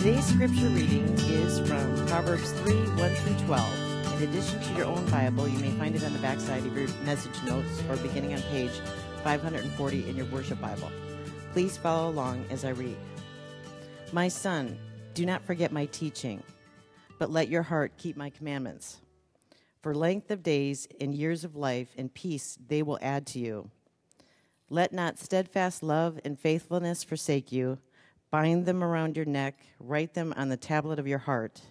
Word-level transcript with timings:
Today's 0.00 0.24
scripture 0.24 0.70
reading 0.70 1.06
is 1.28 1.58
from 1.68 2.06
Proverbs 2.06 2.52
3 2.52 2.72
1 2.72 3.14
through 3.16 3.46
12. 3.46 4.22
In 4.22 4.30
addition 4.30 4.58
to 4.58 4.72
your 4.72 4.86
own 4.86 5.04
Bible, 5.10 5.46
you 5.46 5.58
may 5.58 5.72
find 5.72 5.94
it 5.94 6.02
on 6.02 6.14
the 6.14 6.18
backside 6.20 6.64
of 6.64 6.74
your 6.74 6.88
message 7.04 7.34
notes 7.44 7.82
or 7.86 7.98
beginning 7.98 8.32
on 8.32 8.40
page 8.44 8.72
540 9.24 10.08
in 10.08 10.16
your 10.16 10.24
worship 10.28 10.58
Bible. 10.58 10.90
Please 11.52 11.76
follow 11.76 12.08
along 12.08 12.46
as 12.48 12.64
I 12.64 12.70
read. 12.70 12.96
My 14.10 14.28
son, 14.28 14.78
do 15.12 15.26
not 15.26 15.44
forget 15.44 15.70
my 15.70 15.84
teaching, 15.84 16.42
but 17.18 17.30
let 17.30 17.50
your 17.50 17.64
heart 17.64 17.92
keep 17.98 18.16
my 18.16 18.30
commandments. 18.30 19.02
For 19.82 19.94
length 19.94 20.30
of 20.30 20.42
days 20.42 20.88
and 20.98 21.14
years 21.14 21.44
of 21.44 21.56
life 21.56 21.90
and 21.98 22.14
peace 22.14 22.56
they 22.68 22.82
will 22.82 22.98
add 23.02 23.26
to 23.26 23.38
you. 23.38 23.70
Let 24.70 24.94
not 24.94 25.18
steadfast 25.18 25.82
love 25.82 26.18
and 26.24 26.40
faithfulness 26.40 27.04
forsake 27.04 27.52
you. 27.52 27.80
Bind 28.30 28.66
them 28.66 28.84
around 28.84 29.16
your 29.16 29.24
neck, 29.24 29.56
write 29.80 30.14
them 30.14 30.32
on 30.36 30.48
the 30.48 30.56
tablet 30.56 30.98
of 30.98 31.08
your 31.08 31.18
heart. 31.18 31.62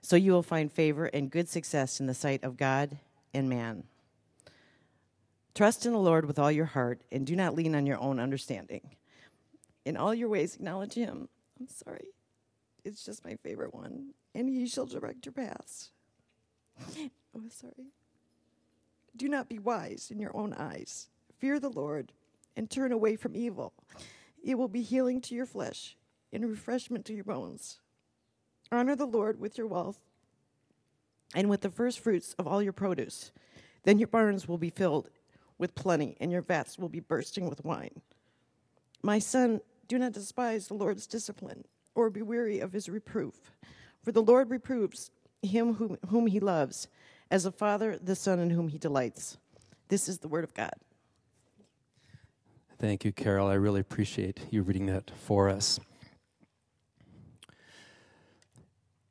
So 0.00 0.16
you 0.16 0.32
will 0.32 0.42
find 0.42 0.72
favor 0.72 1.06
and 1.06 1.30
good 1.30 1.48
success 1.48 2.00
in 2.00 2.06
the 2.06 2.14
sight 2.14 2.44
of 2.44 2.56
God 2.56 2.98
and 3.34 3.48
man. 3.48 3.84
Trust 5.54 5.84
in 5.84 5.92
the 5.92 5.98
Lord 5.98 6.24
with 6.24 6.38
all 6.38 6.50
your 6.50 6.66
heart, 6.66 7.02
and 7.10 7.26
do 7.26 7.36
not 7.36 7.54
lean 7.54 7.74
on 7.74 7.86
your 7.86 8.00
own 8.00 8.18
understanding. 8.18 8.96
In 9.84 9.96
all 9.96 10.14
your 10.14 10.28
ways, 10.28 10.54
acknowledge 10.54 10.94
Him. 10.94 11.28
I'm 11.60 11.68
sorry. 11.68 12.06
It's 12.84 13.04
just 13.04 13.24
my 13.24 13.36
favorite 13.36 13.74
one. 13.74 14.14
And 14.34 14.48
He 14.48 14.66
shall 14.66 14.86
direct 14.86 15.26
your 15.26 15.32
paths. 15.32 15.90
oh, 16.98 17.42
sorry. 17.50 17.92
Do 19.16 19.28
not 19.28 19.48
be 19.48 19.58
wise 19.58 20.08
in 20.10 20.18
your 20.18 20.34
own 20.34 20.54
eyes. 20.54 21.08
Fear 21.38 21.60
the 21.60 21.68
Lord 21.68 22.12
and 22.56 22.70
turn 22.70 22.92
away 22.92 23.16
from 23.16 23.36
evil. 23.36 23.74
It 24.42 24.58
will 24.58 24.68
be 24.68 24.82
healing 24.82 25.20
to 25.22 25.34
your 25.34 25.46
flesh 25.46 25.96
and 26.32 26.48
refreshment 26.48 27.04
to 27.06 27.14
your 27.14 27.24
bones. 27.24 27.78
Honor 28.70 28.96
the 28.96 29.06
Lord 29.06 29.38
with 29.38 29.58
your 29.58 29.66
wealth 29.66 29.98
and 31.34 31.48
with 31.48 31.60
the 31.60 31.70
first 31.70 32.00
fruits 32.00 32.34
of 32.38 32.46
all 32.46 32.62
your 32.62 32.72
produce. 32.72 33.32
Then 33.84 33.98
your 33.98 34.08
barns 34.08 34.48
will 34.48 34.58
be 34.58 34.70
filled 34.70 35.10
with 35.58 35.74
plenty, 35.74 36.16
and 36.20 36.32
your 36.32 36.42
vats 36.42 36.78
will 36.78 36.88
be 36.88 37.00
bursting 37.00 37.48
with 37.48 37.64
wine. 37.64 38.00
My 39.02 39.18
son, 39.18 39.60
do 39.86 39.98
not 39.98 40.12
despise 40.12 40.66
the 40.66 40.74
Lord's 40.74 41.06
discipline 41.06 41.64
or 41.94 42.10
be 42.10 42.22
weary 42.22 42.60
of 42.60 42.72
his 42.72 42.88
reproof. 42.88 43.52
For 44.02 44.10
the 44.10 44.22
Lord 44.22 44.50
reproves 44.50 45.10
him 45.42 45.74
whom, 45.74 45.98
whom 46.08 46.26
he 46.26 46.40
loves, 46.40 46.88
as 47.30 47.44
a 47.44 47.52
father 47.52 47.98
the 47.98 48.16
son 48.16 48.38
in 48.38 48.50
whom 48.50 48.68
he 48.68 48.78
delights. 48.78 49.36
This 49.88 50.08
is 50.08 50.18
the 50.18 50.28
word 50.28 50.44
of 50.44 50.54
God. 50.54 50.74
Thank 52.82 53.04
you, 53.04 53.12
Carol. 53.12 53.46
I 53.46 53.54
really 53.54 53.78
appreciate 53.80 54.40
you 54.50 54.62
reading 54.62 54.86
that 54.86 55.08
for 55.08 55.48
us. 55.48 55.78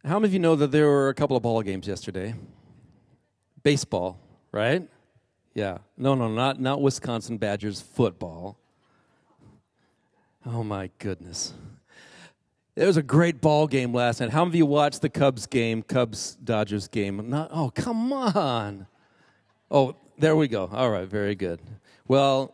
How 0.03 0.19
many 0.19 0.27
of 0.27 0.33
you 0.33 0.39
know 0.39 0.57
that 0.57 0.71
there 0.71 0.87
were 0.87 1.07
a 1.07 1.13
couple 1.13 1.37
of 1.37 1.43
ball 1.43 1.61
games 1.61 1.87
yesterday? 1.87 2.35
Baseball, 3.63 4.19
right? 4.51 4.89
Yeah. 5.53 5.77
No, 5.97 6.15
no, 6.15 6.27
not 6.27 6.59
not 6.59 6.81
Wisconsin 6.81 7.37
Badgers 7.37 7.79
football. 7.79 8.57
Oh 10.45 10.65
my 10.65 10.89
goodness. 10.99 11.53
It 12.75 12.85
was 12.85 12.97
a 12.97 13.03
great 13.03 13.39
ball 13.39 13.67
game 13.67 13.93
last 13.93 14.19
night. 14.19 14.31
How 14.31 14.43
many 14.43 14.49
of 14.49 14.55
you 14.55 14.65
watched 14.65 15.01
the 15.01 15.09
Cubs 15.09 15.45
game, 15.45 15.81
Cubs 15.81 16.35
Dodgers 16.43 16.89
game? 16.89 17.29
Not, 17.29 17.47
oh, 17.53 17.71
come 17.73 18.11
on. 18.11 18.87
Oh, 19.69 19.95
there 20.17 20.35
we 20.35 20.49
go. 20.49 20.69
All 20.73 20.89
right, 20.89 21.07
very 21.07 21.35
good. 21.35 21.61
Well, 22.05 22.53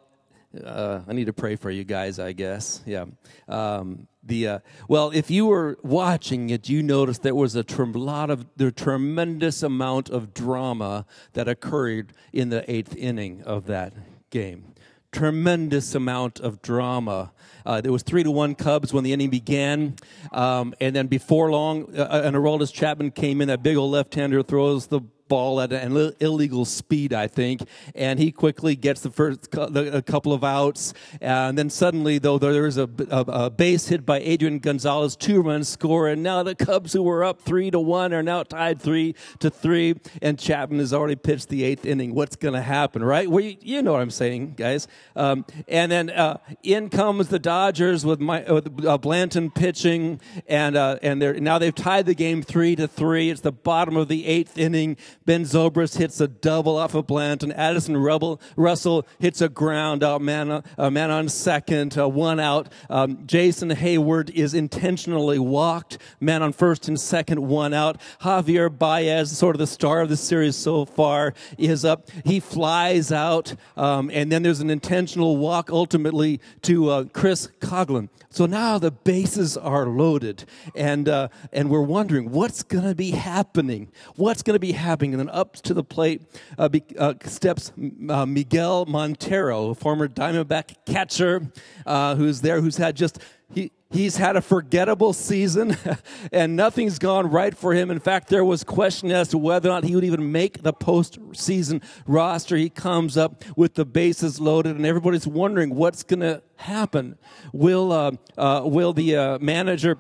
uh, 0.64 1.02
I 1.08 1.14
need 1.14 1.26
to 1.26 1.34
pray 1.34 1.56
for 1.56 1.70
you 1.70 1.84
guys, 1.84 2.20
I 2.20 2.32
guess. 2.34 2.82
Yeah. 2.86 3.06
Um, 3.48 4.08
the 4.24 4.48
uh, 4.48 4.60
well, 4.88 5.12
if 5.12 5.32
you 5.32 5.46
were 5.46 5.78
watching 5.84 6.50
it, 6.50 6.68
you 6.70 6.84
noticed 6.84 7.24
there 7.24 7.36
was 7.36 7.56
a 7.56 7.64
lot 7.80 8.30
of 8.30 8.46
the 8.58 8.72
tremendous 8.72 9.64
amount 9.64 10.10
of 10.10 10.34
drama 10.34 11.06
that 11.34 11.48
occurred 11.48 12.14
in 12.34 12.50
the 12.50 12.70
eighth 12.70 12.96
inning 12.96 13.42
of 13.44 13.66
that 13.68 13.94
game. 14.30 14.74
Tremendous 15.12 15.96
amount 15.96 16.40
of 16.42 16.62
drama. 16.62 17.32
Uh, 17.66 17.80
there 17.80 17.92
was 17.92 18.04
three 18.04 18.24
to 18.24 18.32
one 18.32 18.56
Cubs 18.56 18.94
when 18.94 19.04
the 19.04 19.14
inning 19.14 19.30
began, 19.30 19.96
um, 20.32 20.74
and 20.82 20.96
then 20.96 21.08
before 21.08 21.50
long, 21.50 21.96
uh, 21.98 22.22
an 22.24 22.34
Aroldis 22.34 22.74
Chapman 22.74 23.12
came 23.12 23.42
in. 23.42 23.48
That 23.48 23.64
big 23.64 23.78
old 23.78 23.92
left-hander 23.92 24.44
throws 24.44 24.88
the 24.88 25.02
ball 25.28 25.62
at 25.62 25.72
an 25.74 26.14
illegal 26.20 26.66
speed, 26.66 27.14
I 27.14 27.28
think, 27.28 27.62
and 27.96 28.20
he 28.20 28.32
quickly 28.32 28.76
gets 28.76 29.02
the 29.02 29.12
first 29.12 29.48
a 29.54 30.02
couple 30.02 30.34
of 30.34 30.44
outs, 30.44 30.94
and 31.22 31.58
then 31.58 31.70
suddenly, 31.70 32.18
though, 32.18 32.38
there 32.38 32.66
is 32.66 32.78
a, 32.78 32.90
a, 33.10 33.20
a, 33.28 33.50
base 33.50 33.88
hit 33.88 34.06
by 34.06 34.20
Adrian 34.20 34.60
Gonzalez, 34.60 35.16
two 35.16 35.42
runs 35.42 35.70
score, 35.70 36.08
and 36.08 36.24
now 36.24 36.44
the 36.44 36.56
Cubs, 36.56 36.94
who 36.94 37.04
were 37.04 37.24
up 37.24 37.42
three 37.42 37.72
to 37.72 37.80
one, 37.80 38.14
are 38.14 38.24
now 38.24 38.44
tied 38.44 38.82
three 38.82 39.16
to 39.40 39.50
three, 39.50 39.96
and 40.22 40.38
Chapman 40.40 40.80
has 40.80 40.94
already 40.94 41.16
pitched 41.16 41.50
the 41.50 41.64
eighth 41.64 41.86
inning. 41.86 42.14
What's 42.14 42.36
going 42.36 42.54
to 42.54 42.62
happen, 42.62 43.04
right? 43.04 43.30
Well, 43.30 43.44
you, 43.44 43.58
you, 43.62 43.82
know 43.82 43.94
what 43.94 44.02
I'm 44.02 44.12
saying, 44.12 44.54
guys. 44.56 44.88
Um, 45.16 45.46
and 45.68 45.92
then 45.92 46.10
uh, 46.10 46.38
in 46.64 46.90
comes 46.90 47.28
the 47.30 47.40
Dodgers 47.40 48.06
with, 48.06 48.20
my, 48.20 48.42
with 48.52 48.86
uh, 48.86 48.98
Blanton 48.98 49.52
pitching, 49.52 50.20
and 50.48 50.76
uh, 50.76 50.98
and 51.02 51.22
they're 51.22 51.34
now 51.40 51.58
they've 51.58 51.74
tied 51.74 52.06
the 52.06 52.16
game 52.16 52.42
three 52.42 52.76
to 52.76 52.88
three. 52.88 53.30
It's 53.30 53.42
the 53.42 53.52
bottom 53.52 53.96
of 53.98 54.08
the 54.08 54.26
eighth 54.26 54.58
inning. 54.58 54.98
Ben 55.28 55.44
Zobrist 55.44 55.98
hits 55.98 56.22
a 56.22 56.28
double 56.30 56.78
off 56.78 56.96
of 56.96 57.06
Blanton. 57.06 57.52
Addison 57.52 57.98
Rebel, 57.98 58.40
Russell 58.56 59.06
hits 59.20 59.42
a 59.42 59.50
ground 59.50 60.02
out 60.02 60.22
man, 60.22 60.64
uh, 60.78 60.90
man 60.90 61.12
on 61.12 61.28
second, 61.28 61.98
uh, 61.98 62.08
one 62.08 62.40
out. 62.40 62.70
Um, 62.90 63.28
Jason 63.28 63.72
Heyward 63.72 64.30
is 64.30 64.54
intentionally 64.54 65.38
walked, 65.38 65.98
man 66.22 66.42
on 66.42 66.54
first 66.54 66.88
and 66.88 66.98
second, 66.98 67.46
one 67.46 67.74
out. 67.74 68.00
Javier 68.22 68.70
Baez, 68.76 69.38
sort 69.38 69.54
of 69.54 69.60
the 69.60 69.68
star 69.68 70.00
of 70.00 70.08
the 70.08 70.16
series 70.16 70.56
so 70.56 70.86
far, 70.86 71.34
is 71.58 71.84
up. 71.84 72.10
He 72.24 72.40
flies 72.40 73.12
out, 73.12 73.54
um, 73.76 74.10
and 74.14 74.32
then 74.32 74.44
there's 74.44 74.62
an 74.62 74.70
intentional 74.70 75.36
walk 75.36 75.70
ultimately 75.70 76.40
to 76.62 76.90
uh, 76.90 77.04
Chris 77.12 77.50
Coghlan. 77.60 78.08
So 78.38 78.46
now 78.46 78.78
the 78.78 78.92
bases 78.92 79.58
are 79.58 79.88
loaded, 79.88 80.46
and 80.76 81.10
uh, 81.10 81.30
and 81.52 81.72
we're 81.72 81.82
wondering 81.82 82.30
what's 82.30 82.62
going 82.62 82.84
to 82.84 82.94
be 82.94 83.10
happening. 83.10 83.92
What's 84.16 84.44
going 84.44 84.54
to 84.54 84.60
be 84.60 84.74
happening? 84.74 85.16
And 85.16 85.22
then 85.22 85.30
up 85.30 85.56
to 85.56 85.74
the 85.74 85.84
plate 85.84 86.22
uh, 86.60 86.70
be, 86.70 86.84
uh, 87.00 87.16
steps 87.26 87.72
uh, 88.08 88.28
Miguel 88.28 88.86
Montero, 88.86 89.74
former 89.74 90.08
Diamondback 90.08 90.76
catcher, 90.86 91.52
uh, 91.88 92.14
who's 92.14 92.42
there, 92.42 92.62
who's 92.62 92.78
had 92.78 92.96
just 92.96 93.18
he, 93.52 93.72
he's 93.90 94.18
had 94.18 94.36
a 94.36 94.42
forgettable 94.42 95.14
season 95.14 95.78
and 96.32 96.56
nothing's 96.56 97.00
gone 97.00 97.30
right 97.30 97.56
for 97.56 97.74
him. 97.74 97.92
In 97.92 98.00
fact, 98.00 98.30
there 98.30 98.46
was 98.46 98.64
question 98.64 99.12
as 99.12 99.30
to 99.30 99.38
whether 99.38 99.70
or 99.70 99.74
not 99.74 99.84
he 99.84 99.96
would 99.96 100.04
even 100.04 100.32
make 100.32 100.64
the 100.64 100.74
postseason 100.74 101.84
roster. 102.06 102.56
He 102.56 102.70
comes 102.70 103.18
up 103.18 103.44
with 103.56 103.76
the 103.76 103.86
bases 103.86 104.40
loaded 104.40 104.76
and 104.76 104.86
everybody's 104.86 105.28
wondering 105.28 105.76
what's 105.76 106.04
going 106.04 106.20
to 106.22 106.42
happen. 106.58 107.18
Will, 107.54 107.92
uh, 107.92 108.12
uh, 108.38 108.62
will 108.66 108.94
the 108.94 109.16
uh, 109.16 109.40
manager, 109.40 110.00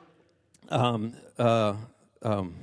um, 0.69 1.13
uh, 1.37 1.75
um, 2.21 2.55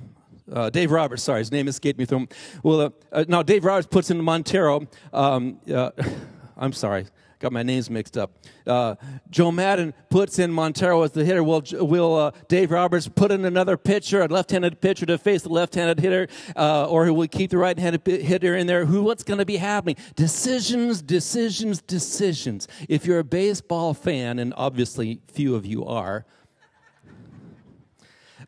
uh, 0.52 0.70
Dave 0.70 0.90
Roberts, 0.90 1.22
sorry, 1.22 1.40
his 1.40 1.52
name 1.52 1.68
escaped 1.68 1.98
me. 1.98 2.04
Through 2.04 2.28
well, 2.62 2.80
uh, 2.80 2.90
uh, 3.12 3.24
now 3.28 3.42
Dave 3.42 3.64
Roberts 3.64 3.86
puts 3.86 4.10
in 4.10 4.22
Montero. 4.22 4.86
Um, 5.12 5.60
uh, 5.72 5.90
I'm 6.56 6.72
sorry, 6.72 7.06
got 7.44 7.52
my 7.52 7.62
names 7.62 7.90
mixed 7.90 8.16
up. 8.16 8.32
Uh, 8.66 8.94
Joe 9.28 9.52
Maddon 9.52 9.92
puts 10.08 10.38
in 10.38 10.50
Montero 10.50 11.02
as 11.02 11.12
the 11.12 11.26
hitter. 11.26 11.44
Will 11.44 11.62
will 11.72 12.16
uh, 12.16 12.30
Dave 12.48 12.70
Roberts 12.70 13.06
put 13.06 13.30
in 13.30 13.44
another 13.44 13.76
pitcher, 13.76 14.22
a 14.22 14.26
left-handed 14.26 14.80
pitcher 14.80 15.04
to 15.04 15.18
face 15.18 15.42
the 15.42 15.50
left-handed 15.50 16.00
hitter, 16.00 16.26
or 16.56 17.12
will 17.12 17.28
keep 17.28 17.50
the 17.50 17.58
right-handed 17.58 18.06
hitter 18.06 18.56
in 18.56 18.66
there? 18.66 18.86
Who? 18.86 19.02
What's 19.02 19.22
going 19.22 19.38
to 19.38 19.44
be 19.44 19.58
happening? 19.58 19.96
Decisions, 20.16 21.02
decisions, 21.02 21.82
decisions. 21.82 22.66
If 22.88 23.04
you're 23.04 23.18
a 23.18 23.24
baseball 23.24 23.92
fan, 23.92 24.38
and 24.38 24.54
obviously 24.56 25.20
few 25.28 25.54
of 25.54 25.66
you 25.66 25.84
are. 25.84 26.24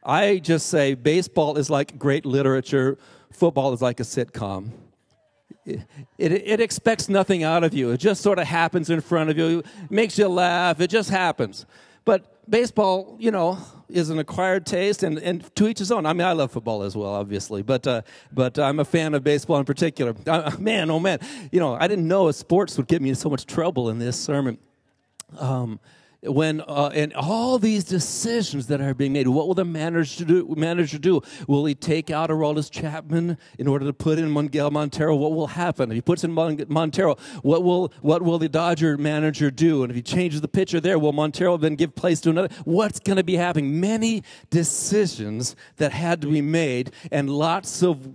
I 0.02 0.38
just 0.38 0.69
say 0.69 0.94
baseball 0.94 1.58
is 1.58 1.69
like 1.69 1.98
great 1.98 2.25
literature, 2.25 2.96
football 3.31 3.75
is 3.75 3.82
like 3.82 4.00
a 4.00 4.04
sitcom. 4.04 4.70
It, 5.66 5.82
it, 6.18 6.60
expects 6.60 7.08
nothing 7.08 7.42
out 7.42 7.64
of 7.64 7.74
you. 7.74 7.90
It 7.90 7.98
just 7.98 8.22
sort 8.22 8.38
of 8.38 8.46
happens 8.46 8.88
in 8.88 9.00
front 9.00 9.30
of 9.30 9.36
you, 9.36 9.58
it 9.58 9.90
makes 9.90 10.16
you 10.16 10.28
laugh, 10.28 10.80
it 10.80 10.88
just 10.88 11.10
happens. 11.10 11.66
But 12.04 12.48
baseball, 12.48 13.16
you 13.18 13.32
know, 13.32 13.58
is 13.88 14.10
an 14.10 14.18
acquired 14.18 14.64
taste, 14.64 15.02
and, 15.02 15.18
and 15.18 15.54
to 15.56 15.66
each 15.68 15.80
his 15.80 15.90
own. 15.90 16.06
I 16.06 16.12
mean, 16.12 16.26
I 16.26 16.32
love 16.32 16.52
football 16.52 16.82
as 16.82 16.96
well, 16.96 17.12
obviously, 17.12 17.62
but 17.62 17.86
uh, 17.86 18.02
but 18.32 18.58
I'm 18.58 18.78
a 18.78 18.84
fan 18.84 19.14
of 19.14 19.24
baseball 19.24 19.58
in 19.58 19.64
particular. 19.64 20.14
Uh, 20.26 20.52
man, 20.58 20.90
oh 20.90 21.00
man, 21.00 21.18
you 21.50 21.60
know, 21.60 21.74
I 21.74 21.88
didn't 21.88 22.06
know 22.06 22.30
sports 22.30 22.76
would 22.76 22.86
get 22.86 23.02
me 23.02 23.08
in 23.08 23.14
so 23.16 23.28
much 23.28 23.46
trouble 23.46 23.90
in 23.90 23.98
this 23.98 24.19
sermon. 24.19 24.58
Um, 25.38 25.80
when 26.22 26.60
uh, 26.62 26.90
and 26.94 27.12
all 27.14 27.58
these 27.58 27.84
decisions 27.84 28.66
that 28.66 28.80
are 28.80 28.94
being 28.94 29.12
made 29.12 29.28
what 29.28 29.46
will 29.46 29.54
the 29.54 29.64
manager 29.64 30.24
do 30.24 30.54
manager 30.56 30.98
do? 30.98 31.20
Will 31.46 31.64
he 31.64 31.74
take 31.74 32.10
out 32.10 32.30
Aroldis 32.30 32.70
Chapman 32.70 33.38
in 33.58 33.68
order 33.68 33.86
to 33.86 33.92
put 33.92 34.18
in 34.18 34.32
Miguel 34.32 34.70
Montero? 34.70 35.14
What 35.14 35.32
will 35.32 35.46
happen? 35.46 35.90
If 35.90 35.94
he 35.96 36.00
puts 36.00 36.24
in 36.24 36.32
Montero 36.32 37.16
what 37.42 37.62
will 37.62 37.92
what 38.00 38.22
will 38.22 38.38
the 38.38 38.48
Dodger 38.48 38.96
manager 38.96 39.50
do? 39.50 39.82
And 39.82 39.90
if 39.90 39.96
he 39.96 40.02
changes 40.02 40.40
the 40.40 40.48
pitcher 40.48 40.80
there 40.80 40.98
will 40.98 41.12
Montero 41.12 41.56
then 41.56 41.74
give 41.74 41.94
place 41.94 42.20
to 42.22 42.30
another? 42.30 42.48
What's 42.64 42.98
going 42.98 43.16
to 43.16 43.24
be 43.24 43.36
happening? 43.36 43.80
Many 43.80 44.22
decisions 44.50 45.56
that 45.76 45.92
had 45.92 46.20
to 46.22 46.28
be 46.28 46.40
made 46.40 46.92
and 47.10 47.30
lots 47.30 47.82
of 47.82 48.08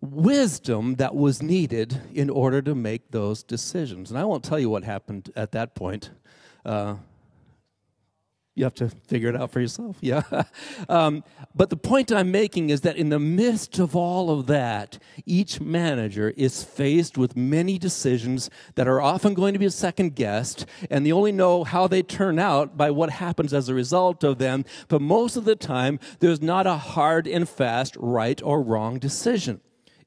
wisdom 0.00 0.94
that 0.96 1.14
was 1.14 1.42
needed 1.42 2.00
in 2.14 2.30
order 2.30 2.62
to 2.62 2.74
make 2.74 3.10
those 3.10 3.42
decisions. 3.42 4.10
And 4.10 4.18
I 4.18 4.24
won't 4.24 4.44
tell 4.44 4.58
you 4.58 4.70
what 4.70 4.84
happened 4.84 5.30
at 5.36 5.52
that 5.52 5.74
point. 5.74 6.10
Uh, 6.64 6.96
you 8.60 8.64
have 8.64 8.74
to 8.74 8.90
figure 9.08 9.30
it 9.30 9.36
out 9.36 9.50
for 9.50 9.60
yourself. 9.60 9.96
Yeah. 10.10 10.22
um, 10.88 11.24
but 11.54 11.70
the 11.70 11.76
point 11.76 12.10
I'm 12.10 12.30
making 12.30 12.70
is 12.70 12.80
that 12.82 12.96
in 12.96 13.08
the 13.10 13.18
midst 13.18 13.78
of 13.78 13.94
all 13.94 14.30
of 14.30 14.46
that, 14.48 14.98
each 15.24 15.60
manager 15.60 16.34
is 16.36 16.64
faced 16.64 17.16
with 17.16 17.36
many 17.36 17.78
decisions 17.78 18.50
that 18.74 18.88
are 18.88 19.00
often 19.00 19.34
going 19.34 19.52
to 19.52 19.58
be 19.58 19.66
a 19.66 19.70
second 19.70 20.16
guessed, 20.16 20.66
and 20.90 21.06
they 21.06 21.12
only 21.12 21.32
know 21.32 21.64
how 21.64 21.86
they 21.86 22.02
turn 22.02 22.38
out 22.38 22.76
by 22.76 22.90
what 22.90 23.10
happens 23.10 23.54
as 23.54 23.68
a 23.68 23.74
result 23.74 24.24
of 24.24 24.38
them. 24.38 24.64
But 24.88 25.00
most 25.00 25.36
of 25.36 25.44
the 25.44 25.56
time, 25.56 25.98
there's 26.18 26.42
not 26.42 26.66
a 26.66 26.76
hard 26.76 27.26
and 27.26 27.48
fast 27.48 27.96
right 27.98 28.42
or 28.42 28.62
wrong 28.62 28.98
decision 28.98 29.60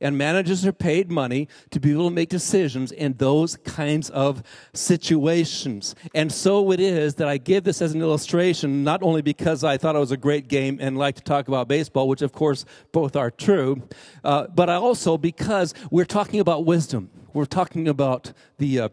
and 0.03 0.17
managers 0.17 0.65
are 0.65 0.73
paid 0.73 1.09
money 1.09 1.47
to 1.71 1.79
be 1.79 1.91
able 1.91 2.09
to 2.09 2.15
make 2.15 2.29
decisions 2.29 2.91
in 2.91 3.13
those 3.13 3.55
kinds 3.55 4.09
of 4.11 4.43
situations. 4.73 5.95
And 6.13 6.31
so 6.31 6.71
it 6.71 6.79
is 6.79 7.15
that 7.15 7.27
I 7.27 7.37
give 7.37 7.63
this 7.63 7.81
as 7.81 7.93
an 7.93 8.01
illustration, 8.01 8.83
not 8.83 9.01
only 9.01 9.21
because 9.21 9.63
I 9.63 9.77
thought 9.77 9.95
it 9.95 9.99
was 9.99 10.11
a 10.11 10.17
great 10.17 10.47
game 10.47 10.77
and 10.81 10.97
like 10.97 11.15
to 11.15 11.23
talk 11.23 11.47
about 11.47 11.67
baseball, 11.67 12.07
which 12.07 12.21
of 12.21 12.33
course 12.33 12.65
both 12.91 13.15
are 13.15 13.31
true, 13.31 13.81
uh, 14.23 14.47
but 14.47 14.69
also 14.69 15.17
because 15.17 15.73
we're 15.89 16.05
talking 16.05 16.39
about 16.39 16.65
wisdom. 16.65 17.09
We're 17.33 17.45
talking 17.45 17.87
about 17.87 18.33
the 18.57 18.79
uh, 18.81 18.89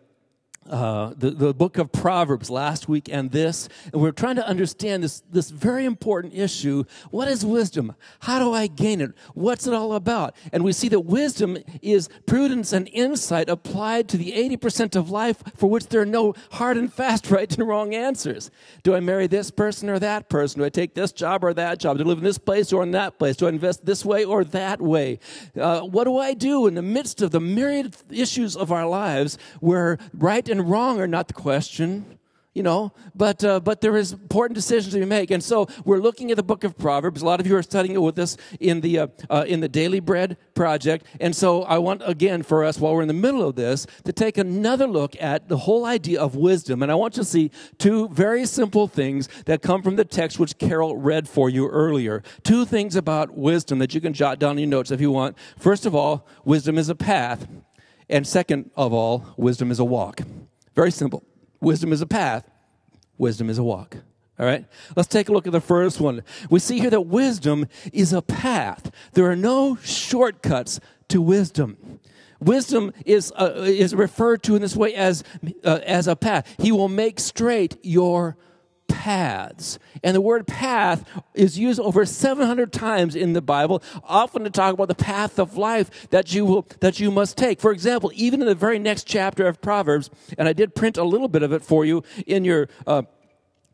uh, 0.68 1.14
the, 1.16 1.30
the 1.30 1.54
book 1.54 1.78
of 1.78 1.90
Proverbs 1.90 2.50
last 2.50 2.86
week 2.86 3.08
and 3.10 3.30
this, 3.30 3.68
and 3.92 4.02
we're 4.02 4.12
trying 4.12 4.36
to 4.36 4.46
understand 4.46 5.02
this, 5.02 5.22
this 5.30 5.48
very 5.48 5.86
important 5.86 6.34
issue. 6.34 6.84
What 7.10 7.28
is 7.28 7.46
wisdom? 7.46 7.94
How 8.20 8.38
do 8.38 8.52
I 8.52 8.66
gain 8.66 9.00
it? 9.00 9.12
What's 9.32 9.66
it 9.66 9.72
all 9.72 9.94
about? 9.94 10.36
And 10.52 10.62
we 10.62 10.72
see 10.72 10.88
that 10.88 11.00
wisdom 11.00 11.56
is 11.80 12.10
prudence 12.26 12.74
and 12.74 12.88
insight 12.92 13.48
applied 13.48 14.06
to 14.10 14.18
the 14.18 14.32
80% 14.32 14.96
of 14.96 15.10
life 15.10 15.42
for 15.56 15.70
which 15.70 15.86
there 15.88 16.02
are 16.02 16.06
no 16.06 16.34
hard 16.52 16.76
and 16.76 16.92
fast 16.92 17.30
right 17.30 17.50
and 17.56 17.66
wrong 17.66 17.94
answers. 17.94 18.50
Do 18.82 18.94
I 18.94 19.00
marry 19.00 19.26
this 19.26 19.50
person 19.50 19.88
or 19.88 19.98
that 19.98 20.28
person? 20.28 20.60
Do 20.60 20.66
I 20.66 20.68
take 20.68 20.92
this 20.92 21.10
job 21.10 21.42
or 21.42 21.54
that 21.54 21.78
job? 21.78 21.96
Do 21.96 22.04
I 22.04 22.06
live 22.06 22.18
in 22.18 22.24
this 22.24 22.38
place 22.38 22.70
or 22.70 22.82
in 22.82 22.90
that 22.90 23.18
place? 23.18 23.36
Do 23.36 23.46
I 23.46 23.48
invest 23.48 23.86
this 23.86 24.04
way 24.04 24.24
or 24.24 24.44
that 24.44 24.82
way? 24.82 25.20
Uh, 25.58 25.80
what 25.80 26.04
do 26.04 26.18
I 26.18 26.34
do 26.34 26.66
in 26.66 26.74
the 26.74 26.82
midst 26.82 27.22
of 27.22 27.30
the 27.30 27.40
myriad 27.40 27.96
issues 28.10 28.56
of 28.56 28.70
our 28.70 28.86
lives 28.86 29.38
where 29.60 29.96
right 30.12 30.49
and 30.50 30.70
wrong 30.70 31.00
are 31.00 31.06
not 31.06 31.28
the 31.28 31.34
question 31.34 32.18
you 32.54 32.62
know 32.62 32.92
but 33.14 33.44
uh, 33.44 33.60
but 33.60 33.80
there 33.80 33.96
is 33.96 34.12
important 34.12 34.54
decisions 34.54 34.92
to 34.92 35.00
be 35.00 35.06
made 35.06 35.30
and 35.30 35.42
so 35.42 35.68
we're 35.84 35.98
looking 35.98 36.30
at 36.30 36.36
the 36.36 36.42
book 36.42 36.64
of 36.64 36.76
proverbs. 36.76 37.22
A 37.22 37.24
lot 37.24 37.40
of 37.40 37.46
you 37.46 37.56
are 37.56 37.62
studying 37.62 37.94
it 37.94 38.02
with 38.02 38.18
us 38.18 38.36
in 38.58 38.80
the 38.80 38.98
uh, 39.00 39.06
uh, 39.28 39.44
in 39.46 39.60
the 39.60 39.68
daily 39.68 40.00
bread 40.00 40.36
project. 40.54 41.06
And 41.20 41.34
so 41.34 41.62
i 41.62 41.78
want 41.78 42.02
again 42.04 42.42
for 42.42 42.64
us 42.64 42.78
while 42.78 42.94
we're 42.94 43.02
in 43.02 43.08
the 43.08 43.14
middle 43.14 43.46
of 43.46 43.54
this 43.54 43.86
to 44.04 44.12
take 44.12 44.36
another 44.38 44.86
look 44.86 45.14
at 45.20 45.48
the 45.48 45.58
whole 45.58 45.84
idea 45.84 46.20
of 46.20 46.34
wisdom. 46.34 46.82
And 46.82 46.90
i 46.90 46.94
want 46.94 47.16
you 47.16 47.22
to 47.22 47.28
see 47.28 47.50
two 47.78 48.08
very 48.08 48.44
simple 48.46 48.88
things 48.88 49.28
that 49.46 49.62
come 49.62 49.82
from 49.82 49.96
the 49.96 50.04
text 50.04 50.38
which 50.38 50.58
carol 50.58 50.96
read 50.96 51.28
for 51.28 51.48
you 51.48 51.68
earlier. 51.68 52.22
Two 52.42 52.64
things 52.64 52.96
about 52.96 53.36
wisdom 53.36 53.78
that 53.78 53.94
you 53.94 54.00
can 54.00 54.12
jot 54.12 54.38
down 54.38 54.52
in 54.52 54.58
your 54.58 54.70
notes 54.70 54.90
if 54.90 55.00
you 55.00 55.10
want. 55.10 55.36
First 55.56 55.86
of 55.86 55.94
all 55.94 56.26
wisdom 56.44 56.78
is 56.78 56.88
a 56.88 56.94
path 56.96 57.46
and 58.10 58.26
second 58.26 58.70
of 58.76 58.92
all 58.92 59.34
wisdom 59.36 59.70
is 59.70 59.78
a 59.78 59.84
walk 59.84 60.22
very 60.74 60.90
simple. 60.90 61.22
Wisdom 61.60 61.92
is 61.92 62.00
a 62.00 62.06
path, 62.06 62.50
wisdom 63.18 63.50
is 63.50 63.58
a 63.58 63.62
walk. 63.62 63.96
All 64.38 64.46
right? 64.46 64.64
Let's 64.96 65.08
take 65.08 65.28
a 65.28 65.32
look 65.32 65.46
at 65.46 65.52
the 65.52 65.60
first 65.60 66.00
one. 66.00 66.22
We 66.48 66.58
see 66.58 66.78
here 66.78 66.88
that 66.88 67.02
wisdom 67.02 67.66
is 67.92 68.14
a 68.14 68.22
path. 68.22 68.90
There 69.12 69.30
are 69.30 69.36
no 69.36 69.76
shortcuts 69.76 70.80
to 71.08 71.20
wisdom. 71.20 72.00
Wisdom 72.40 72.94
is, 73.04 73.30
uh, 73.38 73.52
is 73.56 73.94
referred 73.94 74.42
to 74.44 74.56
in 74.56 74.62
this 74.62 74.74
way 74.74 74.94
as, 74.94 75.22
uh, 75.62 75.80
as 75.84 76.06
a 76.06 76.16
path. 76.16 76.46
He 76.58 76.72
will 76.72 76.88
make 76.88 77.20
straight 77.20 77.76
your 77.82 78.38
paths. 78.90 79.78
And 80.02 80.14
the 80.14 80.20
word 80.20 80.46
path 80.46 81.04
is 81.34 81.58
used 81.58 81.80
over 81.80 82.04
700 82.04 82.72
times 82.72 83.14
in 83.14 83.32
the 83.32 83.42
Bible, 83.42 83.82
often 84.04 84.44
to 84.44 84.50
talk 84.50 84.74
about 84.74 84.88
the 84.88 84.94
path 84.94 85.38
of 85.38 85.56
life 85.56 86.08
that 86.10 86.34
you 86.34 86.44
will, 86.44 86.66
that 86.80 87.00
you 87.00 87.10
must 87.10 87.36
take. 87.36 87.60
For 87.60 87.72
example, 87.72 88.10
even 88.14 88.40
in 88.40 88.46
the 88.46 88.54
very 88.54 88.78
next 88.78 89.04
chapter 89.04 89.46
of 89.46 89.60
Proverbs, 89.60 90.10
and 90.36 90.48
I 90.48 90.52
did 90.52 90.74
print 90.74 90.96
a 90.96 91.04
little 91.04 91.28
bit 91.28 91.42
of 91.42 91.52
it 91.52 91.62
for 91.62 91.84
you 91.84 92.02
in 92.26 92.44
your, 92.44 92.68
uh, 92.86 93.02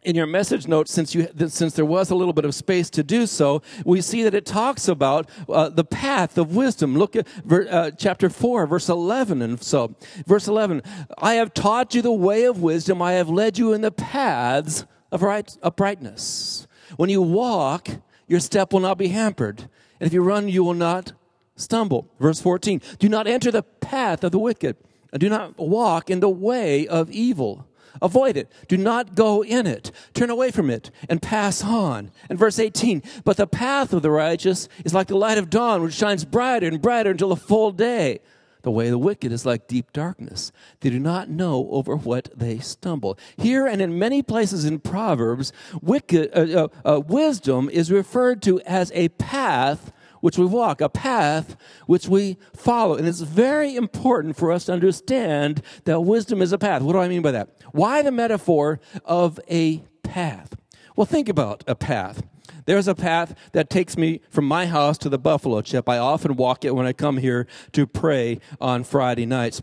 in 0.06 0.14
your 0.14 0.26
message 0.26 0.68
notes, 0.68 0.92
since 0.92 1.14
you 1.14 1.28
since 1.48 1.74
there 1.74 1.84
was 1.84 2.10
a 2.10 2.14
little 2.14 2.32
bit 2.32 2.44
of 2.44 2.54
space 2.54 2.88
to 2.90 3.02
do 3.02 3.26
so, 3.26 3.60
we 3.84 4.00
see 4.00 4.22
that 4.22 4.34
it 4.34 4.46
talks 4.46 4.86
about 4.86 5.28
uh, 5.48 5.68
the 5.68 5.84
path 5.84 6.38
of 6.38 6.54
wisdom. 6.54 6.96
Look 6.96 7.16
at 7.16 7.28
ver, 7.44 7.66
uh, 7.68 7.90
chapter 7.90 8.30
four, 8.30 8.66
verse 8.68 8.88
eleven, 8.88 9.42
and 9.42 9.60
so 9.60 9.96
verse 10.24 10.46
eleven: 10.46 10.80
I 11.18 11.34
have 11.34 11.52
taught 11.52 11.92
you 11.94 12.02
the 12.02 12.12
way 12.12 12.44
of 12.44 12.62
wisdom; 12.62 13.02
I 13.02 13.14
have 13.14 13.28
led 13.28 13.58
you 13.58 13.72
in 13.72 13.80
the 13.80 13.90
paths 13.90 14.86
of 15.10 15.22
right, 15.22 15.56
uprightness. 15.62 16.66
When 16.96 17.10
you 17.10 17.22
walk, 17.22 17.88
your 18.26 18.40
step 18.40 18.72
will 18.72 18.80
not 18.80 18.98
be 18.98 19.08
hampered. 19.08 19.68
And 20.00 20.06
if 20.06 20.12
you 20.12 20.22
run, 20.22 20.48
you 20.48 20.64
will 20.64 20.74
not 20.74 21.12
stumble. 21.56 22.08
Verse 22.20 22.40
14 22.40 22.80
Do 22.98 23.08
not 23.08 23.26
enter 23.26 23.50
the 23.50 23.62
path 23.62 24.24
of 24.24 24.32
the 24.32 24.38
wicked, 24.38 24.76
and 25.12 25.20
do 25.20 25.28
not 25.28 25.58
walk 25.58 26.10
in 26.10 26.20
the 26.20 26.28
way 26.28 26.86
of 26.86 27.10
evil. 27.10 27.66
Avoid 28.02 28.36
it. 28.36 28.52
Do 28.68 28.76
not 28.76 29.14
go 29.14 29.42
in 29.42 29.66
it. 29.66 29.90
Turn 30.12 30.28
away 30.28 30.50
from 30.50 30.68
it 30.68 30.90
and 31.08 31.22
pass 31.22 31.64
on. 31.64 32.10
And 32.28 32.38
verse 32.38 32.58
18, 32.58 33.02
but 33.24 33.38
the 33.38 33.46
path 33.46 33.94
of 33.94 34.02
the 34.02 34.10
righteous 34.10 34.68
is 34.84 34.92
like 34.92 35.06
the 35.06 35.16
light 35.16 35.38
of 35.38 35.48
dawn, 35.48 35.82
which 35.82 35.94
shines 35.94 36.24
brighter 36.24 36.66
and 36.66 36.82
brighter 36.82 37.10
until 37.10 37.30
the 37.30 37.36
full 37.36 37.70
day. 37.70 38.20
The 38.66 38.72
way 38.72 38.86
of 38.86 38.90
the 38.90 38.98
wicked 38.98 39.30
is 39.30 39.46
like 39.46 39.68
deep 39.68 39.92
darkness. 39.92 40.50
They 40.80 40.90
do 40.90 40.98
not 40.98 41.28
know 41.28 41.68
over 41.70 41.94
what 41.94 42.30
they 42.34 42.58
stumble. 42.58 43.16
Here 43.36 43.64
and 43.64 43.80
in 43.80 43.96
many 43.96 44.24
places 44.24 44.64
in 44.64 44.80
Proverbs, 44.80 45.52
wicked, 45.80 46.32
uh, 46.36 46.64
uh, 46.84 46.94
uh, 46.96 46.98
wisdom 46.98 47.70
is 47.70 47.92
referred 47.92 48.42
to 48.42 48.60
as 48.62 48.90
a 48.92 49.10
path 49.10 49.92
which 50.20 50.36
we 50.36 50.46
walk, 50.46 50.80
a 50.80 50.88
path 50.88 51.56
which 51.86 52.08
we 52.08 52.38
follow. 52.56 52.96
And 52.96 53.06
it's 53.06 53.20
very 53.20 53.76
important 53.76 54.36
for 54.36 54.50
us 54.50 54.64
to 54.64 54.72
understand 54.72 55.62
that 55.84 56.00
wisdom 56.00 56.42
is 56.42 56.52
a 56.52 56.58
path. 56.58 56.82
What 56.82 56.94
do 56.94 56.98
I 56.98 57.06
mean 57.06 57.22
by 57.22 57.30
that? 57.30 57.50
Why 57.70 58.02
the 58.02 58.10
metaphor 58.10 58.80
of 59.04 59.38
a 59.48 59.84
path? 60.02 60.56
Well, 60.96 61.06
think 61.06 61.28
about 61.28 61.62
a 61.68 61.76
path. 61.76 62.24
There's 62.66 62.88
a 62.88 62.94
path 62.94 63.34
that 63.52 63.70
takes 63.70 63.96
me 63.96 64.20
from 64.28 64.44
my 64.44 64.66
house 64.66 64.98
to 64.98 65.08
the 65.08 65.18
buffalo 65.18 65.62
chip. 65.62 65.88
I 65.88 65.98
often 65.98 66.36
walk 66.36 66.64
it 66.64 66.74
when 66.74 66.86
I 66.86 66.92
come 66.92 67.16
here 67.16 67.46
to 67.72 67.86
pray 67.86 68.40
on 68.60 68.84
Friday 68.84 69.24
nights 69.24 69.62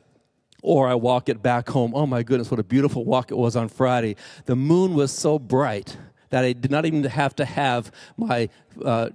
or 0.64 0.88
I 0.88 0.96
walk 0.96 1.30
it 1.30 1.44
back 1.44 1.70
home. 1.70 1.92
Oh 1.94 2.08
my 2.08 2.24
goodness, 2.24 2.50
what 2.50 2.60
a 2.60 2.64
beautiful 2.64 3.04
walk 3.04 3.30
it 3.30 3.38
was 3.38 3.56
on 3.56 3.68
Friday. 3.68 4.16
The 4.46 4.56
moon 4.56 4.94
was 4.94 5.12
so 5.12 5.38
bright 5.38 5.98
that 6.30 6.46
I 6.46 6.54
did 6.54 6.72
not 6.72 6.86
even 6.86 7.04
have 7.04 7.36
to 7.36 7.46
have 7.46 7.92
my 8.18 8.50
uh, 8.84 9.10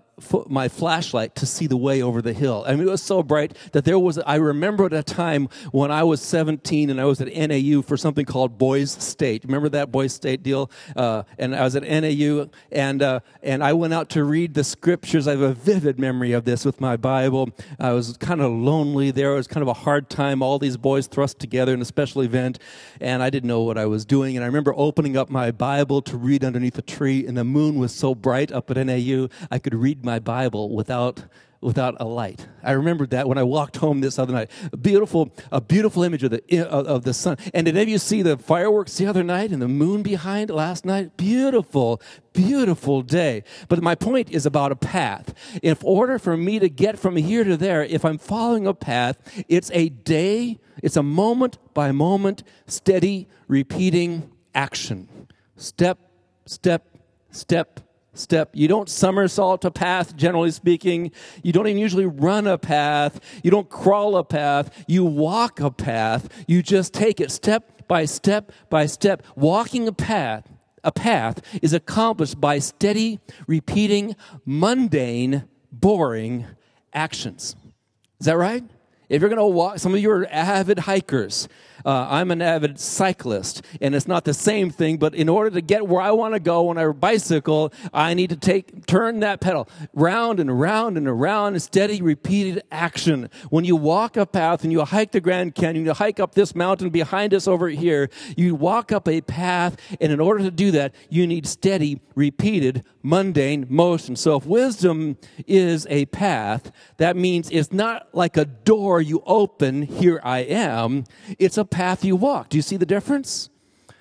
my 0.48 0.68
flashlight 0.68 1.34
to 1.36 1.46
see 1.46 1.66
the 1.66 1.76
way 1.76 2.02
over 2.02 2.20
the 2.20 2.32
hill. 2.32 2.64
I 2.66 2.74
mean, 2.74 2.86
it 2.86 2.90
was 2.90 3.02
so 3.02 3.22
bright 3.22 3.56
that 3.72 3.84
there 3.84 3.98
was, 3.98 4.18
I 4.18 4.36
remember 4.36 4.86
at 4.86 4.92
a 4.92 5.02
time 5.02 5.48
when 5.70 5.90
I 5.90 6.02
was 6.02 6.20
17 6.20 6.90
and 6.90 7.00
I 7.00 7.04
was 7.04 7.20
at 7.20 7.28
NAU 7.34 7.82
for 7.82 7.96
something 7.96 8.26
called 8.26 8.58
Boys 8.58 8.90
State. 8.90 9.44
Remember 9.44 9.68
that 9.70 9.92
Boys 9.92 10.12
State 10.12 10.42
deal? 10.42 10.70
Uh, 10.96 11.22
and 11.38 11.54
I 11.54 11.62
was 11.62 11.76
at 11.76 11.84
NAU 11.84 12.48
and, 12.72 13.02
uh, 13.02 13.20
and 13.42 13.62
I 13.62 13.72
went 13.72 13.94
out 13.94 14.08
to 14.10 14.24
read 14.24 14.54
the 14.54 14.64
scriptures. 14.64 15.28
I 15.28 15.32
have 15.32 15.40
a 15.40 15.54
vivid 15.54 15.98
memory 15.98 16.32
of 16.32 16.44
this 16.44 16.64
with 16.64 16.80
my 16.80 16.96
Bible. 16.96 17.50
I 17.78 17.92
was 17.92 18.16
kind 18.16 18.40
of 18.40 18.50
lonely 18.50 19.10
there. 19.10 19.32
It 19.32 19.36
was 19.36 19.46
kind 19.46 19.62
of 19.62 19.68
a 19.68 19.74
hard 19.74 20.10
time. 20.10 20.42
All 20.42 20.58
these 20.58 20.76
boys 20.76 21.06
thrust 21.06 21.38
together 21.38 21.72
in 21.74 21.80
a 21.80 21.86
special 21.86 22.22
event 22.22 22.58
and 23.00 23.22
I 23.22 23.30
didn't 23.30 23.48
know 23.48 23.62
what 23.62 23.78
I 23.78 23.86
was 23.86 24.04
doing. 24.04 24.36
And 24.36 24.42
I 24.42 24.46
remember 24.46 24.74
opening 24.76 25.16
up 25.16 25.30
my 25.30 25.52
Bible 25.52 26.02
to 26.02 26.16
read 26.16 26.44
underneath 26.44 26.76
a 26.76 26.82
tree 26.82 27.24
and 27.24 27.36
the 27.36 27.44
moon 27.44 27.78
was 27.78 27.94
so 27.94 28.14
bright 28.14 28.50
up 28.50 28.70
at 28.70 28.76
NAU, 28.84 29.28
I 29.50 29.58
could 29.58 29.74
read 29.74 30.04
my 30.04 30.18
Bible 30.18 30.74
without 30.74 31.24
without 31.60 31.96
a 31.98 32.04
light. 32.04 32.46
I 32.62 32.72
remembered 32.72 33.10
that 33.10 33.28
when 33.28 33.36
I 33.36 33.42
walked 33.42 33.78
home 33.78 34.00
this 34.00 34.18
other 34.18 34.32
night. 34.32 34.50
A 34.72 34.76
beautiful, 34.76 35.34
a 35.50 35.60
beautiful 35.60 36.04
image 36.04 36.22
of 36.22 36.30
the 36.30 36.68
of 36.68 37.02
the 37.02 37.12
sun. 37.12 37.36
And 37.52 37.64
did 37.66 37.76
any 37.76 37.82
of 37.82 37.88
you 37.88 37.98
see 37.98 38.22
the 38.22 38.38
fireworks 38.38 38.96
the 38.96 39.06
other 39.06 39.24
night 39.24 39.50
and 39.50 39.60
the 39.60 39.68
moon 39.68 40.02
behind 40.02 40.50
last 40.50 40.84
night? 40.84 41.16
Beautiful, 41.16 42.00
beautiful 42.32 43.02
day. 43.02 43.42
But 43.68 43.82
my 43.82 43.94
point 43.94 44.30
is 44.30 44.46
about 44.46 44.70
a 44.70 44.76
path. 44.76 45.34
In 45.62 45.76
order 45.82 46.18
for 46.18 46.36
me 46.36 46.58
to 46.58 46.68
get 46.68 46.98
from 46.98 47.16
here 47.16 47.44
to 47.44 47.56
there, 47.56 47.82
if 47.82 48.04
I'm 48.04 48.18
following 48.18 48.66
a 48.66 48.74
path, 48.74 49.16
it's 49.48 49.70
a 49.74 49.88
day, 49.88 50.58
it's 50.82 50.96
a 50.96 51.02
moment 51.02 51.58
by 51.74 51.90
moment, 51.90 52.44
steady, 52.66 53.28
repeating 53.48 54.30
action 54.54 55.08
Step, 55.58 55.98
step, 56.46 56.86
step, 57.32 57.80
step. 58.18 58.50
You 58.52 58.68
don't 58.68 58.88
somersault 58.88 59.64
a 59.64 59.70
path, 59.70 60.16
generally 60.16 60.50
speaking. 60.50 61.12
You 61.42 61.52
don't 61.52 61.66
even 61.66 61.80
usually 61.80 62.06
run 62.06 62.46
a 62.46 62.58
path. 62.58 63.20
You 63.42 63.50
don't 63.50 63.68
crawl 63.68 64.16
a 64.16 64.24
path. 64.24 64.84
You 64.86 65.04
walk 65.04 65.60
a 65.60 65.70
path. 65.70 66.28
You 66.46 66.62
just 66.62 66.92
take 66.92 67.20
it 67.20 67.30
step 67.30 67.86
by 67.88 68.04
step 68.04 68.52
by 68.70 68.86
step. 68.86 69.22
Walking 69.34 69.88
a 69.88 69.92
path, 69.92 70.48
a 70.84 70.92
path 70.92 71.40
is 71.62 71.72
accomplished 71.72 72.40
by 72.40 72.58
steady, 72.58 73.20
repeating, 73.46 74.14
mundane, 74.44 75.44
boring 75.72 76.46
actions. 76.92 77.56
Is 78.20 78.26
that 78.26 78.36
right? 78.36 78.64
If 79.08 79.22
you're 79.22 79.30
going 79.30 79.38
to 79.38 79.46
walk, 79.46 79.78
some 79.78 79.94
of 79.94 80.00
you 80.00 80.10
are 80.10 80.26
avid 80.30 80.80
hikers. 80.80 81.48
Uh, 81.84 82.06
I'm 82.10 82.30
an 82.30 82.42
avid 82.42 82.78
cyclist, 82.78 83.62
and 83.80 83.94
it's 83.94 84.08
not 84.08 84.24
the 84.24 84.34
same 84.34 84.70
thing, 84.70 84.96
but 84.98 85.14
in 85.14 85.28
order 85.28 85.50
to 85.50 85.60
get 85.60 85.86
where 85.86 86.02
I 86.02 86.10
want 86.10 86.34
to 86.34 86.40
go 86.40 86.64
when 86.64 86.78
I 86.78 86.88
bicycle, 86.92 87.72
I 87.92 88.14
need 88.14 88.30
to 88.30 88.36
take 88.36 88.86
turn 88.86 89.20
that 89.20 89.40
pedal 89.40 89.68
round 89.94 90.40
and 90.40 90.60
round 90.60 90.96
and 90.96 91.06
around, 91.06 91.60
steady, 91.62 92.02
repeated 92.02 92.62
action. 92.70 93.30
When 93.50 93.64
you 93.64 93.76
walk 93.76 94.16
a 94.16 94.26
path 94.26 94.64
and 94.64 94.72
you 94.72 94.84
hike 94.84 95.12
the 95.12 95.20
Grand 95.20 95.54
Canyon, 95.54 95.84
you 95.84 95.92
hike 95.92 96.20
up 96.20 96.34
this 96.34 96.54
mountain 96.54 96.90
behind 96.90 97.34
us 97.34 97.46
over 97.46 97.68
here, 97.68 98.10
you 98.36 98.54
walk 98.54 98.92
up 98.92 99.08
a 99.08 99.20
path, 99.20 99.76
and 100.00 100.12
in 100.12 100.20
order 100.20 100.44
to 100.44 100.50
do 100.50 100.70
that, 100.72 100.94
you 101.08 101.26
need 101.26 101.46
steady, 101.46 102.00
repeated, 102.14 102.84
mundane 103.02 103.66
motion. 103.68 104.16
So 104.16 104.36
if 104.36 104.46
wisdom 104.46 105.16
is 105.46 105.86
a 105.88 106.06
path, 106.06 106.72
that 106.96 107.16
means 107.16 107.48
it's 107.50 107.72
not 107.72 108.08
like 108.12 108.36
a 108.36 108.44
door 108.44 109.00
you 109.00 109.22
open, 109.26 109.82
here 109.82 110.20
I 110.24 110.40
am. 110.40 111.04
It's 111.38 111.56
a 111.56 111.64
path 111.70 112.04
you 112.04 112.16
walk. 112.16 112.48
Do 112.48 112.58
you 112.58 112.62
see 112.62 112.76
the 112.76 112.86
difference? 112.86 113.50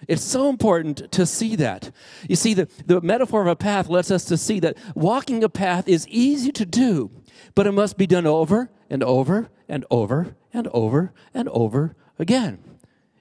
It's 0.08 0.24
so 0.24 0.50
important 0.50 1.12
to 1.12 1.26
see 1.26 1.56
that. 1.56 1.92
You 2.30 2.36
see, 2.36 2.54
the, 2.54 2.68
the 2.86 3.02
metaphor 3.02 3.42
of 3.42 3.48
a 3.48 3.56
path 3.56 3.90
lets 3.90 4.12
us 4.12 4.26
to 4.26 4.38
see 4.38 4.60
that 4.60 4.78
walking 4.96 5.44
a 5.44 5.50
path 5.50 5.88
is 5.88 6.08
easy 6.08 6.52
to 6.52 6.66
do, 6.66 7.12
but 7.56 7.68
it 7.68 7.72
must 7.72 7.98
be 7.98 8.08
done 8.08 8.28
over 8.28 8.70
and 8.90 9.04
over 9.04 9.50
and 9.68 9.86
over 9.90 10.36
and 10.54 10.68
over 10.68 11.14
and 11.34 11.50
over 11.50 11.96
again. 12.20 12.60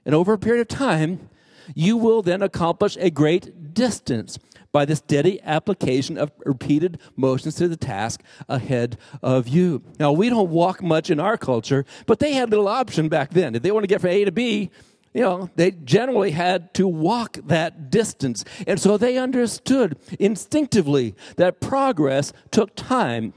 And 0.05 0.15
over 0.15 0.33
a 0.33 0.37
period 0.37 0.61
of 0.61 0.67
time, 0.67 1.29
you 1.75 1.97
will 1.97 2.21
then 2.21 2.41
accomplish 2.41 2.95
a 2.97 3.09
great 3.09 3.73
distance 3.73 4.39
by 4.77 4.85
the 4.85 4.95
steady 4.95 5.41
application 5.41 6.19
of 6.19 6.31
repeated 6.45 6.99
motions 7.15 7.55
to 7.55 7.67
the 7.67 7.75
task 7.75 8.21
ahead 8.47 8.95
of 9.23 9.47
you. 9.47 9.81
Now, 9.99 10.11
we 10.11 10.29
don't 10.29 10.51
walk 10.51 10.83
much 10.83 11.09
in 11.09 11.19
our 11.19 11.35
culture, 11.35 11.83
but 12.05 12.19
they 12.19 12.33
had 12.33 12.51
little 12.51 12.67
option 12.67 13.09
back 13.09 13.31
then. 13.31 13.55
If 13.55 13.63
they 13.63 13.71
want 13.71 13.85
to 13.85 13.87
get 13.87 14.01
from 14.01 14.11
A 14.11 14.23
to 14.25 14.31
B, 14.31 14.69
you 15.15 15.21
know, 15.21 15.49
they 15.55 15.71
generally 15.71 16.29
had 16.29 16.75
to 16.75 16.87
walk 16.87 17.39
that 17.45 17.89
distance. 17.89 18.45
And 18.67 18.79
so 18.79 18.97
they 18.97 19.17
understood 19.17 19.97
instinctively 20.19 21.15
that 21.37 21.59
progress 21.59 22.31
took 22.51 22.75
time 22.75 23.33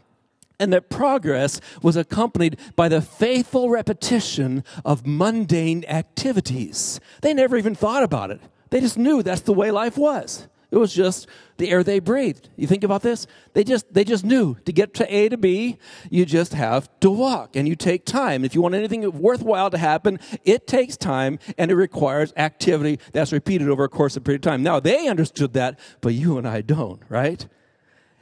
and 0.58 0.74
that 0.74 0.90
progress 0.90 1.58
was 1.80 1.96
accompanied 1.96 2.58
by 2.76 2.90
the 2.90 3.00
faithful 3.00 3.70
repetition 3.70 4.62
of 4.84 5.06
mundane 5.06 5.86
activities. 5.88 7.00
They 7.22 7.32
never 7.32 7.56
even 7.56 7.74
thought 7.74 8.02
about 8.02 8.30
it. 8.30 8.42
They 8.68 8.82
just 8.82 8.98
knew 8.98 9.22
that's 9.22 9.40
the 9.40 9.54
way 9.54 9.70
life 9.70 9.96
was. 9.96 10.46
It 10.70 10.76
was 10.76 10.94
just 10.94 11.26
the 11.56 11.70
air 11.70 11.82
they 11.82 11.98
breathed. 11.98 12.48
You 12.56 12.66
think 12.66 12.84
about 12.84 13.02
this? 13.02 13.26
They 13.54 13.64
just 13.64 13.92
they 13.92 14.04
just 14.04 14.24
knew 14.24 14.54
to 14.64 14.72
get 14.72 14.94
to 14.94 15.14
A 15.14 15.28
to 15.28 15.36
B, 15.36 15.78
you 16.10 16.24
just 16.24 16.54
have 16.54 16.88
to 17.00 17.10
walk 17.10 17.56
and 17.56 17.66
you 17.66 17.74
take 17.74 18.04
time. 18.04 18.44
If 18.44 18.54
you 18.54 18.62
want 18.62 18.76
anything 18.76 19.10
worthwhile 19.20 19.70
to 19.70 19.78
happen, 19.78 20.20
it 20.44 20.68
takes 20.68 20.96
time 20.96 21.40
and 21.58 21.70
it 21.70 21.74
requires 21.74 22.32
activity 22.36 23.00
that's 23.12 23.32
repeated 23.32 23.68
over 23.68 23.84
a 23.84 23.88
course 23.88 24.16
of 24.16 24.22
a 24.22 24.24
period 24.24 24.46
of 24.46 24.50
time. 24.50 24.62
Now 24.62 24.78
they 24.78 25.08
understood 25.08 25.54
that, 25.54 25.78
but 26.00 26.14
you 26.14 26.38
and 26.38 26.46
I 26.46 26.60
don't, 26.60 27.02
right? 27.08 27.44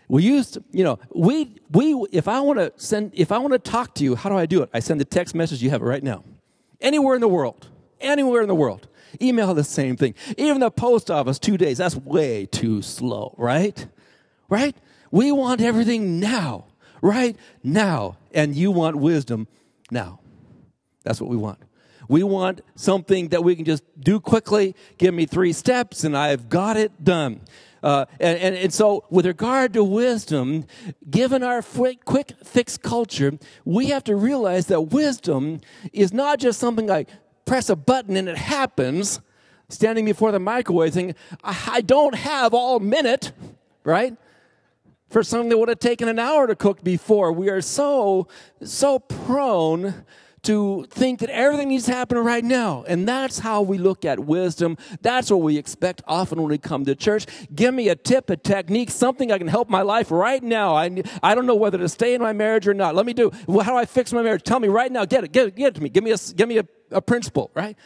We 0.09 0.23
used, 0.23 0.57
you 0.73 0.85
know, 0.85 0.99
we 1.15 1.55
we 1.71 1.93
if 2.13 2.29
I 2.29 2.41
want 2.41 2.59
to 2.59 2.73
send 2.77 3.13
if 3.13 3.31
I 3.31 3.39
want 3.39 3.53
to 3.53 3.59
talk 3.59 3.95
to 3.97 4.05
you, 4.05 4.15
how 4.15 4.31
do 4.31 4.39
I 4.39 4.47
do 4.47 4.63
it? 4.63 4.71
I 4.73 4.81
send 4.81 5.03
a 5.03 5.05
text 5.05 5.35
message, 5.35 5.63
you 5.63 5.69
have 5.69 5.83
it 5.83 5.87
right 5.87 6.03
now. 6.03 6.25
Anywhere 6.81 7.15
in 7.15 7.21
the 7.21 7.29
world. 7.29 7.69
Anywhere 8.01 8.41
in 8.41 8.49
the 8.49 8.55
world. 8.55 8.89
Email 9.21 9.55
the 9.55 9.65
same 9.65 9.97
thing. 9.97 10.15
Even 10.37 10.61
the 10.61 10.71
post 10.71 11.11
office, 11.11 11.39
two 11.39 11.57
days, 11.57 11.79
that's 11.79 11.97
way 11.97 12.47
too 12.47 12.83
slow, 12.83 13.35
right? 13.39 13.87
Right? 14.49 14.77
We 15.11 15.33
want 15.33 15.61
everything 15.61 16.21
now, 16.21 16.67
right? 17.01 17.37
Now. 17.63 18.17
And 18.33 18.55
you 18.55 18.71
want 18.71 18.97
wisdom 18.97 19.49
now. 19.91 20.21
That's 21.05 21.21
what 21.21 21.31
we 21.31 21.37
want. 21.37 21.59
We 22.09 22.23
want 22.23 22.63
something 22.75 23.29
that 23.29 23.45
we 23.45 23.55
can 23.55 23.65
just 23.65 23.83
do 24.01 24.19
quickly, 24.19 24.75
give 24.97 25.15
me 25.15 25.27
three 25.27 25.53
steps, 25.53 26.05
and 26.05 26.17
I've 26.17 26.49
got 26.49 26.77
it 26.77 27.05
done. 27.05 27.41
Uh, 27.83 28.07
and, 28.19 28.39
and, 28.39 28.57
and, 28.57 28.73
so, 28.73 29.05
with 29.09 29.25
regard 29.25 29.73
to 29.75 29.85
wisdom, 29.85 30.65
given 31.09 31.43
our 31.43 31.63
quick, 31.63 32.05
quick 32.05 32.33
fix 32.43 32.77
culture, 32.77 33.39
we 33.65 33.87
have 33.87 34.03
to 34.05 34.17
realize 34.17 34.67
that 34.67 34.81
wisdom 34.81 35.61
is 35.93 36.13
not 36.13 36.41
just 36.41 36.59
something 36.59 36.87
like 36.87 37.09
press 37.49 37.71
a 37.71 37.77
button 37.77 38.17
and 38.17 38.29
it 38.29 38.37
happens, 38.37 39.21
standing 39.71 40.05
before 40.05 40.31
the 40.31 40.39
microwave 40.39 40.93
saying, 40.93 41.15
I 41.43 41.81
don't 41.81 42.15
have 42.15 42.53
all 42.55 42.79
minute, 42.79 43.33
right? 43.85 44.15
For 45.09 45.23
something 45.23 45.49
that 45.49 45.59
would 45.59 45.71
have 45.71 45.79
taken 45.79 46.09
an 46.09 46.19
hour 46.19 46.47
to 46.47 46.55
cook 46.55 46.85
before. 46.85 47.33
We 47.33 47.49
are 47.49 47.63
so, 47.63 48.29
so 48.63 48.99
prone 48.99 50.05
to 50.43 50.87
think 50.91 51.21
that 51.21 51.31
everything 51.31 51.69
needs 51.69 51.87
to 51.87 51.93
happen 51.93 52.19
right 52.19 52.45
now. 52.45 52.85
And 52.87 53.09
that's 53.09 53.39
how 53.39 53.63
we 53.63 53.79
look 53.79 54.05
at 54.05 54.21
wisdom. 54.21 54.77
That's 55.01 55.31
what 55.31 55.41
we 55.41 55.57
expect 55.57 56.03
often 56.07 56.41
when 56.41 56.51
we 56.51 56.59
come 56.59 56.85
to 56.85 56.95
church. 56.95 57.27
Give 57.55 57.75
me 57.75 57.89
a 57.89 57.97
tip, 57.97 58.31
a 58.31 58.37
technique, 58.37 58.91
something 58.91 59.33
I 59.33 59.39
can 59.39 59.49
help 59.49 59.69
my 59.69 59.83
life 59.83 60.11
right 60.11 60.43
now. 60.43 60.77
I, 60.77 61.03
I 61.23 61.35
don't 61.35 61.47
know 61.47 61.57
whether 61.57 61.79
to 61.79 61.89
stay 61.89 62.15
in 62.15 62.21
my 62.21 62.33
marriage 62.33 62.69
or 62.69 62.75
not. 62.75 62.95
Let 62.95 63.07
me 63.07 63.15
do. 63.15 63.33
Well, 63.47 63.65
how 63.65 63.73
do 63.73 63.79
I 63.79 63.87
fix 63.87 64.13
my 64.13 64.23
marriage? 64.23 64.43
Tell 64.43 64.61
me 64.61 64.69
right 64.69 64.93
now. 64.93 65.05
Get 65.07 65.25
it. 65.25 65.33
Get 65.33 65.49
it. 65.49 65.57
Get 65.57 65.69
it 65.69 65.75
to 65.77 65.83
me. 65.83 65.89
Give 65.89 66.05
me 66.05 66.13
a, 66.13 66.19
give 66.37 66.49
me 66.49 66.59
a, 66.59 66.65
a 66.91 67.03
principle, 67.03 67.51
right? 67.55 67.77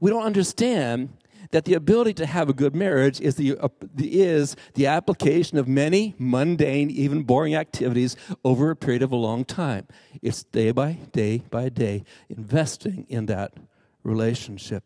We 0.00 0.10
don't 0.10 0.24
understand 0.24 1.10
that 1.50 1.64
the 1.64 1.74
ability 1.74 2.12
to 2.14 2.26
have 2.26 2.48
a 2.48 2.52
good 2.52 2.74
marriage 2.74 3.20
is 3.20 3.36
the, 3.36 3.56
uh, 3.58 3.68
is 3.96 4.54
the 4.74 4.86
application 4.86 5.56
of 5.58 5.66
many 5.66 6.14
mundane, 6.18 6.90
even 6.90 7.22
boring 7.22 7.54
activities 7.54 8.16
over 8.44 8.70
a 8.70 8.76
period 8.76 9.02
of 9.02 9.12
a 9.12 9.16
long 9.16 9.44
time. 9.44 9.86
It's 10.20 10.44
day 10.44 10.72
by 10.72 10.98
day 11.12 11.42
by 11.50 11.70
day 11.70 12.04
investing 12.28 13.06
in 13.08 13.26
that 13.26 13.54
relationship. 14.02 14.84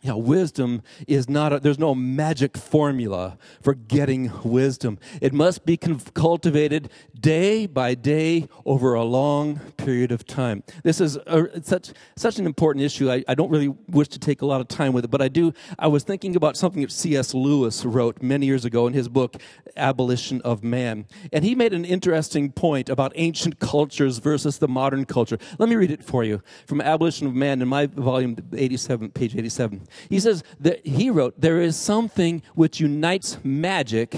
You 0.00 0.10
know, 0.10 0.18
wisdom 0.18 0.82
is 1.08 1.28
not, 1.28 1.52
a, 1.52 1.58
there's 1.58 1.78
no 1.78 1.92
magic 1.92 2.56
formula 2.56 3.36
for 3.60 3.74
getting 3.74 4.30
wisdom. 4.44 4.96
It 5.20 5.32
must 5.32 5.66
be 5.66 5.76
cultivated 5.76 6.88
day 7.18 7.66
by 7.66 7.96
day 7.96 8.48
over 8.64 8.94
a 8.94 9.02
long 9.02 9.58
period 9.76 10.12
of 10.12 10.24
time. 10.24 10.62
This 10.84 11.00
is 11.00 11.16
a, 11.26 11.48
such, 11.64 11.92
such 12.14 12.38
an 12.38 12.46
important 12.46 12.84
issue. 12.84 13.10
I, 13.10 13.24
I 13.26 13.34
don't 13.34 13.50
really 13.50 13.74
wish 13.88 14.06
to 14.08 14.20
take 14.20 14.40
a 14.40 14.46
lot 14.46 14.60
of 14.60 14.68
time 14.68 14.92
with 14.92 15.04
it, 15.04 15.10
but 15.10 15.20
I 15.20 15.26
do. 15.26 15.52
I 15.80 15.88
was 15.88 16.04
thinking 16.04 16.36
about 16.36 16.56
something 16.56 16.82
that 16.82 16.92
C.S. 16.92 17.34
Lewis 17.34 17.84
wrote 17.84 18.22
many 18.22 18.46
years 18.46 18.64
ago 18.64 18.86
in 18.86 18.92
his 18.92 19.08
book, 19.08 19.36
Abolition 19.76 20.40
of 20.42 20.62
Man. 20.62 21.06
And 21.32 21.44
he 21.44 21.56
made 21.56 21.72
an 21.72 21.84
interesting 21.84 22.52
point 22.52 22.88
about 22.88 23.10
ancient 23.16 23.58
cultures 23.58 24.18
versus 24.18 24.58
the 24.58 24.68
modern 24.68 25.06
culture. 25.06 25.38
Let 25.58 25.68
me 25.68 25.74
read 25.74 25.90
it 25.90 26.04
for 26.04 26.22
you 26.22 26.40
from 26.68 26.80
Abolition 26.80 27.26
of 27.26 27.34
Man 27.34 27.60
in 27.60 27.66
my 27.66 27.86
volume 27.86 28.36
87, 28.52 29.10
page 29.10 29.34
87. 29.34 29.87
He 30.08 30.20
says 30.20 30.42
that 30.60 30.86
he 30.86 31.10
wrote, 31.10 31.40
There 31.40 31.60
is 31.60 31.76
something 31.76 32.42
which 32.54 32.80
unites 32.80 33.38
magic 33.42 34.16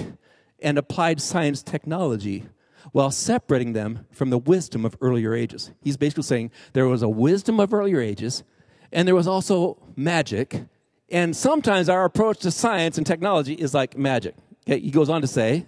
and 0.59 0.77
applied 0.77 1.21
science 1.21 1.63
technology 1.63 2.45
while 2.91 3.11
separating 3.11 3.73
them 3.73 4.05
from 4.11 4.29
the 4.29 4.37
wisdom 4.37 4.85
of 4.85 4.97
earlier 5.01 5.33
ages. 5.33 5.71
He's 5.81 5.97
basically 5.97 6.23
saying 6.23 6.51
there 6.73 6.87
was 6.87 7.03
a 7.03 7.09
wisdom 7.09 7.59
of 7.59 7.73
earlier 7.73 8.01
ages, 8.01 8.43
and 8.91 9.07
there 9.07 9.15
was 9.15 9.27
also 9.27 9.77
magic. 9.95 10.63
And 11.09 11.35
sometimes 11.35 11.89
our 11.89 12.05
approach 12.05 12.39
to 12.39 12.51
science 12.51 12.97
and 12.97 13.05
technology 13.05 13.53
is 13.53 13.73
like 13.73 13.97
magic. 13.97 14.35
He 14.65 14.91
goes 14.91 15.09
on 15.09 15.21
to 15.21 15.27
say, 15.27 15.67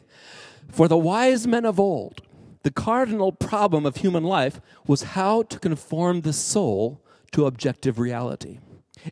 For 0.69 0.87
the 0.87 0.97
wise 0.97 1.47
men 1.47 1.65
of 1.65 1.79
old, 1.79 2.21
the 2.63 2.71
cardinal 2.71 3.31
problem 3.31 3.85
of 3.85 3.97
human 3.97 4.23
life 4.23 4.61
was 4.87 5.03
how 5.03 5.43
to 5.43 5.59
conform 5.59 6.21
the 6.21 6.33
soul 6.33 7.01
to 7.31 7.45
objective 7.45 7.99
reality. 7.99 8.59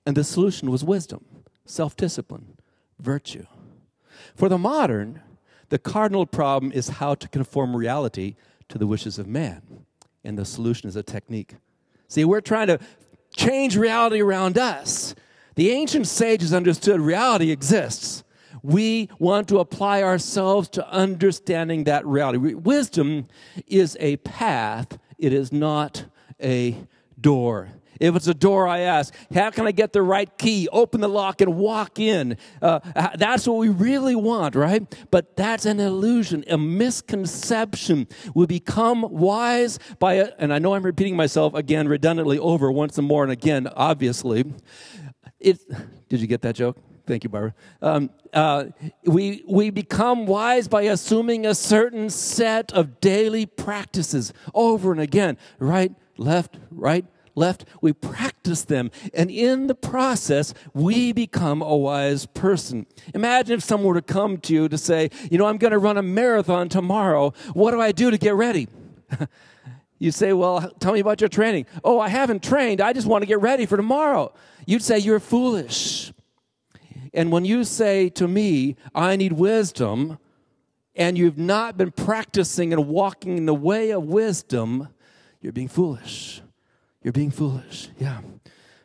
And 0.06 0.16
the 0.16 0.24
solution 0.24 0.72
was 0.72 0.84
wisdom, 0.84 1.26
self 1.66 1.96
discipline, 1.96 2.58
virtue. 3.00 3.46
For 4.36 4.50
the 4.50 4.58
modern, 4.58 5.22
the 5.70 5.80
cardinal 5.80 6.26
problem 6.26 6.72
is 6.72 6.90
how 6.90 7.16
to 7.16 7.28
conform 7.28 7.76
reality 7.76 8.36
to 8.70 8.78
the 8.78 8.88
wishes 8.88 9.18
of 9.18 9.28
man. 9.28 9.86
And 10.24 10.38
the 10.38 10.46
solution 10.46 10.88
is 10.88 10.96
a 10.96 11.04
technique. 11.04 11.56
See, 12.08 12.26
we're 12.26 12.42
trying 12.42 12.68
to 12.68 12.80
change 13.36 13.78
reality 13.78 14.22
around 14.22 14.58
us. 14.58 15.16
The 15.56 15.72
ancient 15.72 16.08
sages 16.08 16.54
understood 16.54 17.00
reality 17.00 17.52
exists. 17.52 18.24
We 18.64 19.10
want 19.18 19.48
to 19.50 19.60
apply 19.60 20.04
ourselves 20.04 20.70
to 20.70 20.88
understanding 20.90 21.86
that 21.86 22.06
reality. 22.06 22.54
Wisdom 22.54 23.28
is 23.68 23.98
a 24.00 24.18
path, 24.18 25.00
it 25.18 25.34
is 25.34 25.52
not 25.52 26.06
a 26.42 26.78
door. 27.20 27.70
If 28.02 28.16
it's 28.16 28.26
a 28.26 28.34
door, 28.34 28.68
I 28.68 28.80
ask, 28.80 29.14
how 29.32 29.52
can 29.52 29.68
I 29.68 29.72
get 29.72 29.94
the 29.94 30.02
right 30.02 30.36
key, 30.40 30.68
open 30.72 31.02
the 31.02 31.08
lock, 31.08 31.40
and 31.40 31.56
walk 31.56 32.00
in? 32.00 32.36
Uh, 32.60 32.80
that's 33.16 33.48
what 33.48 33.58
we 33.58 33.70
really 33.70 34.16
want, 34.16 34.56
right? 34.56 34.84
But 35.12 35.36
that's 35.36 35.68
an 35.68 35.80
illusion, 35.80 36.44
a 36.50 36.58
misconception. 36.58 38.08
We 38.34 38.48
become 38.48 39.04
wise 39.04 39.78
by, 40.00 40.16
a, 40.16 40.30
and 40.40 40.52
I 40.52 40.58
know 40.58 40.74
I'm 40.74 40.84
repeating 40.84 41.16
myself 41.16 41.54
again 41.54 41.88
redundantly 41.88 42.40
over 42.40 42.72
once 42.72 42.98
and 42.98 43.08
more 43.08 43.22
and 43.22 43.32
again, 43.32 43.68
obviously. 43.68 44.52
It, 45.40 45.60
did 46.10 46.22
you 46.22 46.28
get 46.28 46.42
that 46.42 46.56
joke? 46.56 46.78
Thank 47.06 47.24
you, 47.24 47.30
Barbara. 47.30 47.54
Um, 47.84 48.10
uh, 48.34 48.66
we, 49.06 49.44
we 49.48 49.70
become 49.70 50.26
wise 50.26 50.68
by 50.68 50.84
assuming 50.84 51.46
a 51.46 51.54
certain 51.54 52.10
set 52.10 52.74
of 52.74 53.00
daily 53.00 53.46
practices 53.46 54.34
over 54.56 54.92
and 54.92 55.02
again. 55.02 55.38
Right, 55.60 55.94
left, 56.18 56.58
right, 56.72 57.06
left. 57.36 57.66
We 57.82 57.94
practice 57.94 58.64
them. 58.64 58.92
And 59.14 59.30
in 59.32 59.68
the 59.68 59.76
process, 59.76 60.54
we 60.74 61.12
become 61.12 61.62
a 61.62 61.76
wise 61.76 62.26
person. 62.26 62.86
Imagine 63.14 63.56
if 63.58 63.64
someone 63.64 63.88
were 63.88 64.02
to 64.02 64.14
come 64.14 64.38
to 64.40 64.54
you 64.54 64.70
to 64.70 64.78
say, 64.78 65.10
You 65.30 65.38
know, 65.38 65.46
I'm 65.46 65.58
going 65.58 65.72
to 65.72 65.80
run 65.80 65.98
a 65.98 66.04
marathon 66.04 66.70
tomorrow. 66.70 67.34
What 67.54 67.72
do 67.72 67.82
I 67.82 67.92
do 67.92 68.12
to 68.12 68.18
get 68.18 68.36
ready? 68.36 68.68
you 70.00 70.12
say, 70.12 70.34
Well, 70.34 70.72
tell 70.80 70.94
me 70.94 71.00
about 71.00 71.22
your 71.22 71.30
training. 71.30 71.66
Oh, 71.84 72.00
I 72.00 72.10
haven't 72.10 72.44
trained. 72.44 72.82
I 72.82 72.94
just 72.94 73.08
want 73.08 73.22
to 73.22 73.28
get 73.28 73.42
ready 73.42 73.66
for 73.66 73.78
tomorrow. 73.78 74.34
You'd 74.66 74.84
say, 74.84 74.98
You're 74.98 75.20
foolish. 75.20 76.14
And 77.14 77.32
when 77.32 77.46
you 77.46 77.64
say 77.64 78.10
to 78.10 78.28
me, 78.28 78.78
I 78.96 79.16
need 79.18 79.34
wisdom, 79.34 80.18
and 80.96 81.18
you've 81.18 81.38
not 81.38 81.78
been 81.78 81.92
practicing 81.92 82.74
and 82.74 82.88
walking 82.88 83.38
in 83.38 83.46
the 83.46 83.54
way 83.54 83.92
of 83.92 84.04
wisdom, 84.04 84.90
you're 85.42 85.54
being 85.54 85.68
foolish. 85.68 86.41
You're 87.04 87.14
being 87.14 87.32
foolish. 87.32 87.90
Yeah. 87.98 88.22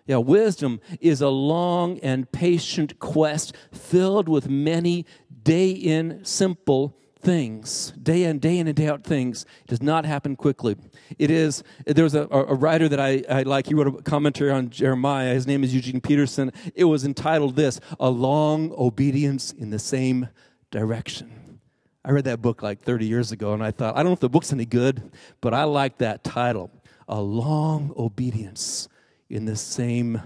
Yeah, 0.06 0.18
wisdom 0.18 0.80
is 1.00 1.20
a 1.20 1.28
long 1.28 1.98
and 1.98 2.30
patient 2.30 2.98
quest 3.00 3.54
filled 3.72 4.28
with 4.28 4.48
many 4.48 5.04
day 5.42 5.70
in 5.70 6.24
simple 6.24 6.96
things, 7.20 7.92
day 8.00 8.22
in, 8.22 8.38
day 8.38 8.58
in, 8.58 8.68
and 8.68 8.76
day 8.76 8.86
out 8.86 9.02
things. 9.02 9.44
It 9.62 9.66
does 9.66 9.82
not 9.82 10.04
happen 10.04 10.36
quickly. 10.36 10.76
It 11.18 11.28
is, 11.32 11.64
there's 11.84 12.14
a, 12.14 12.28
a 12.30 12.54
writer 12.54 12.88
that 12.88 13.00
I, 13.00 13.24
I 13.28 13.42
like, 13.42 13.66
he 13.66 13.74
wrote 13.74 13.88
a 13.88 14.02
commentary 14.02 14.52
on 14.52 14.70
Jeremiah. 14.70 15.34
His 15.34 15.46
name 15.46 15.64
is 15.64 15.74
Eugene 15.74 16.00
Peterson. 16.00 16.52
It 16.76 16.84
was 16.84 17.04
entitled 17.04 17.56
this 17.56 17.80
A 17.98 18.08
Long 18.08 18.72
Obedience 18.78 19.50
in 19.50 19.70
the 19.70 19.80
Same 19.80 20.28
Direction. 20.70 21.58
I 22.04 22.12
read 22.12 22.24
that 22.24 22.40
book 22.40 22.62
like 22.62 22.80
30 22.82 23.06
years 23.06 23.32
ago, 23.32 23.52
and 23.54 23.62
I 23.64 23.72
thought, 23.72 23.96
I 23.96 23.98
don't 23.98 24.10
know 24.10 24.12
if 24.12 24.20
the 24.20 24.28
book's 24.28 24.52
any 24.52 24.66
good, 24.66 25.10
but 25.40 25.52
I 25.52 25.64
like 25.64 25.98
that 25.98 26.22
title 26.22 26.70
A 27.08 27.20
Long 27.20 27.92
Obedience 27.96 28.88
in 29.28 29.44
the 29.44 29.56
Same 29.56 30.22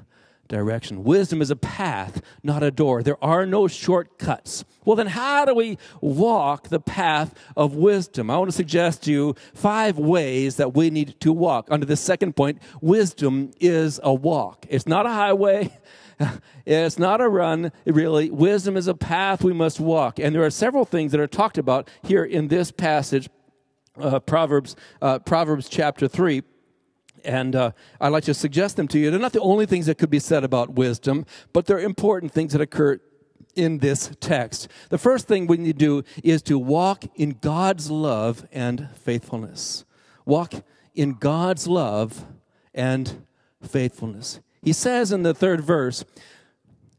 direction. 0.51 1.05
Wisdom 1.05 1.41
is 1.41 1.51
a 1.51 1.57
path, 1.57 2.21
not 2.43 2.63
a 2.63 2.71
door. 2.71 3.03
There 3.03 3.23
are 3.25 3.47
no 3.47 3.69
shortcuts. 3.69 4.65
Well, 4.85 4.97
then, 4.97 5.07
how 5.07 5.47
do 5.47 5.55
we 5.55 5.79
walk 6.03 6.69
the 6.69 6.81
path 6.81 7.35
of 7.57 7.75
wisdom? 7.75 8.29
I 8.31 8.37
want 8.37 8.51
to 8.51 8.57
suggest 8.57 9.05
to 9.05 9.13
you 9.13 9.35
five 9.55 9.97
ways 9.99 10.57
that 10.57 10.75
we 10.75 10.91
need 10.91 11.19
to 11.21 11.33
walk. 11.33 11.69
Under 11.71 11.87
the 11.87 11.97
second 11.97 12.37
point, 12.37 12.61
wisdom 12.83 13.53
is 13.61 13.99
a 14.03 14.13
walk. 14.13 14.67
It's 14.69 14.87
not 14.87 15.07
a 15.07 15.11
highway. 15.11 15.71
It's 16.67 16.99
not 16.99 17.23
a 17.23 17.29
run, 17.31 17.73
really. 17.87 18.31
Wisdom 18.31 18.77
is 18.77 18.87
a 18.87 18.95
path 18.95 19.43
we 19.43 19.55
must 19.55 19.81
walk. 19.81 20.19
And 20.19 20.35
there 20.35 20.45
are 20.45 20.51
several 20.51 20.85
things 20.85 21.13
that 21.13 21.21
are 21.21 21.27
talked 21.27 21.57
about 21.57 21.89
here 22.03 22.23
in 22.23 22.49
this 22.49 22.71
passage, 22.71 23.31
uh, 23.99 24.21
Proverbs, 24.21 24.77
uh, 25.01 25.21
Proverbs 25.21 25.67
chapter 25.67 26.07
3. 26.07 26.43
And 27.25 27.55
uh, 27.55 27.73
I'd 28.01 28.09
like 28.09 28.25
to 28.25 28.35
suggest 28.35 28.77
them 28.77 28.89
to 28.89 28.99
you. 28.99 29.11
They're 29.11 29.21
not 29.21 29.33
the 29.33 29.41
only 29.41 29.67
things 29.67 29.87
that 29.87 29.99
could 29.99 30.11
be 30.11 30.19
said 30.19 30.45
about 30.45 30.71
wisdom, 30.71 31.27
but 31.53 31.67
they're 31.67 31.81
important 31.81 32.33
things 32.33 32.53
that 32.53 32.61
occur 32.61 33.01
in 33.55 33.79
this 33.79 34.11
text. 34.21 34.69
The 34.89 34.99
first 34.99 35.27
thing 35.27 35.47
we 35.47 35.57
need 35.57 35.79
to 35.79 36.03
do 36.03 36.05
is 36.23 36.43
to 36.43 36.59
walk 36.59 37.05
in 37.15 37.39
God's 37.41 37.91
love 37.91 38.47
and 38.53 38.89
faithfulness. 38.95 39.85
Walk 40.25 40.55
in 40.95 41.15
God's 41.15 41.67
love 41.67 42.25
and 42.75 43.27
faithfulness. 43.63 44.41
He 44.63 44.73
says 44.73 45.13
in 45.13 45.23
the 45.23 45.35
third 45.35 45.61
verse, 45.63 46.05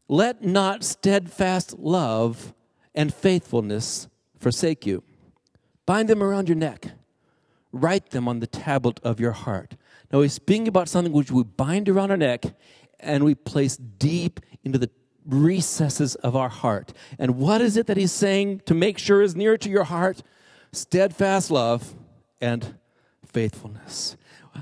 Let 0.08 0.42
not 0.42 0.84
steadfast 0.84 1.78
love 1.78 2.54
and 2.94 3.12
faithfulness 3.12 4.08
forsake 4.38 4.86
you. 4.86 5.02
Bind 5.86 6.08
them 6.08 6.22
around 6.22 6.48
your 6.48 6.56
neck, 6.56 6.88
write 7.72 8.10
them 8.10 8.28
on 8.28 8.40
the 8.40 8.46
tablet 8.46 9.00
of 9.02 9.20
your 9.20 9.32
heart. 9.32 9.76
Now 10.12 10.20
he's 10.20 10.34
speaking 10.34 10.68
about 10.68 10.88
something 10.88 11.12
which 11.12 11.30
we 11.30 11.42
bind 11.42 11.88
around 11.88 12.10
our 12.10 12.16
neck 12.16 12.44
and 13.00 13.24
we 13.24 13.34
place 13.34 13.76
deep 13.76 14.40
into 14.62 14.78
the 14.78 14.90
recesses 15.24 16.14
of 16.16 16.36
our 16.36 16.48
heart. 16.48 16.92
And 17.18 17.36
what 17.36 17.60
is 17.60 17.76
it 17.76 17.86
that 17.86 17.96
he's 17.96 18.12
saying 18.12 18.62
to 18.66 18.74
make 18.74 18.98
sure 18.98 19.22
is 19.22 19.34
near 19.34 19.56
to 19.56 19.70
your 19.70 19.84
heart? 19.84 20.22
Steadfast 20.72 21.50
love 21.50 21.94
and 22.40 22.74
faithfulness. 23.24 24.16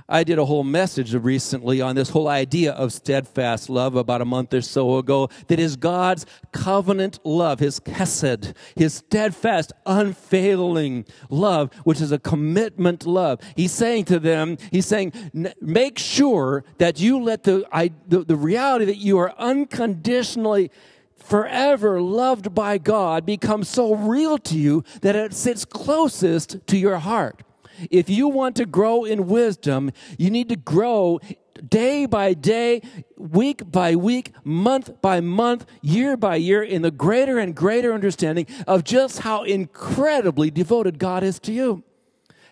I 0.09 0.24
did 0.24 0.38
a 0.38 0.44
whole 0.44 0.64
message 0.64 1.14
recently 1.14 1.81
on 1.81 1.96
this 1.96 2.11
whole 2.11 2.29
idea 2.29 2.72
of 2.72 2.92
steadfast 2.92 3.68
love 3.68 3.96
about 3.96 4.20
a 4.20 4.24
month 4.24 4.55
or 4.55 4.61
so 4.61 4.98
ago 4.98 5.29
that 5.48 5.59
is 5.59 5.76
God's 5.76 6.26
covenant 6.53 7.18
love, 7.24 7.61
his 7.61 7.81
chesed, 7.81 8.55
his 8.76 8.94
steadfast, 8.94 9.72
unfailing 9.87 11.05
love, 11.29 11.72
which 11.85 12.00
is 12.00 12.12
a 12.12 12.18
commitment 12.18 13.07
love. 13.07 13.40
He's 13.57 13.72
saying 13.72 14.05
to 14.07 14.18
them, 14.18 14.57
he's 14.70 14.87
saying, 14.87 15.12
make 15.61 15.98
sure 15.98 16.64
that 16.79 17.00
you 17.00 17.22
let 17.22 17.44
the, 17.44 17.66
I, 17.72 17.90
the, 18.07 18.24
the 18.24 18.37
reality 18.37 18.85
that 18.87 18.98
you 18.98 19.18
are 19.18 19.35
unconditionally 19.38 20.70
forever 21.16 22.00
loved 22.00 22.55
by 22.55 22.79
God 22.79 23.24
become 23.24 23.62
so 23.62 23.94
real 23.94 24.38
to 24.38 24.59
you 24.59 24.85
that 25.03 25.14
it 25.14 25.33
sits 25.35 25.64
closest 25.64 26.66
to 26.66 26.76
your 26.76 26.98
heart. 26.98 27.42
If 27.90 28.11
you 28.11 28.29
want 28.29 28.57
to 28.57 28.66
grow 28.66 29.05
in 29.05 29.27
wisdom, 29.29 29.93
you 30.19 30.31
need 30.31 30.49
to 30.49 30.57
grow 30.57 31.21
day 31.69 32.07
by 32.07 32.35
day, 32.35 32.83
week 33.16 33.71
by 33.71 33.97
week, 33.97 34.33
month 34.45 35.01
by 35.01 35.21
month, 35.21 35.66
year 35.83 36.16
by 36.16 36.37
year 36.37 36.62
in 36.62 36.83
the 36.83 36.90
greater 36.90 37.38
and 37.38 37.55
greater 37.55 37.93
understanding 37.93 38.47
of 38.66 38.85
just 38.85 39.21
how 39.21 39.43
incredibly 39.45 40.51
devoted 40.51 40.99
God 40.99 41.23
is 41.23 41.38
to 41.40 41.53
you. 41.53 41.85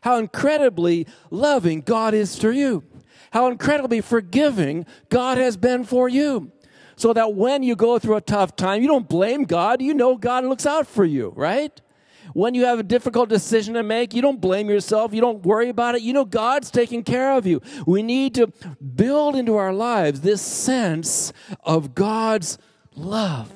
How 0.02 0.16
incredibly 0.16 1.06
loving 1.30 1.80
God 1.80 2.14
is 2.14 2.38
to 2.38 2.52
you. 2.52 2.84
How 3.32 3.48
incredibly 3.48 4.00
forgiving 4.00 4.86
God 5.08 5.38
has 5.38 5.56
been 5.56 5.84
for 5.84 6.08
you. 6.08 6.52
So 6.96 7.12
that 7.12 7.34
when 7.34 7.62
you 7.62 7.76
go 7.76 7.98
through 7.98 8.16
a 8.16 8.20
tough 8.20 8.56
time, 8.56 8.82
you 8.82 8.88
don't 8.88 9.08
blame 9.08 9.44
God. 9.44 9.80
You 9.80 9.94
know 9.94 10.16
God 10.16 10.44
looks 10.44 10.66
out 10.66 10.86
for 10.86 11.04
you, 11.04 11.32
right? 11.36 11.80
When 12.34 12.54
you 12.54 12.64
have 12.64 12.78
a 12.78 12.82
difficult 12.82 13.28
decision 13.28 13.74
to 13.74 13.82
make, 13.82 14.14
you 14.14 14.22
don't 14.22 14.40
blame 14.40 14.68
yourself. 14.68 15.12
You 15.12 15.20
don't 15.20 15.44
worry 15.44 15.68
about 15.68 15.94
it. 15.94 16.02
You 16.02 16.12
know 16.12 16.24
God's 16.24 16.70
taking 16.70 17.02
care 17.02 17.32
of 17.32 17.46
you. 17.46 17.60
We 17.86 18.02
need 18.02 18.34
to 18.36 18.48
build 18.94 19.36
into 19.36 19.56
our 19.56 19.72
lives 19.72 20.20
this 20.20 20.42
sense 20.42 21.32
of 21.64 21.94
God's 21.94 22.58
love. 22.94 23.52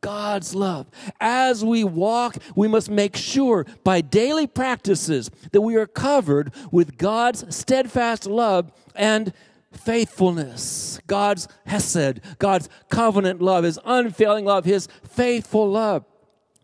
God's 0.00 0.54
love. 0.54 0.86
As 1.20 1.64
we 1.64 1.82
walk, 1.82 2.36
we 2.54 2.68
must 2.68 2.88
make 2.88 3.16
sure 3.16 3.66
by 3.82 4.00
daily 4.00 4.46
practices 4.46 5.30
that 5.50 5.62
we 5.62 5.74
are 5.74 5.86
covered 5.86 6.52
with 6.70 6.96
God's 6.96 7.54
steadfast 7.54 8.26
love 8.26 8.70
and 8.94 9.32
faithfulness. 9.72 11.00
God's 11.06 11.48
hesed, 11.66 12.20
God's 12.38 12.68
covenant 12.88 13.42
love, 13.42 13.64
His 13.64 13.78
unfailing 13.84 14.44
love, 14.44 14.64
His 14.64 14.88
faithful 15.08 15.68
love. 15.70 16.04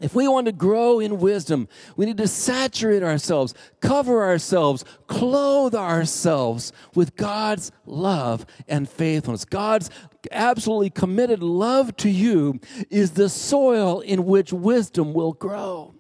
If 0.03 0.17
we 0.17 0.27
want 0.27 0.47
to 0.47 0.53
grow 0.53 0.99
in 0.99 1.21
wisdom, 1.21 1.69
we 1.97 2.07
need 2.07 2.17
to 2.17 2.27
saturate 2.27 3.05
ourselves, 3.05 3.55
cover 3.81 4.25
ourselves, 4.25 4.85
clothe 5.07 5.77
ourselves 5.77 6.73
with 6.97 7.15
God's 7.15 7.71
love 7.87 8.45
and 8.67 8.89
faithfulness. 8.89 9.45
God's 9.45 9.91
absolutely 10.33 10.91
committed 10.91 11.41
love 11.41 11.97
to 11.99 12.11
you 12.11 12.59
is 12.91 13.13
the 13.13 13.29
soil 13.29 14.01
in 14.01 14.27
which 14.27 14.53
wisdom 14.53 15.15
will 15.15 15.35
grow. 15.35 15.95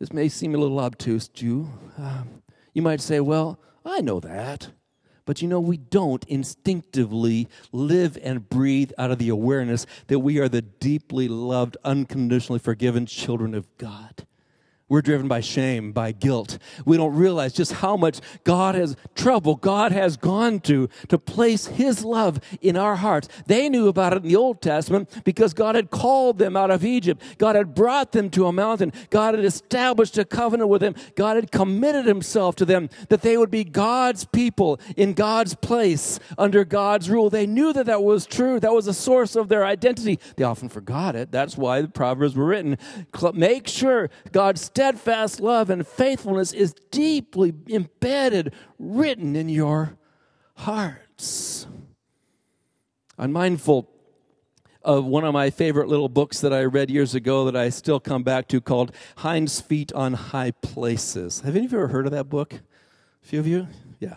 This 0.00 0.12
may 0.12 0.28
seem 0.28 0.56
a 0.56 0.58
little 0.58 0.80
obtuse 0.80 1.28
to 1.28 1.46
you. 1.46 1.70
Um, 1.96 2.42
you 2.72 2.82
might 2.82 3.00
say, 3.00 3.20
well, 3.20 3.60
I 3.84 4.00
know 4.00 4.18
that. 4.18 4.70
But 5.26 5.40
you 5.40 5.48
know, 5.48 5.60
we 5.60 5.78
don't 5.78 6.24
instinctively 6.24 7.48
live 7.72 8.18
and 8.22 8.48
breathe 8.48 8.92
out 8.98 9.10
of 9.10 9.18
the 9.18 9.30
awareness 9.30 9.86
that 10.08 10.18
we 10.18 10.38
are 10.38 10.48
the 10.48 10.62
deeply 10.62 11.28
loved, 11.28 11.76
unconditionally 11.84 12.58
forgiven 12.58 13.06
children 13.06 13.54
of 13.54 13.66
God. 13.78 14.26
We're 14.86 15.00
driven 15.00 15.28
by 15.28 15.40
shame, 15.40 15.92
by 15.92 16.12
guilt. 16.12 16.58
We 16.84 16.98
don't 16.98 17.14
realize 17.14 17.54
just 17.54 17.72
how 17.72 17.96
much 17.96 18.20
God 18.44 18.74
has 18.74 18.96
trouble, 19.14 19.56
God 19.56 19.92
has 19.92 20.18
gone 20.18 20.60
to 20.60 20.90
to 21.08 21.16
place 21.16 21.66
His 21.66 22.04
love 22.04 22.38
in 22.60 22.76
our 22.76 22.96
hearts. 22.96 23.28
They 23.46 23.70
knew 23.70 23.88
about 23.88 24.12
it 24.12 24.16
in 24.16 24.28
the 24.28 24.36
Old 24.36 24.60
Testament 24.60 25.08
because 25.24 25.54
God 25.54 25.74
had 25.74 25.90
called 25.90 26.36
them 26.36 26.54
out 26.54 26.70
of 26.70 26.84
Egypt. 26.84 27.22
God 27.38 27.56
had 27.56 27.74
brought 27.74 28.12
them 28.12 28.28
to 28.30 28.46
a 28.46 28.52
mountain. 28.52 28.92
God 29.08 29.34
had 29.34 29.44
established 29.44 30.18
a 30.18 30.24
covenant 30.26 30.68
with 30.68 30.82
them. 30.82 30.94
God 31.16 31.36
had 31.36 31.50
committed 31.50 32.04
Himself 32.04 32.54
to 32.56 32.66
them 32.66 32.90
that 33.08 33.22
they 33.22 33.38
would 33.38 33.50
be 33.50 33.64
God's 33.64 34.26
people 34.26 34.78
in 34.98 35.14
God's 35.14 35.54
place 35.54 36.20
under 36.36 36.62
God's 36.62 37.08
rule. 37.08 37.30
They 37.30 37.46
knew 37.46 37.72
that 37.72 37.86
that 37.86 38.02
was 38.02 38.26
true. 38.26 38.60
That 38.60 38.74
was 38.74 38.86
a 38.86 38.94
source 38.94 39.34
of 39.34 39.48
their 39.48 39.64
identity. 39.64 40.20
They 40.36 40.44
often 40.44 40.68
forgot 40.68 41.16
it. 41.16 41.32
That's 41.32 41.56
why 41.56 41.80
the 41.80 41.88
Proverbs 41.88 42.36
were 42.36 42.44
written. 42.44 42.76
Make 43.32 43.66
sure 43.66 44.10
God's 44.30 44.73
steadfast 44.74 45.38
love 45.38 45.70
and 45.70 45.86
faithfulness 45.86 46.52
is 46.52 46.74
deeply 46.90 47.54
embedded, 47.68 48.52
written 48.76 49.36
in 49.36 49.48
your 49.48 49.96
hearts. 50.56 51.68
I'm 53.16 53.30
mindful 53.30 53.88
of 54.82 55.04
one 55.04 55.24
of 55.24 55.32
my 55.32 55.50
favorite 55.50 55.86
little 55.86 56.08
books 56.08 56.40
that 56.40 56.52
I 56.52 56.64
read 56.64 56.90
years 56.90 57.14
ago 57.14 57.44
that 57.44 57.54
I 57.54 57.68
still 57.68 58.00
come 58.00 58.24
back 58.24 58.48
to 58.48 58.60
called 58.60 58.90
Hind's 59.18 59.60
Feet 59.60 59.92
on 59.92 60.14
High 60.14 60.50
Places. 60.50 61.42
Have 61.42 61.54
any 61.54 61.66
of 61.66 61.72
you 61.72 61.78
ever 61.78 61.86
heard 61.86 62.06
of 62.06 62.12
that 62.12 62.28
book? 62.28 62.54
A 62.54 63.26
few 63.26 63.38
of 63.38 63.46
you? 63.46 63.68
Yeah. 64.00 64.16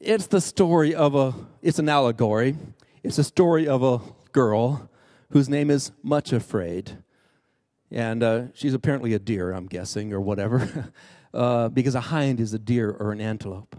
It's 0.00 0.26
the 0.26 0.40
story 0.40 0.96
of 0.96 1.14
a, 1.14 1.32
it's 1.62 1.78
an 1.78 1.88
allegory. 1.88 2.56
It's 3.04 3.18
a 3.18 3.24
story 3.24 3.68
of 3.68 3.84
a 3.84 4.00
girl 4.32 4.90
whose 5.30 5.48
name 5.48 5.70
is 5.70 5.92
Much 6.02 6.32
Afraid. 6.32 7.03
And 7.90 8.22
uh, 8.22 8.42
she's 8.54 8.74
apparently 8.74 9.14
a 9.14 9.18
deer, 9.18 9.52
I'm 9.52 9.66
guessing, 9.66 10.12
or 10.12 10.20
whatever, 10.20 10.92
uh, 11.34 11.68
because 11.68 11.94
a 11.94 12.00
hind 12.00 12.40
is 12.40 12.54
a 12.54 12.58
deer 12.58 12.90
or 12.90 13.12
an 13.12 13.20
antelope. 13.20 13.76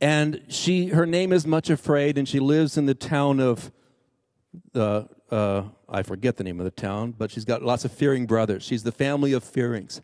And 0.00 0.42
she, 0.48 0.88
her 0.88 1.06
name 1.06 1.32
is 1.32 1.46
Much 1.46 1.70
Afraid, 1.70 2.18
and 2.18 2.28
she 2.28 2.40
lives 2.40 2.76
in 2.76 2.86
the 2.86 2.94
town 2.94 3.40
of, 3.40 3.72
uh, 4.74 5.04
uh, 5.30 5.62
I 5.88 6.02
forget 6.02 6.36
the 6.36 6.44
name 6.44 6.60
of 6.60 6.64
the 6.64 6.70
town, 6.70 7.14
but 7.16 7.30
she's 7.30 7.44
got 7.44 7.62
lots 7.62 7.84
of 7.84 7.92
fearing 7.92 8.26
brothers. 8.26 8.64
She's 8.64 8.82
the 8.82 8.92
family 8.92 9.32
of 9.32 9.44
fearings. 9.44 10.02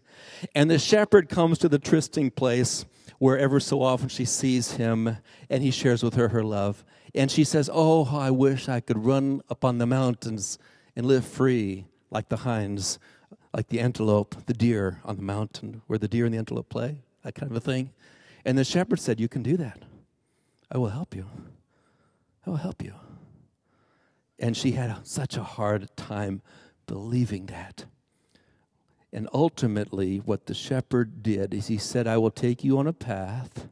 And 0.54 0.70
the 0.70 0.78
shepherd 0.78 1.28
comes 1.28 1.58
to 1.58 1.68
the 1.68 1.78
trysting 1.78 2.30
place 2.30 2.84
where 3.18 3.38
ever 3.38 3.60
so 3.60 3.82
often 3.82 4.08
she 4.08 4.24
sees 4.24 4.72
him, 4.72 5.18
and 5.50 5.62
he 5.62 5.70
shares 5.70 6.02
with 6.02 6.14
her 6.14 6.28
her 6.28 6.42
love. 6.42 6.84
And 7.14 7.30
she 7.30 7.44
says, 7.44 7.68
Oh, 7.70 8.16
I 8.16 8.30
wish 8.30 8.68
I 8.68 8.80
could 8.80 9.04
run 9.04 9.42
up 9.50 9.64
on 9.64 9.76
the 9.76 9.86
mountains 9.86 10.58
and 10.96 11.04
live 11.04 11.26
free 11.26 11.84
like 12.10 12.28
the 12.28 12.38
hinds, 12.38 12.98
like 13.54 13.68
the 13.68 13.80
antelope, 13.80 14.46
the 14.46 14.54
deer 14.54 15.00
on 15.04 15.16
the 15.16 15.22
mountain 15.22 15.82
where 15.86 15.98
the 15.98 16.08
deer 16.08 16.24
and 16.24 16.34
the 16.34 16.38
antelope 16.38 16.68
play, 16.68 17.02
that 17.22 17.34
kind 17.34 17.50
of 17.50 17.56
a 17.56 17.60
thing. 17.60 17.90
And 18.44 18.56
the 18.56 18.64
shepherd 18.64 19.00
said, 19.00 19.20
You 19.20 19.28
can 19.28 19.42
do 19.42 19.56
that. 19.56 19.82
I 20.70 20.78
will 20.78 20.88
help 20.88 21.14
you. 21.14 21.26
I 22.46 22.50
will 22.50 22.56
help 22.56 22.82
you. 22.82 22.94
And 24.38 24.56
she 24.56 24.72
had 24.72 25.06
such 25.06 25.36
a 25.36 25.42
hard 25.42 25.94
time 25.96 26.40
believing 26.86 27.46
that. 27.46 27.84
And 29.12 29.28
ultimately, 29.34 30.18
what 30.18 30.46
the 30.46 30.54
shepherd 30.54 31.22
did 31.22 31.52
is 31.52 31.66
he 31.66 31.78
said, 31.78 32.06
I 32.06 32.16
will 32.16 32.30
take 32.30 32.62
you 32.62 32.78
on 32.78 32.86
a 32.86 32.92
path, 32.92 33.68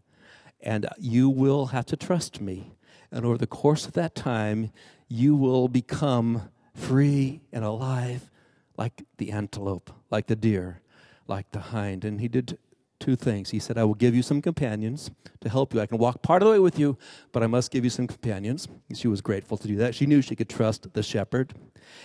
and 0.61 0.87
you 0.99 1.31
will 1.31 1.67
have 1.67 1.87
to 1.87 1.97
trust 1.97 2.41
me. 2.41 2.73
And 3.13 3.25
over 3.25 3.39
the 3.39 3.47
course 3.47 3.87
of 3.87 3.93
that 3.93 4.15
time, 4.15 4.73
you 5.09 5.37
will 5.37 5.69
become 5.69 6.51
free 6.79 7.41
and 7.53 7.65
alive 7.65 8.31
like 8.77 9.03
the 9.19 9.33
antelope, 9.33 9.91
like 10.11 10.27
the 10.29 10.37
deer, 10.37 10.81
like 11.27 11.51
the 11.51 11.59
hind. 11.59 12.05
And 12.05 12.21
he 12.21 12.29
did 12.29 12.59
two 13.01 13.17
things. 13.17 13.51
He 13.51 13.59
said, 13.59 13.77
I 13.77 13.85
will 13.85 13.95
give 13.95 14.15
you 14.15 14.23
some 14.23 14.41
companions 14.41 15.11
to 15.41 15.49
help 15.49 15.75
you. 15.75 15.81
I 15.81 15.87
can 15.87 15.99
walk 15.99 16.23
part 16.23 16.43
of 16.43 16.47
the 16.47 16.53
way 16.53 16.59
with 16.59 16.79
you, 16.79 16.97
but 17.33 17.43
I 17.43 17.47
must 17.47 17.71
give 17.71 17.85
you 17.85 17.91
some 17.91 18.07
companions. 18.07 18.69
she 18.95 19.09
was 19.09 19.21
grateful 19.21 19.57
to 19.59 19.69
do 19.69 19.77
that. 19.77 19.95
She 19.95 20.07
knew 20.07 20.23
she 20.23 20.37
could 20.37 20.49
trust 20.49 20.93
the 20.95 21.03
shepherd. 21.03 21.55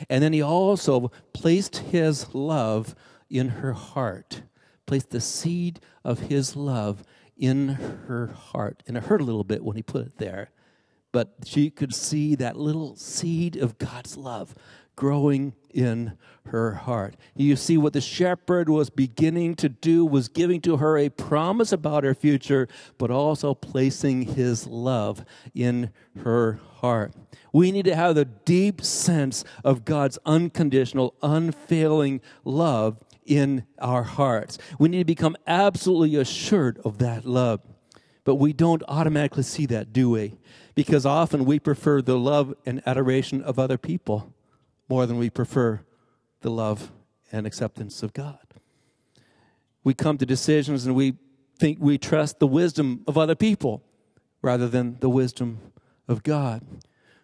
And 0.09 0.23
then 0.23 0.33
he 0.33 0.41
also 0.41 1.11
placed 1.33 1.77
his 1.77 2.33
love 2.33 2.95
in 3.29 3.49
her 3.49 3.73
heart, 3.73 4.43
placed 4.85 5.11
the 5.11 5.21
seed 5.21 5.79
of 6.03 6.19
his 6.19 6.55
love 6.55 7.03
in 7.37 7.69
her 8.07 8.27
heart. 8.27 8.83
And 8.87 8.97
it 8.97 9.03
hurt 9.03 9.21
a 9.21 9.25
little 9.25 9.43
bit 9.43 9.63
when 9.63 9.75
he 9.75 9.83
put 9.83 10.05
it 10.05 10.17
there 10.17 10.51
but 11.13 11.35
she 11.45 11.69
could 11.69 11.95
see 11.95 12.35
that 12.35 12.57
little 12.57 12.97
seed 12.97 13.55
of 13.55 13.77
God's 13.77 14.17
love 14.17 14.53
growing 14.95 15.53
in 15.73 16.17
her 16.47 16.73
heart. 16.73 17.15
You 17.35 17.55
see, 17.55 17.77
what 17.77 17.93
the 17.93 18.01
shepherd 18.01 18.67
was 18.67 18.89
beginning 18.89 19.55
to 19.55 19.69
do 19.69 20.05
was 20.05 20.27
giving 20.27 20.59
to 20.61 20.77
her 20.77 20.97
a 20.97 21.09
promise 21.09 21.71
about 21.71 22.03
her 22.03 22.13
future, 22.13 22.67
but 22.97 23.09
also 23.09 23.53
placing 23.53 24.23
his 24.23 24.67
love 24.67 25.23
in 25.55 25.91
her 26.23 26.59
heart. 26.75 27.13
We 27.53 27.71
need 27.71 27.85
to 27.85 27.95
have 27.95 28.15
the 28.15 28.25
deep 28.25 28.81
sense 28.81 29.43
of 29.63 29.85
God's 29.85 30.19
unconditional, 30.25 31.15
unfailing 31.21 32.21
love 32.43 32.97
in 33.25 33.65
our 33.79 34.03
hearts. 34.03 34.57
We 34.79 34.89
need 34.89 34.99
to 34.99 35.05
become 35.05 35.37
absolutely 35.47 36.15
assured 36.17 36.79
of 36.83 36.97
that 36.97 37.25
love. 37.25 37.61
But 38.25 38.35
we 38.35 38.53
don't 38.53 38.83
automatically 38.87 39.43
see 39.43 39.65
that, 39.67 39.91
do 39.91 40.09
we? 40.09 40.37
Because 40.75 41.05
often 41.05 41.45
we 41.45 41.59
prefer 41.59 42.01
the 42.01 42.17
love 42.17 42.53
and 42.65 42.81
adoration 42.85 43.41
of 43.41 43.59
other 43.59 43.77
people 43.77 44.33
more 44.89 45.05
than 45.05 45.17
we 45.17 45.29
prefer 45.29 45.81
the 46.41 46.49
love 46.49 46.91
and 47.31 47.45
acceptance 47.47 48.03
of 48.03 48.13
God. 48.13 48.39
We 49.83 49.93
come 49.93 50.17
to 50.17 50.25
decisions 50.25 50.85
and 50.85 50.95
we 50.95 51.15
think 51.59 51.77
we 51.79 51.97
trust 51.97 52.39
the 52.39 52.47
wisdom 52.47 53.03
of 53.07 53.17
other 53.17 53.35
people 53.35 53.83
rather 54.41 54.67
than 54.67 54.97
the 54.99 55.09
wisdom 55.09 55.59
of 56.07 56.23
God. 56.23 56.63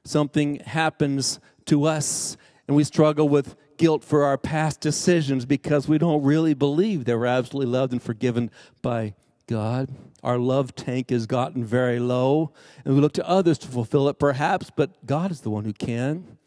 Something 0.04 0.60
happens 0.60 1.40
to 1.66 1.86
us 1.86 2.38
and 2.68 2.76
we 2.76 2.84
struggle 2.84 3.28
with 3.28 3.56
guilt 3.78 4.04
for 4.04 4.24
our 4.24 4.38
past 4.38 4.82
decisions 4.82 5.46
because 5.46 5.88
we 5.88 5.98
don't 5.98 6.24
really 6.24 6.54
believe 6.54 7.06
that 7.06 7.18
we're 7.18 7.26
absolutely 7.26 7.72
loved 7.72 7.94
and 7.94 8.02
forgiven 8.02 8.52
by 8.82 9.16
God. 9.50 9.90
Our 10.24 10.38
love 10.38 10.76
tank 10.76 11.10
has 11.10 11.26
gotten 11.26 11.66
very 11.66 12.00
low, 12.00 12.54
and 12.86 12.94
we 12.94 13.02
look 13.02 13.14
to 13.14 13.28
others 13.28 13.58
to 13.60 13.68
fulfill 13.68 14.08
it, 14.08 14.20
perhaps, 14.20 14.70
but 14.70 15.04
God 15.08 15.32
is 15.32 15.42
the 15.42 15.50
one 15.50 15.66
who 15.66 15.74
can. 15.74 16.38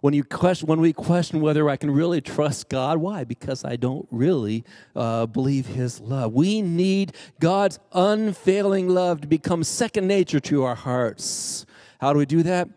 When, 0.00 0.12
you 0.12 0.24
question, 0.24 0.66
when 0.66 0.80
we 0.80 0.92
question 0.92 1.40
whether 1.40 1.68
I 1.68 1.76
can 1.76 1.92
really 1.92 2.20
trust 2.20 2.68
God, 2.68 2.98
why? 2.98 3.22
Because 3.22 3.64
I 3.64 3.76
don't 3.76 4.08
really 4.10 4.64
uh, 4.96 5.26
believe 5.26 5.66
His 5.66 6.00
love. 6.00 6.32
We 6.32 6.60
need 6.60 7.12
God's 7.38 7.78
unfailing 7.92 8.88
love 8.88 9.20
to 9.20 9.28
become 9.28 9.62
second 9.62 10.08
nature 10.08 10.40
to 10.40 10.64
our 10.64 10.74
hearts. 10.74 11.64
How 12.00 12.12
do 12.12 12.18
we 12.18 12.26
do 12.26 12.42
that? 12.42 12.68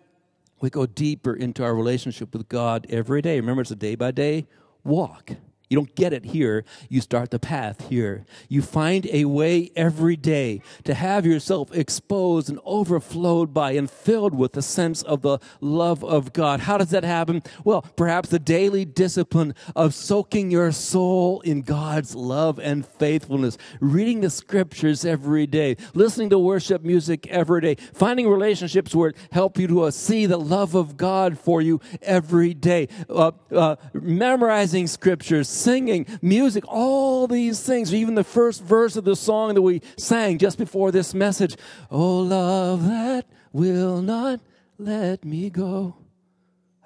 We 0.61 0.69
go 0.69 0.85
deeper 0.85 1.33
into 1.33 1.63
our 1.63 1.73
relationship 1.73 2.33
with 2.33 2.47
God 2.49 2.85
every 2.87 3.23
day. 3.23 3.39
Remember, 3.39 3.63
it's 3.63 3.71
a 3.71 3.75
day 3.75 3.95
by 3.95 4.11
day 4.11 4.45
walk. 4.83 5.31
You 5.71 5.77
don't 5.77 5.95
get 5.95 6.11
it 6.11 6.25
here. 6.25 6.65
You 6.89 6.99
start 6.99 7.31
the 7.31 7.39
path 7.39 7.87
here. 7.87 8.25
You 8.49 8.61
find 8.61 9.07
a 9.09 9.23
way 9.23 9.71
every 9.73 10.17
day 10.17 10.61
to 10.83 10.93
have 10.93 11.25
yourself 11.25 11.73
exposed 11.73 12.49
and 12.49 12.59
overflowed 12.65 13.53
by 13.53 13.71
and 13.71 13.89
filled 13.89 14.35
with 14.35 14.51
the 14.51 14.61
sense 14.61 15.01
of 15.01 15.21
the 15.21 15.39
love 15.61 16.03
of 16.03 16.33
God. 16.33 16.59
How 16.59 16.77
does 16.77 16.89
that 16.89 17.05
happen? 17.05 17.41
Well, 17.63 17.83
perhaps 17.95 18.27
the 18.27 18.37
daily 18.37 18.83
discipline 18.83 19.55
of 19.73 19.93
soaking 19.93 20.51
your 20.51 20.73
soul 20.73 21.39
in 21.39 21.61
God's 21.61 22.15
love 22.15 22.59
and 22.59 22.85
faithfulness, 22.85 23.57
reading 23.79 24.19
the 24.19 24.29
scriptures 24.29 25.05
every 25.05 25.47
day, 25.47 25.77
listening 25.93 26.31
to 26.31 26.37
worship 26.39 26.83
music 26.83 27.27
every 27.27 27.61
day, 27.61 27.75
finding 27.93 28.27
relationships 28.27 28.93
where 28.93 29.11
it 29.11 29.15
help 29.31 29.57
you 29.57 29.67
to 29.67 29.83
uh, 29.83 29.91
see 29.91 30.25
the 30.25 30.37
love 30.37 30.75
of 30.75 30.97
God 30.97 31.39
for 31.39 31.61
you 31.61 31.79
every 32.01 32.53
day, 32.53 32.89
uh, 33.09 33.31
uh, 33.55 33.77
memorizing 33.93 34.85
scriptures, 34.85 35.60
singing, 35.63 36.05
music, 36.21 36.63
all 36.67 37.27
these 37.27 37.61
things. 37.61 37.93
Even 37.93 38.15
the 38.15 38.23
first 38.23 38.63
verse 38.63 38.95
of 38.95 39.03
the 39.03 39.15
song 39.15 39.53
that 39.55 39.61
we 39.61 39.81
sang 39.97 40.37
just 40.37 40.57
before 40.57 40.91
this 40.91 41.13
message 41.13 41.55
Oh, 41.89 42.19
love 42.19 42.87
that 42.87 43.25
will 43.53 44.01
not 44.01 44.39
let 44.77 45.23
me 45.23 45.49
go. 45.49 45.95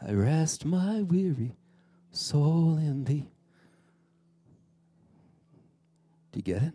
I 0.05 0.11
rest 0.11 0.65
my 0.65 1.01
weary 1.01 1.55
soul 2.11 2.77
in 2.77 3.05
thee. 3.05 3.27
Do 6.31 6.39
you 6.39 6.43
get 6.43 6.63
it? 6.63 6.73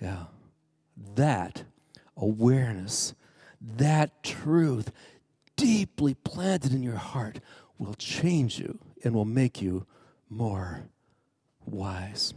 Yeah. 0.00 0.24
That 1.14 1.64
awareness, 2.16 3.14
that 3.60 4.22
truth, 4.22 4.90
deeply 5.56 6.14
planted 6.14 6.72
in 6.72 6.82
your 6.82 6.96
heart, 6.96 7.40
will 7.78 7.94
change 7.94 8.58
you 8.58 8.78
and 9.02 9.14
will 9.14 9.24
make 9.24 9.60
you 9.60 9.86
more 10.28 10.84
wise. 11.66 12.34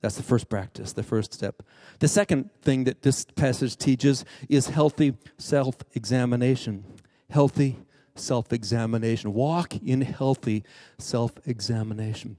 That's 0.00 0.16
the 0.16 0.22
first 0.22 0.48
practice, 0.48 0.92
the 0.92 1.02
first 1.02 1.34
step. 1.34 1.62
The 1.98 2.08
second 2.08 2.50
thing 2.62 2.84
that 2.84 3.02
this 3.02 3.24
passage 3.24 3.76
teaches 3.76 4.24
is 4.48 4.68
healthy 4.68 5.14
self 5.38 5.76
examination. 5.94 6.84
Healthy 7.30 7.78
self 8.14 8.52
examination. 8.52 9.34
Walk 9.34 9.76
in 9.76 10.02
healthy 10.02 10.64
self 10.98 11.32
examination. 11.46 12.36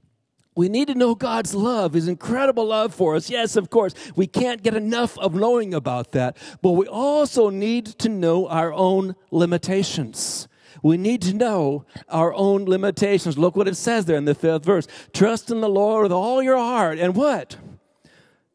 We 0.56 0.68
need 0.68 0.88
to 0.88 0.94
know 0.94 1.14
God's 1.14 1.54
love, 1.54 1.92
His 1.92 2.08
incredible 2.08 2.66
love 2.66 2.94
for 2.94 3.14
us. 3.14 3.30
Yes, 3.30 3.56
of 3.56 3.70
course, 3.70 3.94
we 4.16 4.26
can't 4.26 4.62
get 4.62 4.74
enough 4.74 5.16
of 5.18 5.34
knowing 5.34 5.74
about 5.74 6.12
that, 6.12 6.36
but 6.60 6.72
we 6.72 6.86
also 6.86 7.50
need 7.50 7.86
to 7.86 8.08
know 8.08 8.48
our 8.48 8.72
own 8.72 9.14
limitations. 9.30 10.48
We 10.82 10.96
need 10.96 11.22
to 11.22 11.34
know 11.34 11.84
our 12.08 12.32
own 12.34 12.64
limitations. 12.64 13.38
Look 13.38 13.56
what 13.56 13.68
it 13.68 13.76
says 13.76 14.06
there 14.06 14.16
in 14.16 14.24
the 14.24 14.34
fifth 14.34 14.64
verse. 14.64 14.86
Trust 15.12 15.50
in 15.50 15.60
the 15.60 15.68
Lord 15.68 16.04
with 16.04 16.12
all 16.12 16.42
your 16.42 16.56
heart. 16.56 16.98
And 16.98 17.14
what? 17.14 17.56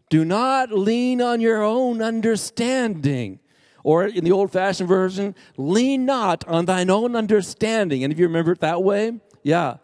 Do 0.09 0.23
not 0.23 0.71
lean 0.71 1.21
on 1.21 1.41
your 1.41 1.61
own 1.61 2.01
understanding. 2.01 3.39
Or 3.83 4.05
in 4.05 4.23
the 4.23 4.31
old 4.31 4.51
fashioned 4.51 4.89
version, 4.89 5.35
lean 5.57 6.05
not 6.05 6.47
on 6.47 6.65
thine 6.65 6.89
own 6.89 7.15
understanding. 7.15 8.03
And 8.03 8.11
if 8.11 8.17
you 8.17 8.25
remember 8.25 8.53
it 8.53 8.61
that 8.61 8.81
way, 8.81 9.19
yeah. 9.43 9.77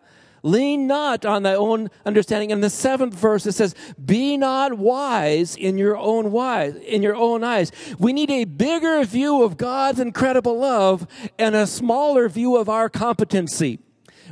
Lean 0.44 0.88
not 0.88 1.26
on 1.26 1.44
thy 1.44 1.54
own 1.54 1.90
understanding. 2.06 2.50
In 2.50 2.62
the 2.62 2.70
seventh 2.70 3.14
verse, 3.14 3.46
it 3.46 3.52
says, 3.52 3.76
"Be 4.04 4.38
not 4.38 4.78
wise 4.78 5.56
in 5.56 5.78
your 5.78 5.96
own 5.98 6.32
wise 6.32 6.76
in 6.76 7.04
your 7.04 7.16
own 7.16 7.44
eyes." 7.44 7.72
We 8.00 8.12
need 8.12 8.32
a 8.32 8.46
bigger 8.46 9.04
view 9.04 9.44
of 9.44 9.58
God's 9.58 10.00
incredible 10.00 10.58
love 10.58 11.06
and 11.38 11.56
a 11.56 11.68
smaller 11.68 12.28
view 12.28 12.58
of 12.58 12.70
our 12.70 12.90
competency. 12.90 13.80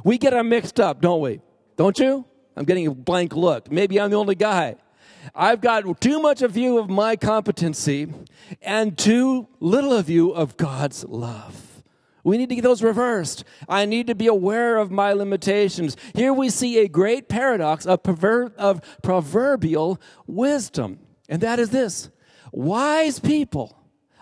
We 0.03 0.17
get 0.17 0.31
them 0.31 0.49
mixed 0.49 0.79
up, 0.79 1.01
don't 1.01 1.21
we? 1.21 1.41
Don't 1.77 1.99
you? 1.99 2.25
I'm 2.55 2.65
getting 2.65 2.87
a 2.87 2.93
blank 2.93 3.35
look. 3.35 3.71
Maybe 3.71 3.99
I'm 3.99 4.09
the 4.09 4.17
only 4.17 4.35
guy. 4.35 4.75
I've 5.35 5.61
got 5.61 6.01
too 6.01 6.19
much 6.19 6.41
a 6.41 6.47
view 6.47 6.79
of 6.79 6.89
my 6.89 7.15
competency 7.15 8.07
and 8.61 8.97
too 8.97 9.47
little 9.59 9.93
a 9.93 10.01
view 10.01 10.31
of 10.31 10.57
God's 10.57 11.03
love. 11.03 11.68
We 12.29 12.37
need 12.37 12.49
to 12.49 12.55
get 12.55 12.63
those 12.63 12.83
reversed. 12.83 13.43
I 13.67 13.85
need 13.85 14.05
to 14.05 14.13
be 14.13 14.27
aware 14.27 14.77
of 14.77 14.91
my 14.91 15.13
limitations. 15.13 15.97
Here 16.13 16.31
we 16.31 16.51
see 16.51 16.77
a 16.77 16.87
great 16.87 17.27
paradox 17.27 17.87
of, 17.87 18.01
of 18.55 18.81
proverbial 19.01 19.99
wisdom, 20.27 20.99
and 21.27 21.41
that 21.41 21.57
is 21.57 21.71
this 21.71 22.11
wise 22.51 23.19
people 23.19 23.75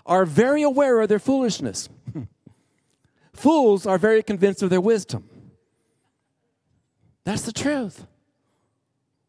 are 0.05 0.25
very 0.25 0.63
aware 0.63 1.01
of 1.01 1.09
their 1.09 1.19
foolishness, 1.19 1.89
fools 3.33 3.85
are 3.85 3.97
very 3.97 4.23
convinced 4.23 4.63
of 4.63 4.69
their 4.69 4.79
wisdom. 4.79 5.27
That's 7.25 7.41
the 7.41 7.51
truth. 7.51 8.07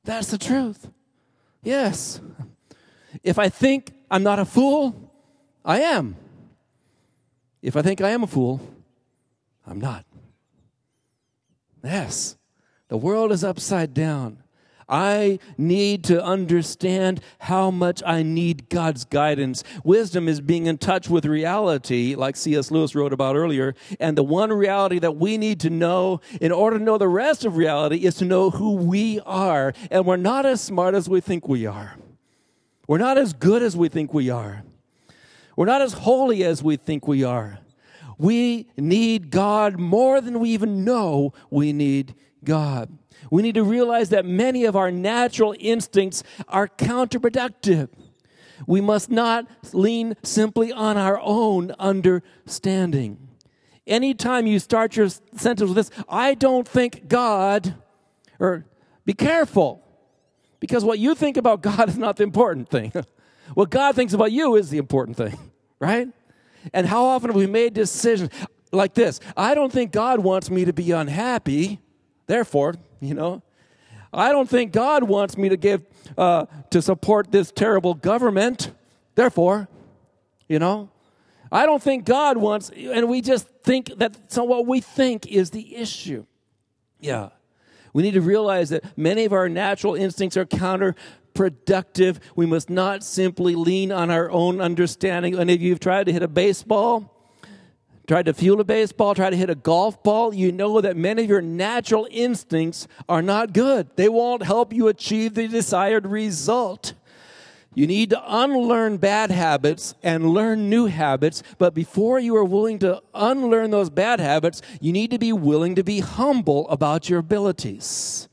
That's 0.05 0.31
the 0.31 0.39
truth. 0.39 0.89
Yes. 1.65 2.21
If 3.25 3.41
I 3.41 3.49
think 3.49 3.93
I'm 4.09 4.23
not 4.23 4.39
a 4.39 4.45
fool, 4.45 5.13
I 5.65 5.81
am. 5.81 6.15
If 7.63 7.77
I 7.77 7.83
think 7.83 8.01
I 8.01 8.11
am 8.11 8.23
a 8.23 8.27
fool, 8.27 8.61
I'm 9.67 9.81
not. 9.81 10.05
Yes, 11.83 12.37
the 12.89 12.97
world 12.97 13.33
is 13.33 13.45
upside 13.45 13.95
down. 13.95 14.43
I 14.89 15.39
need 15.59 16.05
to 16.05 16.25
understand 16.25 17.21
how 17.41 17.71
much 17.71 18.03
I 18.07 18.23
need 18.23 18.71
God's 18.71 19.05
guidance. 19.05 19.63
Wisdom 19.85 20.29
is 20.29 20.41
being 20.41 20.67
in 20.67 20.79
touch 20.79 21.11
with 21.11 21.27
reality, 21.27 22.15
like 22.15 22.37
C.S. 22.37 22.71
Lewis 22.71 22.95
wrote 22.95 23.13
about 23.13 23.37
earlier. 23.37 23.75
And 24.01 24.17
the 24.17 24.25
one 24.25 24.51
reality 24.51 24.99
that 25.01 25.17
we 25.17 25.37
need 25.37 25.61
to 25.61 25.71
know 25.71 26.23
in 26.41 26.53
order 26.53 26.79
to 26.79 26.85
know 26.85 26.97
the 26.97 27.09
rest 27.09 27.45
of 27.45 27.59
reality 27.59 28.07
is 28.07 28.15
to 28.17 28.25
know 28.25 28.49
who 28.49 28.77
we 28.77 29.21
are. 29.27 29.75
And 29.91 30.07
we're 30.07 30.17
not 30.17 30.47
as 30.47 30.63
smart 30.63 30.95
as 30.95 31.09
we 31.09 31.21
think 31.21 31.47
we 31.47 31.67
are, 31.67 31.97
we're 32.87 32.99
not 32.99 33.19
as 33.19 33.35
good 33.35 33.63
as 33.63 33.77
we 33.77 33.91
think 33.91 34.15
we 34.15 34.31
are. 34.31 34.63
We're 35.59 35.67
not 35.67 35.83
as 35.83 35.93
holy 35.93 36.45
as 36.45 36.63
we 36.63 36.77
think 36.77 37.09
we 37.09 37.25
are. 37.25 37.59
We 38.17 38.69
need 38.77 39.33
God 39.33 39.77
more 39.77 40.21
than 40.21 40.39
we 40.39 40.51
even 40.51 40.85
know 40.85 41.33
we 41.51 41.73
need 41.73 42.15
God. 42.45 42.97
We 43.29 43.43
need 43.43 43.57
to 43.57 43.65
realize 43.65 44.11
that 44.11 44.25
many 44.25 44.67
of 44.67 44.77
our 44.77 44.93
natural 44.93 45.57
instincts 45.59 46.23
are 46.47 46.69
counterproductive. 46.69 47.89
We 48.69 48.81
must 48.81 49.11
not 49.11 49.49
lean 49.73 50.15
simply 50.23 50.71
on 50.71 50.97
our 50.97 51.19
own 51.21 51.73
understanding. 51.73 53.19
Anytime 53.85 54.47
you 54.47 54.61
start 54.61 54.95
your 54.95 55.09
sentence 55.09 55.63
with 55.63 55.75
this, 55.75 55.91
I 56.09 56.35
don't 56.35 56.69
think 56.69 57.09
God, 57.09 57.75
or 58.39 58.65
be 59.05 59.13
careful, 59.13 59.85
because 60.61 60.85
what 60.85 61.01
you 61.01 61.17
think 61.17 61.37
about 61.37 61.63
God 61.63 61.89
is 61.89 61.99
not 61.99 62.15
the 62.15 62.23
important 62.23 62.69
thing. 62.69 62.93
what 63.55 63.71
God 63.71 63.97
thinks 63.97 64.13
about 64.13 64.31
you 64.31 64.55
is 64.55 64.71
the 64.71 64.79
important 64.79 65.17
thing 65.17 65.37
right? 65.81 66.09
And 66.73 66.87
how 66.87 67.05
often 67.05 67.31
have 67.31 67.37
we 67.37 67.47
made 67.47 67.75
decisions 67.75 68.31
like 68.73 68.95
this? 68.95 69.21
I 69.37 69.55
don't 69.55 69.73
think 69.73 69.93
God 69.93 70.21
wants 70.21 70.51
me 70.51 70.65
to 70.65 70.73
be 70.73 70.91
unhappy. 70.91 71.81
Therefore, 72.27 72.75
you 73.01 73.15
know, 73.15 73.43
I 74.13 74.33
don't 74.33 74.49
think 74.49 74.73
God 74.73 75.05
wants 75.05 75.37
me 75.37 75.49
to 75.49 75.57
give 75.57 75.83
uh, 76.17 76.47
to 76.71 76.83
support 76.83 77.31
this 77.31 77.53
terrible 77.53 77.95
government. 77.95 78.73
Therefore, 79.15 79.69
you 80.49 80.59
know, 80.59 80.91
I 81.51 81.67
don't 81.67 81.83
think 81.83 82.05
God 82.05 82.37
wants, 82.37 82.71
and 82.71 83.09
we 83.09 83.21
just 83.21 83.49
think 83.63 83.93
that 83.99 84.33
so 84.33 84.45
what 84.45 84.67
we 84.67 84.81
think 84.81 85.27
is 85.27 85.51
the 85.51 85.77
issue. 85.77 86.27
Yeah. 87.01 87.31
We 87.93 88.03
need 88.03 88.15
to 88.15 88.21
realize 88.21 88.69
that 88.71 88.85
many 88.99 89.25
of 89.25 89.33
our 89.33 89.49
natural 89.49 89.95
instincts 89.95 90.37
are 90.37 90.45
counter 90.45 90.95
productive. 91.39 92.19
We 92.35 92.47
must 92.47 92.69
not 92.69 93.05
simply 93.05 93.55
lean 93.55 93.93
on 93.93 94.11
our 94.11 94.29
own 94.29 94.61
understanding. 94.61 95.39
And 95.39 95.49
if 95.49 95.61
you've 95.61 95.79
tried 95.79 96.07
to 96.07 96.13
hit 96.13 96.25
a 96.25 96.27
baseball, 96.27 97.33
tried 98.09 98.27
to 98.27 98.35
field 98.35 98.59
a 98.59 98.65
baseball, 98.65 99.15
tried 99.15 99.31
to 99.31 99.37
hit 99.37 99.49
a 99.49 99.55
golf 99.55 100.03
ball, 100.03 100.35
you 100.35 100.51
know 100.51 100.81
that 100.81 100.97
many 100.97 101.23
of 101.23 101.31
your 101.31 101.41
natural 101.41 102.09
instincts 102.11 102.89
are 103.09 103.23
not 103.23 103.53
good. 103.53 103.89
They 103.95 104.09
won't 104.09 104.43
help 104.43 104.73
you 104.73 104.89
achieve 104.89 105.35
the 105.35 105.47
desired 105.47 106.09
result. 106.09 106.95
You 107.73 107.87
need 107.87 108.11
to 108.11 108.21
unlearn 108.27 108.97
bad 108.97 109.31
habits 109.31 109.95
and 110.03 110.31
learn 110.31 110.69
new 110.69 110.87
habits, 110.87 111.45
but 111.57 111.73
before 111.73 112.19
you 112.19 112.35
are 112.35 112.45
willing 112.45 112.81
to 112.81 113.01
unlearn 113.15 113.71
those 113.71 113.91
bad 113.91 114.19
habits, 114.19 114.61
you 114.81 114.91
need 114.91 115.13
to 115.13 115.21
be 115.21 115.33
willing 115.33 115.77
to 115.77 115.85
be 115.85 116.01
humble 116.01 116.69
about 116.69 117.09
your 117.09 117.21
abilities. 117.21 118.28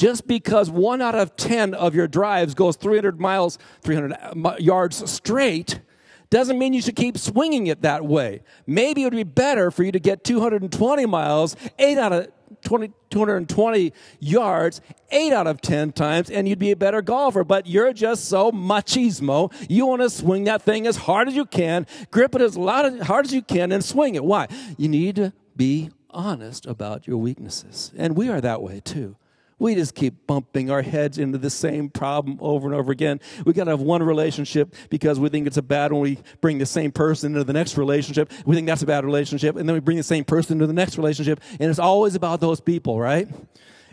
Just 0.00 0.26
because 0.26 0.70
one 0.70 1.02
out 1.02 1.14
of 1.14 1.36
10 1.36 1.74
of 1.74 1.94
your 1.94 2.08
drives 2.08 2.54
goes 2.54 2.74
300 2.74 3.20
miles, 3.20 3.58
300 3.82 4.16
uh, 4.46 4.56
yards 4.58 5.10
straight, 5.10 5.82
doesn't 6.30 6.58
mean 6.58 6.72
you 6.72 6.80
should 6.80 6.96
keep 6.96 7.18
swinging 7.18 7.66
it 7.66 7.82
that 7.82 8.06
way. 8.06 8.40
Maybe 8.66 9.02
it 9.02 9.04
would 9.04 9.12
be 9.12 9.24
better 9.24 9.70
for 9.70 9.82
you 9.82 9.92
to 9.92 10.00
get 10.00 10.24
220 10.24 11.04
miles, 11.04 11.54
8 11.78 11.98
out 11.98 12.14
of 12.14 12.28
20, 12.62 12.92
220 13.10 13.92
yards, 14.20 14.80
8 15.10 15.34
out 15.34 15.46
of 15.46 15.60
10 15.60 15.92
times, 15.92 16.30
and 16.30 16.48
you'd 16.48 16.58
be 16.58 16.70
a 16.70 16.76
better 16.76 17.02
golfer. 17.02 17.44
But 17.44 17.66
you're 17.66 17.92
just 17.92 18.24
so 18.24 18.50
machismo. 18.50 19.52
You 19.68 19.84
want 19.84 20.00
to 20.00 20.08
swing 20.08 20.44
that 20.44 20.62
thing 20.62 20.86
as 20.86 20.96
hard 20.96 21.28
as 21.28 21.36
you 21.36 21.44
can, 21.44 21.86
grip 22.10 22.34
it 22.34 22.40
as 22.40 22.56
hard 22.56 23.26
as 23.26 23.34
you 23.34 23.42
can, 23.42 23.70
and 23.70 23.84
swing 23.84 24.14
it. 24.14 24.24
Why? 24.24 24.48
You 24.78 24.88
need 24.88 25.16
to 25.16 25.34
be 25.54 25.90
honest 26.08 26.64
about 26.64 27.06
your 27.06 27.18
weaknesses. 27.18 27.92
And 27.98 28.16
we 28.16 28.30
are 28.30 28.40
that 28.40 28.62
way 28.62 28.80
too 28.82 29.16
we 29.60 29.74
just 29.74 29.94
keep 29.94 30.26
bumping 30.26 30.70
our 30.70 30.82
heads 30.82 31.18
into 31.18 31.38
the 31.38 31.50
same 31.50 31.90
problem 31.90 32.38
over 32.40 32.66
and 32.66 32.74
over 32.74 32.90
again. 32.90 33.20
We 33.44 33.52
got 33.52 33.64
to 33.64 33.70
have 33.70 33.82
one 33.82 34.02
relationship 34.02 34.74
because 34.88 35.20
we 35.20 35.28
think 35.28 35.46
it's 35.46 35.58
a 35.58 35.62
bad 35.62 35.92
one. 35.92 36.00
We 36.00 36.18
bring 36.40 36.58
the 36.58 36.66
same 36.66 36.90
person 36.90 37.32
into 37.32 37.44
the 37.44 37.52
next 37.52 37.76
relationship. 37.76 38.32
We 38.46 38.56
think 38.56 38.66
that's 38.66 38.82
a 38.82 38.86
bad 38.86 39.04
relationship. 39.04 39.56
And 39.56 39.68
then 39.68 39.74
we 39.74 39.80
bring 39.80 39.98
the 39.98 40.02
same 40.02 40.24
person 40.24 40.54
into 40.54 40.66
the 40.66 40.72
next 40.72 40.96
relationship. 40.96 41.40
And 41.60 41.70
it's 41.70 41.78
always 41.78 42.14
about 42.14 42.40
those 42.40 42.60
people, 42.60 42.98
right? 42.98 43.28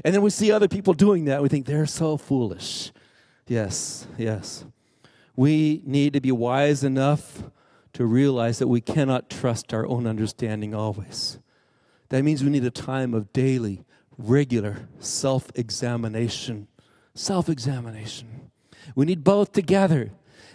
And 0.05 0.15
then 0.15 0.21
we 0.21 0.29
see 0.29 0.53
other 0.53 0.69
people 0.69 0.93
doing 0.93 1.25
that. 1.25 1.43
We 1.43 1.49
think 1.49 1.65
they're 1.65 1.85
so 1.85 2.15
foolish. 2.15 2.93
Yes, 3.45 4.07
yes. 4.17 4.65
We 5.35 5.81
need 5.85 6.13
to 6.13 6.21
be 6.21 6.31
wise 6.31 6.83
enough 6.83 7.43
to 7.93 8.05
realize 8.05 8.59
that 8.59 8.67
we 8.67 8.79
cannot 8.79 9.29
trust 9.29 9.73
our 9.73 9.85
own 9.85 10.07
understanding 10.07 10.73
always. 10.73 11.39
That 12.09 12.23
means 12.23 12.41
we 12.41 12.51
need 12.51 12.63
a 12.63 12.71
time 12.71 13.13
of 13.13 13.33
daily 13.33 13.83
regular 14.17 14.87
self 14.99 15.51
examination. 15.55 16.67
Self 17.13 17.49
examination. 17.49 18.51
We 18.95 19.05
need 19.05 19.23
both 19.23 19.51
together. 19.51 20.11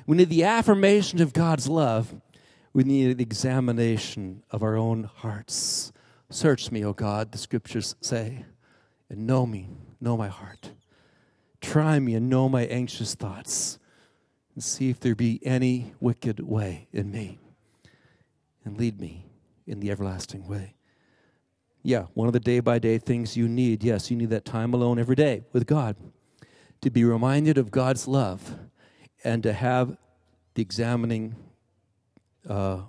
We 0.06 0.16
need 0.16 0.30
the 0.30 0.44
affirmation 0.44 1.20
of 1.20 1.32
God's 1.32 1.68
love. 1.68 2.14
We 2.72 2.84
need 2.84 3.10
an 3.10 3.20
examination 3.20 4.42
of 4.50 4.62
our 4.62 4.76
own 4.76 5.04
hearts. 5.04 5.92
Search 6.30 6.70
me, 6.70 6.84
O 6.84 6.92
God, 6.92 7.32
the 7.32 7.38
scriptures 7.38 7.94
say, 8.00 8.46
and 9.10 9.26
know 9.26 9.44
me, 9.44 9.68
know 10.00 10.16
my 10.16 10.28
heart. 10.28 10.70
Try 11.60 12.00
me 12.00 12.14
and 12.14 12.30
know 12.30 12.48
my 12.48 12.64
anxious 12.64 13.14
thoughts, 13.14 13.78
and 14.54 14.64
see 14.64 14.88
if 14.88 14.98
there 14.98 15.14
be 15.14 15.40
any 15.44 15.92
wicked 16.00 16.40
way 16.40 16.88
in 16.92 17.10
me, 17.10 17.38
and 18.64 18.78
lead 18.78 19.00
me 19.00 19.26
in 19.66 19.80
the 19.80 19.90
everlasting 19.90 20.48
way. 20.48 20.74
Yeah, 21.82 22.06
one 22.14 22.28
of 22.28 22.32
the 22.32 22.40
day 22.40 22.60
by 22.60 22.78
day 22.78 22.98
things 22.98 23.36
you 23.36 23.48
need. 23.48 23.82
Yes, 23.82 24.10
you 24.10 24.16
need 24.16 24.30
that 24.30 24.44
time 24.44 24.72
alone 24.72 24.98
every 24.98 25.16
day 25.16 25.42
with 25.52 25.66
God 25.66 25.96
to 26.80 26.90
be 26.90 27.04
reminded 27.04 27.58
of 27.58 27.70
God's 27.70 28.06
love 28.06 28.56
and 29.24 29.42
to 29.42 29.52
have 29.52 29.96
the 30.54 30.62
examining 30.62 31.34
uh, 32.48 32.82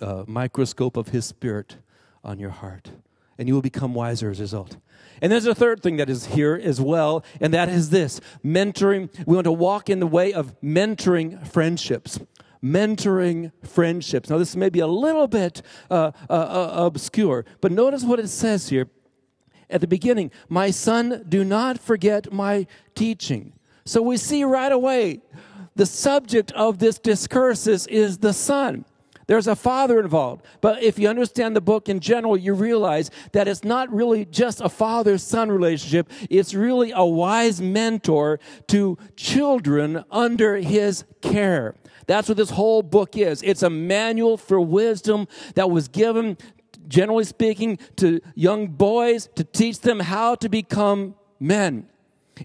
uh, 0.00 0.24
microscope 0.26 0.96
of 0.96 1.08
His 1.08 1.24
Spirit 1.24 1.76
on 2.22 2.38
your 2.38 2.50
heart 2.50 2.90
and 3.38 3.48
you 3.48 3.54
will 3.54 3.62
become 3.62 3.94
wiser 3.94 4.30
as 4.30 4.38
a 4.38 4.42
result. 4.42 4.76
And 5.20 5.30
there's 5.30 5.46
a 5.46 5.54
third 5.54 5.82
thing 5.82 5.96
that 5.96 6.08
is 6.08 6.26
here 6.26 6.60
as 6.62 6.80
well, 6.80 7.24
and 7.40 7.52
that 7.54 7.68
is 7.68 7.90
this 7.90 8.20
mentoring. 8.44 9.10
We 9.26 9.34
want 9.34 9.44
to 9.44 9.52
walk 9.52 9.90
in 9.90 10.00
the 10.00 10.06
way 10.06 10.32
of 10.32 10.60
mentoring 10.60 11.46
friendships. 11.46 12.20
Mentoring 12.64 13.52
friendships. 13.62 14.30
Now, 14.30 14.38
this 14.38 14.56
may 14.56 14.70
be 14.70 14.80
a 14.80 14.86
little 14.86 15.28
bit 15.28 15.60
uh, 15.90 16.12
uh, 16.30 16.32
uh, 16.32 16.72
obscure, 16.86 17.44
but 17.60 17.70
notice 17.70 18.04
what 18.04 18.18
it 18.18 18.28
says 18.28 18.70
here 18.70 18.88
at 19.68 19.80
the 19.80 19.86
beginning 19.86 20.30
My 20.48 20.70
son, 20.70 21.24
do 21.28 21.44
not 21.44 21.78
forget 21.78 22.32
my 22.32 22.66
teaching. 22.94 23.52
So 23.84 24.00
we 24.00 24.16
see 24.16 24.44
right 24.44 24.72
away 24.72 25.20
the 25.76 25.86
subject 25.86 26.52
of 26.52 26.78
this 26.78 26.98
discourses 26.98 27.86
is 27.88 28.18
the 28.18 28.32
son. 28.32 28.84
There's 29.26 29.46
a 29.46 29.56
father 29.56 30.00
involved. 30.00 30.44
But 30.60 30.82
if 30.82 30.98
you 30.98 31.08
understand 31.08 31.56
the 31.56 31.60
book 31.60 31.88
in 31.88 32.00
general, 32.00 32.36
you 32.36 32.54
realize 32.54 33.10
that 33.32 33.48
it's 33.48 33.64
not 33.64 33.92
really 33.92 34.24
just 34.24 34.60
a 34.60 34.68
father 34.68 35.18
son 35.18 35.50
relationship. 35.50 36.10
It's 36.30 36.54
really 36.54 36.92
a 36.94 37.04
wise 37.04 37.60
mentor 37.60 38.40
to 38.68 38.98
children 39.16 40.04
under 40.10 40.56
his 40.56 41.04
care. 41.22 41.74
That's 42.06 42.28
what 42.28 42.36
this 42.36 42.50
whole 42.50 42.82
book 42.82 43.16
is. 43.16 43.42
It's 43.42 43.62
a 43.62 43.70
manual 43.70 44.36
for 44.36 44.60
wisdom 44.60 45.26
that 45.54 45.70
was 45.70 45.88
given, 45.88 46.36
generally 46.86 47.24
speaking, 47.24 47.78
to 47.96 48.20
young 48.34 48.66
boys 48.68 49.28
to 49.36 49.44
teach 49.44 49.80
them 49.80 50.00
how 50.00 50.34
to 50.36 50.48
become 50.48 51.14
men 51.40 51.88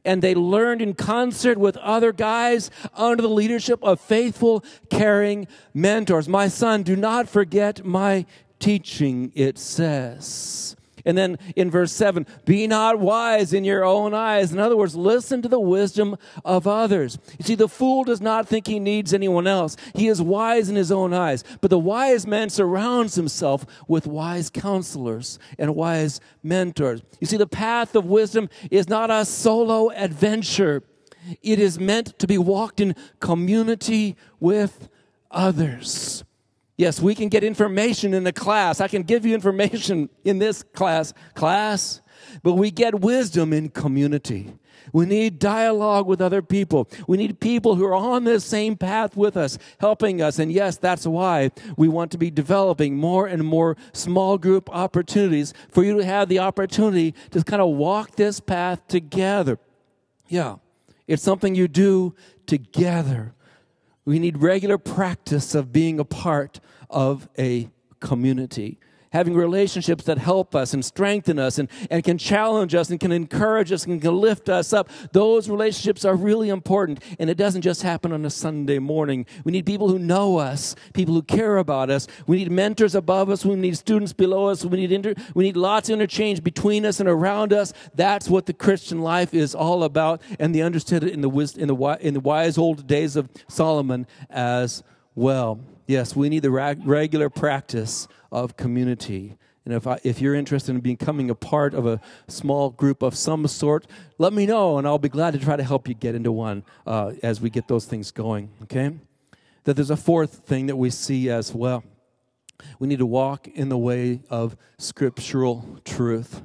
and 0.06 0.22
they 0.22 0.36
learned 0.36 0.82
in 0.82 0.94
concert 0.94 1.58
with 1.58 1.78
other 1.78 2.12
guys 2.12 2.70
under 2.94 3.22
the 3.22 3.30
leadership 3.30 3.84
of 3.84 4.00
faithful, 4.00 4.64
caring 4.90 5.48
mentors. 5.74 6.28
My 6.28 6.48
son, 6.48 6.84
do 6.84 6.96
not 6.96 7.30
forget 7.30 7.86
my 7.86 8.26
teaching, 8.60 9.32
it 9.36 9.58
says. 9.58 10.76
And 11.10 11.18
then 11.18 11.40
in 11.56 11.72
verse 11.72 11.92
7, 11.92 12.28
be 12.46 12.68
not 12.68 13.00
wise 13.00 13.52
in 13.52 13.64
your 13.64 13.84
own 13.84 14.14
eyes. 14.14 14.54
In 14.54 14.60
other 14.60 14.78
words, 14.78 14.96
listen 14.96 15.42
to 15.42 15.50
the 15.50 15.60
wisdom 15.60 16.16
of 16.46 16.68
others. 16.68 17.18
You 17.40 17.46
see, 17.46 17.56
the 17.56 17.68
fool 17.68 18.04
does 18.04 18.22
not 18.22 18.48
think 18.48 18.68
he 18.68 18.80
needs 18.80 19.12
anyone 19.12 19.48
else. 19.48 19.76
He 19.96 20.08
is 20.08 20.22
wise 20.22 20.70
in 20.70 20.76
his 20.76 20.92
own 20.92 21.12
eyes. 21.12 21.44
But 21.62 21.72
the 21.72 21.80
wise 21.80 22.28
man 22.28 22.52
surrounds 22.52 23.16
himself 23.16 23.66
with 23.88 24.06
wise 24.06 24.52
counselors 24.52 25.40
and 25.58 25.76
wise 25.76 26.22
mentors. 26.44 27.02
You 27.20 27.26
see, 27.26 27.38
the 27.38 27.48
path 27.48 27.96
of 27.96 28.06
wisdom 28.06 28.48
is 28.70 28.88
not 28.88 29.10
a 29.10 29.26
solo 29.26 29.90
adventure, 29.90 30.84
it 31.42 31.58
is 31.58 31.80
meant 31.80 32.20
to 32.20 32.28
be 32.28 32.38
walked 32.38 32.80
in 32.80 32.96
community 33.20 34.16
with 34.40 34.90
others. 35.32 36.24
Yes, 36.80 37.02
we 37.02 37.14
can 37.14 37.28
get 37.28 37.44
information 37.44 38.14
in 38.14 38.26
a 38.26 38.32
class. 38.32 38.80
I 38.80 38.88
can 38.88 39.04
give 39.04 39.26
you 39.26 39.36
information 39.36 40.10
in 40.24 40.40
this 40.40 40.64
class, 40.64 41.14
class, 41.34 42.00
but 42.42 42.54
we 42.54 42.72
get 42.72 43.02
wisdom 43.02 43.52
in 43.52 43.68
community. 43.68 44.54
We 44.94 45.06
need 45.06 45.40
dialogue 45.40 46.08
with 46.08 46.22
other 46.22 46.42
people. 46.42 46.88
We 47.06 47.18
need 47.18 47.42
people 47.42 47.76
who 47.76 47.84
are 47.84 47.94
on 47.94 48.24
the 48.24 48.40
same 48.40 48.78
path 48.78 49.18
with 49.18 49.36
us, 49.36 49.58
helping 49.82 50.22
us. 50.22 50.40
And 50.40 50.54
yes, 50.54 50.78
that's 50.78 51.06
why 51.06 51.52
we 51.76 51.90
want 51.90 52.12
to 52.12 52.18
be 52.18 52.32
developing 52.32 52.96
more 52.96 53.28
and 53.28 53.44
more 53.44 53.76
small 53.92 54.38
group 54.38 54.70
opportunities 54.70 55.54
for 55.70 55.84
you 55.84 55.98
to 55.98 56.06
have 56.06 56.30
the 56.30 56.40
opportunity 56.40 57.14
to 57.32 57.44
kind 57.44 57.62
of 57.62 57.76
walk 57.76 58.16
this 58.16 58.40
path 58.40 58.88
together. 58.88 59.60
Yeah, 60.30 60.56
it's 61.08 61.24
something 61.24 61.56
you 61.56 61.68
do 61.68 62.16
together. 62.46 63.34
We 64.10 64.18
need 64.18 64.42
regular 64.42 64.80
practice 64.80 65.54
of 65.54 65.72
being 65.72 66.00
a 66.00 66.04
part 66.04 66.60
of 66.90 67.30
a 67.38 67.70
community 68.00 68.80
having 69.12 69.34
relationships 69.34 70.04
that 70.06 70.18
help 70.18 70.56
us 70.56 70.74
and 70.74 70.84
strengthen 70.84 71.40
us 71.40 71.58
and, 71.58 71.70
and 71.90 72.04
can 72.04 72.18
challenge 72.18 72.76
us 72.76 72.90
and 72.90 73.00
can 73.00 73.12
encourage 73.12 73.72
us 73.72 73.86
and 73.86 74.02
can 74.02 74.16
lift 74.16 74.50
us 74.50 74.74
up. 74.74 74.90
Those 75.12 75.50
relationships 75.50 76.06
are 76.06 76.16
really 76.16 76.50
important. 76.50 77.04
And 77.20 77.30
it 77.30 77.38
doesn't 77.38 77.62
just 77.62 77.82
happen 77.82 78.12
on 78.12 78.26
a 78.26 78.30
Sunday 78.30 78.80
morning. 78.80 79.26
We 79.44 79.52
need 79.52 79.66
people 79.66 79.90
who 79.90 80.00
know 80.00 80.38
us, 80.38 80.76
people 80.94 81.14
who 81.14 81.22
care 81.22 81.58
about 81.58 81.90
us. 81.90 82.08
We 82.28 82.38
need 82.38 82.52
mentors 82.52 82.96
above 82.96 83.30
us. 83.30 83.46
We 83.46 83.56
need 83.56 83.78
students 83.78 84.14
below 84.14 84.48
us. 84.48 84.64
We 84.66 84.78
need, 84.78 84.92
inter, 84.92 85.14
we 85.34 85.44
need 85.44 85.58
lots 85.58 85.90
of 85.90 85.94
interchange 85.94 86.44
between 86.44 86.86
us 86.86 87.00
and 87.00 87.10
around 87.10 87.54
us. 87.54 87.74
That's 87.96 88.30
what 88.30 88.46
the 88.46 88.54
Christian 88.54 89.02
life 89.02 89.34
is 89.34 89.56
all 89.56 89.84
about. 89.84 90.22
And 90.40 90.54
they 90.54 90.62
understood 90.62 91.04
it 91.04 91.14
in 91.14 91.22
the, 91.22 91.30
in 91.30 91.68
the, 91.68 91.98
in 92.02 92.14
the 92.14 92.20
wise 92.20 92.58
old 92.58 92.88
days 92.88 93.16
of 93.16 93.30
Solomon 93.48 94.08
as 94.30 94.84
well. 95.16 95.60
Yes, 95.88 96.16
we 96.16 96.30
need 96.30 96.44
the 96.44 96.52
regular 96.52 97.32
practice 97.32 98.08
of 98.32 98.58
community. 98.58 99.38
And 99.66 99.74
if, 99.74 99.86
I, 99.86 100.00
if 100.04 100.22
you're 100.22 100.36
interested 100.36 100.74
in 100.74 100.82
becoming 100.82 101.30
a 101.30 101.36
part 101.36 101.74
of 101.74 101.86
a 101.86 102.02
small 102.28 102.70
group 102.70 103.02
of 103.02 103.16
some 103.16 103.48
sort, 103.48 103.86
let 104.18 104.34
me 104.34 104.46
know, 104.46 104.78
and 104.78 104.88
I'll 104.88 104.98
be 104.98 105.10
glad 105.10 105.34
to 105.34 105.40
try 105.40 105.56
to 105.56 105.64
help 105.64 105.88
you 105.88 105.94
get 105.94 106.16
into 106.16 106.32
one 106.32 106.64
uh, 106.88 107.14
as 107.22 107.40
we 107.40 107.50
get 107.50 107.68
those 107.68 107.86
things 107.86 108.12
going. 108.12 108.50
Okay? 108.64 108.98
That 109.66 109.76
there's 109.76 109.90
a 109.90 109.98
fourth 109.98 110.46
thing 110.46 110.68
that 110.68 110.76
we 110.76 110.90
see 110.90 111.30
as 111.30 111.54
well. 111.54 111.84
We 112.80 112.88
need 112.88 113.00
to 113.00 113.06
walk 113.06 113.48
in 113.48 113.70
the 113.70 113.78
way 113.78 114.22
of 114.30 114.58
scriptural 114.78 115.80
truth. 115.86 116.42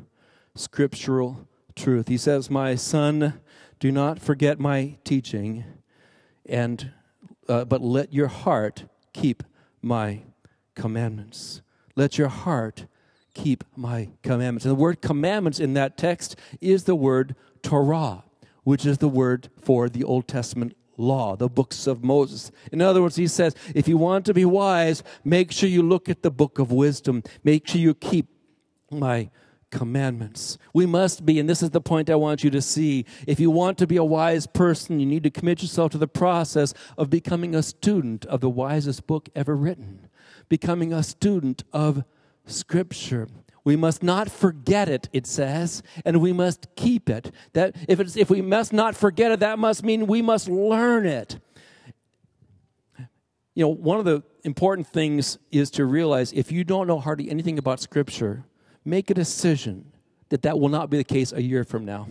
Scriptural 0.55 1.49
truth. 1.75 2.09
He 2.09 2.19
says, 2.19 2.51
My 2.51 2.75
son, 2.75 3.41
do 3.81 3.91
not 3.91 4.21
forget 4.21 4.61
my 4.61 4.97
teaching, 5.05 5.65
and 6.47 6.93
uh, 7.49 7.65
but 7.65 7.83
let 7.83 8.13
your 8.13 8.29
heart 8.29 8.85
keep 9.13 9.43
my 9.83 10.21
commandments. 10.75 11.61
Let 11.97 12.19
your 12.19 12.29
heart 12.29 12.87
keep 13.35 13.65
my 13.77 14.11
commandments. 14.23 14.65
And 14.65 14.73
the 14.73 14.81
word 14.81 15.03
commandments 15.03 15.61
in 15.61 15.75
that 15.75 15.97
text 15.97 16.37
is 16.61 16.85
the 16.85 16.95
word 16.95 17.35
Torah, 17.63 18.25
which 18.63 18.87
is 18.87 18.99
the 18.99 19.09
word 19.09 19.51
for 19.61 19.89
the 19.89 20.05
Old 20.05 20.29
Testament 20.29 20.77
law, 20.97 21.37
the 21.37 21.49
books 21.49 21.87
of 21.87 22.05
Moses. 22.05 22.53
In 22.71 22.81
other 22.81 23.03
words, 23.03 23.17
he 23.17 23.27
says, 23.27 23.55
if 23.75 23.89
you 23.89 23.97
want 23.97 24.25
to 24.27 24.35
be 24.35 24.45
wise, 24.45 25.03
make 25.25 25.51
sure 25.51 25.69
you 25.69 25.83
look 25.83 26.09
at 26.09 26.23
the 26.23 26.31
book 26.31 26.59
of 26.59 26.71
wisdom. 26.71 27.23
Make 27.43 27.67
sure 27.67 27.81
you 27.81 27.95
keep 27.95 28.29
my 28.91 29.31
commandments. 29.71 30.57
We 30.73 30.87
must 30.87 31.27
be, 31.27 31.41
and 31.41 31.49
this 31.49 31.63
is 31.63 31.71
the 31.71 31.81
point 31.81 32.09
I 32.09 32.15
want 32.15 32.45
you 32.45 32.51
to 32.51 32.63
see. 32.63 33.07
If 33.27 33.41
you 33.41 33.51
want 33.51 33.77
to 33.79 33.89
be 33.89 33.97
a 33.97 34.05
wise 34.05 34.47
person, 34.47 35.01
you 35.01 35.07
need 35.07 35.25
to 35.25 35.31
commit 35.31 35.63
yourself 35.63 35.91
to 35.93 35.99
the 35.99 36.07
process 36.07 36.75
of 36.97 37.11
becoming 37.11 37.57
a 37.57 37.63
student 37.63 38.25
of 38.27 38.41
the 38.41 38.51
wisest 38.51 39.09
book 39.09 39.29
ever 39.35 39.57
written 39.57 40.09
becoming 40.49 40.93
a 40.93 41.03
student 41.03 41.65
of 41.73 42.05
Scripture. 42.47 43.29
We 43.65 43.77
must 43.77 44.03
not 44.03 44.31
forget 44.31 44.89
it, 44.89 45.09
it 45.13 45.27
says, 45.27 45.83
and 46.05 46.21
we 46.21 46.33
must 46.33 46.69
keep 46.77 47.09
it. 47.09 47.33
That 47.55 47.75
if, 47.89 47.99
it's, 47.99 48.17
if 48.17 48.29
we 48.29 48.43
must 48.43 48.73
not 48.73 48.95
forget 48.95 49.33
it, 49.33 49.41
that 49.41 49.59
must 49.59 49.83
mean 49.83 50.07
we 50.07 50.21
must 50.21 50.49
learn 50.49 51.07
it. 51.07 51.39
You 53.55 53.65
know, 53.65 53.69
one 53.69 53.99
of 53.99 54.05
the 54.05 54.23
important 54.43 54.87
things 54.87 55.39
is 55.51 55.71
to 55.73 55.87
realize 55.87 56.33
if 56.33 56.53
you 56.53 56.65
don't 56.65 56.87
know 56.87 57.01
hardly 57.01 57.31
anything 57.31 57.59
about 57.59 57.81
Scripture, 57.81 58.45
make 58.85 59.11
a 59.11 59.15
decision 59.15 59.93
that 60.29 60.43
that 60.43 60.59
will 60.59 60.69
not 60.69 60.91
be 60.91 60.99
the 60.99 61.05
case 61.05 61.33
a 61.33 61.43
year 61.43 61.65
from 61.65 61.85
now 61.85 62.09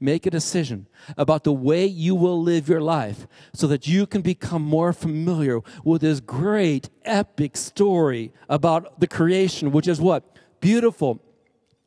make 0.00 0.26
a 0.26 0.30
decision 0.30 0.88
about 1.16 1.44
the 1.44 1.52
way 1.52 1.84
you 1.84 2.14
will 2.14 2.40
live 2.40 2.68
your 2.68 2.80
life 2.80 3.26
so 3.52 3.66
that 3.66 3.86
you 3.86 4.06
can 4.06 4.22
become 4.22 4.62
more 4.62 4.92
familiar 4.92 5.60
with 5.84 6.00
this 6.00 6.20
great 6.20 6.88
epic 7.04 7.56
story 7.56 8.32
about 8.48 8.98
the 8.98 9.06
creation, 9.06 9.70
which 9.70 9.86
is 9.86 10.00
what? 10.00 10.36
Beautiful 10.60 11.20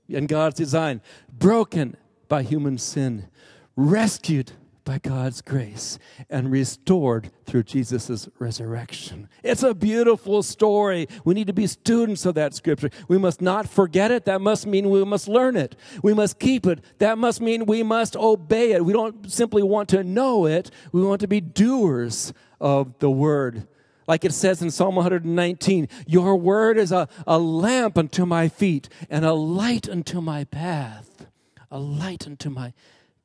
in 0.08 0.28
God's 0.28 0.56
design, 0.56 1.02
broken 1.32 1.98
by 2.28 2.44
human 2.44 2.78
sin, 2.78 3.28
rescued 3.76 4.52
by 4.86 5.00
God's 5.00 5.42
grace 5.42 5.98
and 6.30 6.52
restored 6.52 7.32
through 7.46 7.64
Jesus' 7.64 8.28
resurrection. 8.40 9.30
It's 9.44 9.64
a 9.64 9.74
beautiful 9.74 10.44
story. 10.44 11.08
We 11.24 11.34
need 11.34 11.48
to 11.48 11.54
be 11.54 11.68
students 11.68 12.26
of 12.26 12.36
that 12.36 12.54
scripture. 12.54 12.90
We 13.08 13.18
must 13.18 13.42
not 13.42 13.68
forget 13.68 14.12
it. 14.12 14.26
That 14.26 14.42
must 14.42 14.66
mean 14.66 14.90
we 14.90 15.04
must 15.06 15.28
learn 15.28 15.56
it. 15.56 15.76
We 16.02 16.14
must 16.14 16.40
keep 16.40 16.66
it. 16.66 16.80
That 17.00 17.18
must 17.18 17.42
mean 17.42 17.66
we 17.66 17.84
must 17.84 18.16
obey 18.16 18.74
it. 18.74 18.86
We 18.86 18.94
don't 18.94 19.32
simply 19.32 19.64
want 19.64 19.90
to 19.90 20.04
know 20.04 20.46
it, 20.46 20.72
we 20.92 21.04
want 21.04 21.22
to 21.22 21.28
be 21.28 21.42
doers 21.42 22.34
of 22.60 23.00
the 23.00 23.12
word. 23.12 23.68
Like 24.08 24.26
it 24.26 24.34
says 24.34 24.62
in 24.62 24.70
Psalm 24.70 24.96
119, 24.96 25.88
Your 26.08 26.36
word 26.36 26.78
is 26.78 26.92
a, 26.92 27.08
a 27.26 27.40
lamp 27.40 27.98
unto 27.98 28.26
my 28.26 28.50
feet 28.50 28.90
and 29.10 29.24
a 29.24 29.34
light 29.34 29.88
unto 29.90 30.20
my 30.20 30.44
path. 30.44 31.28
A 31.72 31.80
light 31.80 32.28
unto 32.28 32.50
my 32.50 32.74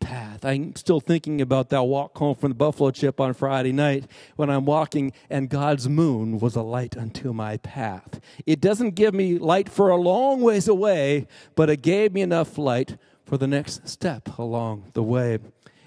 path. 0.01 0.45
I'm 0.45 0.75
still 0.77 1.01
thinking 1.01 1.41
about 1.41 1.69
that 1.71 1.83
walk 1.83 2.17
home 2.17 2.35
from 2.35 2.51
the 2.51 2.55
buffalo 2.55 2.91
chip 2.91 3.21
on 3.21 3.35
Friday 3.35 3.73
night 3.73 4.07
when 4.37 4.51
I'm 4.51 4.65
walking 4.65 5.13
and 5.29 5.49
God's 5.49 5.89
moon 5.89 6.39
was 6.39 6.57
a 6.57 6.63
light 6.63 6.97
unto 6.97 7.33
my 7.33 7.57
path. 7.59 8.21
It 8.47 8.61
doesn't 8.61 8.95
give 8.95 9.15
me 9.15 9.39
light 9.39 9.69
for 9.69 9.91
a 9.91 9.97
long 9.97 10.41
ways 10.41 10.69
away, 10.69 11.27
but 11.55 11.71
it 11.71 11.83
gave 11.83 12.13
me 12.13 12.23
enough 12.23 12.59
light 12.59 12.97
for 13.25 13.37
the 13.37 13.47
next 13.47 13.89
step 13.89 14.39
along 14.39 14.91
the 14.95 15.03
way. 15.03 15.39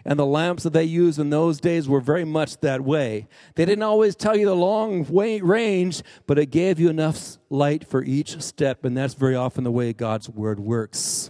And 0.04 0.18
the 0.18 0.26
lamps 0.26 0.64
that 0.64 0.74
they 0.74 0.84
used 0.84 1.20
in 1.20 1.30
those 1.30 1.60
days 1.60 1.88
were 1.88 2.02
very 2.02 2.26
much 2.26 2.60
that 2.62 2.82
way. 2.82 3.28
They 3.56 3.66
didn't 3.66 3.84
always 3.84 4.16
tell 4.16 4.36
you 4.36 4.46
the 4.46 4.56
long 4.56 5.06
range, 5.06 6.02
but 6.26 6.40
it 6.40 6.48
gave 6.48 6.80
you 6.80 6.90
enough 6.90 7.38
light 7.50 7.88
for 7.88 8.04
each 8.04 8.42
step. 8.42 8.84
And 8.84 8.98
that's 8.98 9.14
very 9.14 9.36
often 9.36 9.64
the 9.64 9.72
way 9.72 9.94
God's 9.94 10.28
word 10.28 10.60
works. 10.60 11.30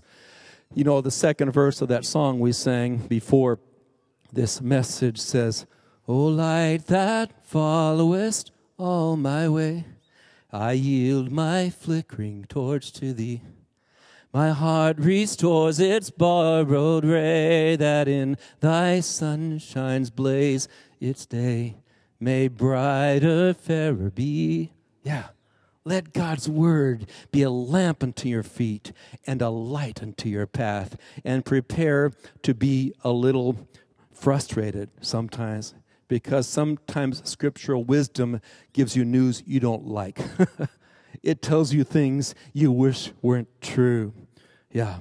You 0.74 0.86
know, 0.86 1.02
the 1.02 1.12
second 1.12 1.52
verse 1.52 1.82
of 1.82 1.90
that 1.90 2.06
song 2.06 2.40
we 2.40 2.54
sang 2.54 2.98
before 2.98 3.60
this 4.32 4.62
message 4.62 5.20
says, 5.20 5.66
O 6.08 6.16
light 6.16 6.88
that 6.88 7.46
followest 7.46 8.52
all 8.78 9.18
my 9.18 9.50
way, 9.50 9.86
I 10.50 10.74
yield 10.74 11.30
my 11.30 11.70
flickering 11.70 12.46
torch 12.48 12.94
to 12.94 13.12
thee. 13.14 13.42
My 14.34 14.52
heart 14.52 14.98
restores 14.98 15.78
its 15.78 16.10
borrowed 16.10 17.04
ray, 17.04 17.76
that 17.76 18.08
in 18.08 18.38
thy 18.62 19.02
sunshine's 19.02 20.10
blaze 20.10 20.70
its 21.02 21.26
day 21.26 21.80
may 22.18 22.48
brighter, 22.48 23.54
fairer 23.54 24.10
be. 24.10 24.72
Yeah. 25.04 25.28
Let 25.84 26.14
God's 26.14 26.48
word 26.48 27.08
be 27.32 27.42
a 27.42 27.50
lamp 27.50 28.04
unto 28.04 28.30
your 28.30 28.44
feet 28.44 28.92
and 29.26 29.42
a 29.42 29.50
light 29.50 30.02
unto 30.02 30.30
your 30.30 30.46
path, 30.46 30.96
and 31.26 31.44
prepare 31.44 32.12
to 32.44 32.54
be 32.54 32.94
a 33.04 33.12
little 33.12 33.68
frustrated 34.12 34.90
sometimes 35.02 35.74
because 36.08 36.46
sometimes 36.46 37.28
scriptural 37.28 37.84
wisdom 37.86 38.42
gives 38.74 38.98
you 38.98 39.06
news 39.06 39.42
you 39.48 39.62
don't 39.62 39.88
like. 39.88 40.20
it 41.24 41.42
tells 41.42 41.74
you 41.74 41.86
things 41.86 42.36
you 42.52 42.70
wish 42.70 43.14
weren't 43.22 43.48
true. 43.62 44.14
Yeah. 44.72 45.00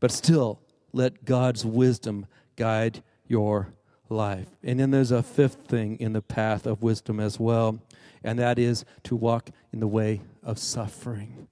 But 0.00 0.10
still, 0.10 0.60
let 0.92 1.24
God's 1.24 1.64
wisdom 1.64 2.26
guide 2.56 3.02
your 3.28 3.74
life. 4.08 4.48
And 4.62 4.80
then 4.80 4.90
there's 4.90 5.12
a 5.12 5.22
fifth 5.22 5.68
thing 5.68 5.96
in 6.00 6.14
the 6.14 6.22
path 6.22 6.66
of 6.66 6.82
wisdom 6.82 7.20
as 7.20 7.38
well, 7.38 7.78
and 8.22 8.38
that 8.38 8.58
is 8.58 8.84
to 9.04 9.16
walk 9.16 9.50
in 9.72 9.80
the 9.80 9.88
way 9.88 10.20
of 10.42 10.58
suffering. 10.58 11.48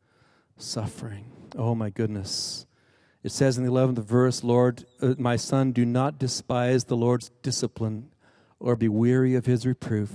Suffering. 0.56 1.30
Oh 1.56 1.74
my 1.74 1.90
goodness. 1.90 2.66
It 3.22 3.32
says 3.32 3.58
in 3.58 3.64
the 3.64 3.70
11th 3.70 4.04
verse, 4.04 4.44
Lord, 4.44 4.84
uh, 5.02 5.14
my 5.18 5.36
son, 5.36 5.72
do 5.72 5.84
not 5.84 6.18
despise 6.18 6.84
the 6.84 6.96
Lord's 6.96 7.30
discipline 7.42 8.10
or 8.60 8.76
be 8.76 8.88
weary 8.88 9.34
of 9.34 9.46
his 9.46 9.66
reproof. 9.66 10.10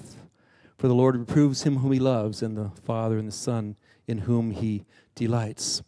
For 0.78 0.88
the 0.88 0.96
Lord 0.96 1.16
reproves 1.16 1.64
him 1.64 1.78
whom 1.78 1.92
he 1.92 2.00
loves, 2.00 2.42
and 2.42 2.58
the 2.58 2.72
Father 2.84 3.18
and 3.18 3.28
the 3.28 3.32
Son 3.32 3.76
in 4.08 4.20
whom 4.20 4.52
he 4.52 4.86
delights. 5.16 5.82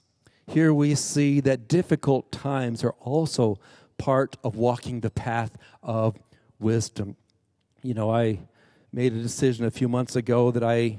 Here 0.48 0.74
we 0.74 0.96
see 0.96 1.42
that 1.42 1.68
difficult 1.68 2.32
times 2.32 2.84
are 2.84 2.96
also 3.00 3.58
part 3.98 4.38
of 4.44 4.56
walking 4.56 5.02
the 5.02 5.10
path 5.10 5.58
of 5.82 6.18
wisdom. 6.60 7.16
You 7.82 7.94
know, 7.94 8.12
I 8.12 8.40
made 8.96 9.12
a 9.12 9.22
decision 9.22 9.66
a 9.66 9.72
few 9.72 9.90
months 9.90 10.16
ago 10.16 10.52
that 10.52 10.64
I 10.64 10.98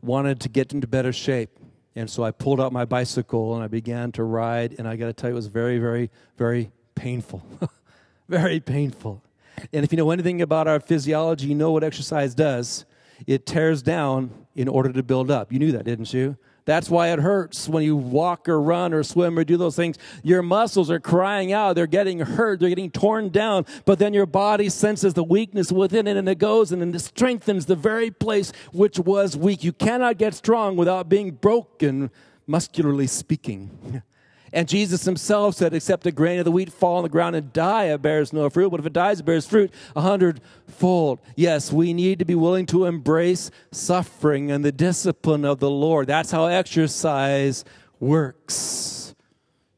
wanted 0.00 0.40
to 0.40 0.48
get 0.48 0.72
into 0.72 0.86
better 0.86 1.12
shape. 1.12 1.50
And 1.94 2.08
so 2.08 2.24
I 2.24 2.30
pulled 2.30 2.62
out 2.62 2.72
my 2.72 2.86
bicycle 2.86 3.54
and 3.54 3.62
I 3.62 3.66
began 3.66 4.10
to 4.12 4.24
ride. 4.24 4.76
And 4.78 4.88
I 4.88 4.96
got 4.96 5.08
to 5.08 5.12
tell 5.12 5.28
you, 5.28 5.34
it 5.34 5.36
was 5.36 5.48
very, 5.48 5.78
very, 5.78 6.10
very 6.38 6.70
painful. 6.94 7.42
very 8.30 8.58
painful. 8.58 9.22
And 9.70 9.84
if 9.84 9.92
you 9.92 9.98
know 9.98 10.10
anything 10.10 10.40
about 10.40 10.66
our 10.66 10.80
physiology, 10.80 11.48
you 11.48 11.54
know 11.54 11.72
what 11.72 11.84
exercise 11.84 12.34
does. 12.34 12.86
It 13.26 13.44
tears 13.44 13.82
down 13.82 14.46
in 14.54 14.66
order 14.66 14.90
to 14.90 15.02
build 15.02 15.30
up. 15.30 15.52
You 15.52 15.58
knew 15.58 15.72
that, 15.72 15.84
didn't 15.84 16.14
you? 16.14 16.38
That's 16.70 16.88
why 16.88 17.08
it 17.08 17.18
hurts 17.18 17.68
when 17.68 17.82
you 17.82 17.96
walk 17.96 18.48
or 18.48 18.62
run 18.62 18.94
or 18.94 19.02
swim 19.02 19.36
or 19.36 19.42
do 19.42 19.56
those 19.56 19.74
things. 19.74 19.98
Your 20.22 20.40
muscles 20.40 20.88
are 20.88 21.00
crying 21.00 21.52
out. 21.52 21.74
They're 21.74 21.88
getting 21.88 22.20
hurt. 22.20 22.60
They're 22.60 22.68
getting 22.68 22.92
torn 22.92 23.30
down. 23.30 23.66
But 23.84 23.98
then 23.98 24.14
your 24.14 24.24
body 24.24 24.68
senses 24.68 25.14
the 25.14 25.24
weakness 25.24 25.72
within 25.72 26.06
it 26.06 26.16
and 26.16 26.28
it 26.28 26.38
goes 26.38 26.70
and 26.70 26.94
it 26.94 26.98
strengthens 27.00 27.66
the 27.66 27.74
very 27.74 28.12
place 28.12 28.52
which 28.72 29.00
was 29.00 29.36
weak. 29.36 29.64
You 29.64 29.72
cannot 29.72 30.16
get 30.16 30.32
strong 30.32 30.76
without 30.76 31.08
being 31.08 31.32
broken, 31.32 32.12
muscularly 32.46 33.08
speaking. 33.08 34.04
And 34.52 34.68
Jesus 34.68 35.04
himself 35.04 35.54
said, 35.54 35.74
Except 35.74 36.06
a 36.06 36.12
grain 36.12 36.38
of 36.38 36.44
the 36.44 36.50
wheat 36.50 36.72
fall 36.72 36.96
on 36.96 37.02
the 37.02 37.08
ground 37.08 37.36
and 37.36 37.52
die, 37.52 37.84
it 37.86 38.02
bears 38.02 38.32
no 38.32 38.50
fruit. 38.50 38.70
But 38.70 38.80
if 38.80 38.86
it 38.86 38.92
dies, 38.92 39.20
it 39.20 39.26
bears 39.26 39.46
fruit 39.46 39.72
a 39.94 40.00
hundredfold. 40.00 41.20
Yes, 41.36 41.72
we 41.72 41.92
need 41.92 42.18
to 42.18 42.24
be 42.24 42.34
willing 42.34 42.66
to 42.66 42.86
embrace 42.86 43.50
suffering 43.70 44.50
and 44.50 44.64
the 44.64 44.72
discipline 44.72 45.44
of 45.44 45.60
the 45.60 45.70
Lord. 45.70 46.06
That's 46.06 46.30
how 46.30 46.46
exercise 46.46 47.64
works. 48.00 49.14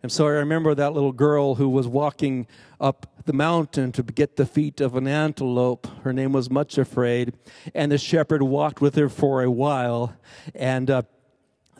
And 0.03 0.11
so 0.11 0.27
I 0.27 0.31
remember 0.31 0.75
that 0.75 0.95
little 0.95 1.13
girl 1.13 1.55
who 1.55 1.69
was 1.69 1.87
walking 1.87 2.49
up 2.81 3.07
the 3.25 3.33
mountain 3.33 3.93
to 3.93 4.03
get 4.03 4.37
the 4.37 4.47
feet 4.47 4.81
of 4.81 4.97
an 4.97 5.07
antelope. 5.07 5.87
Her 6.03 6.13
name 6.13 6.33
was 6.33 6.51
Much 6.51 6.77
Afraid. 6.77 7.35
And 7.73 7.93
the 7.93 7.99
shepherd 7.99 8.43
walked 8.43 8.81
with 8.81 8.97
her 8.97 9.09
for 9.09 9.43
a 9.43 9.51
while. 9.51 10.17
And 10.57 10.91
uh, 10.91 11.03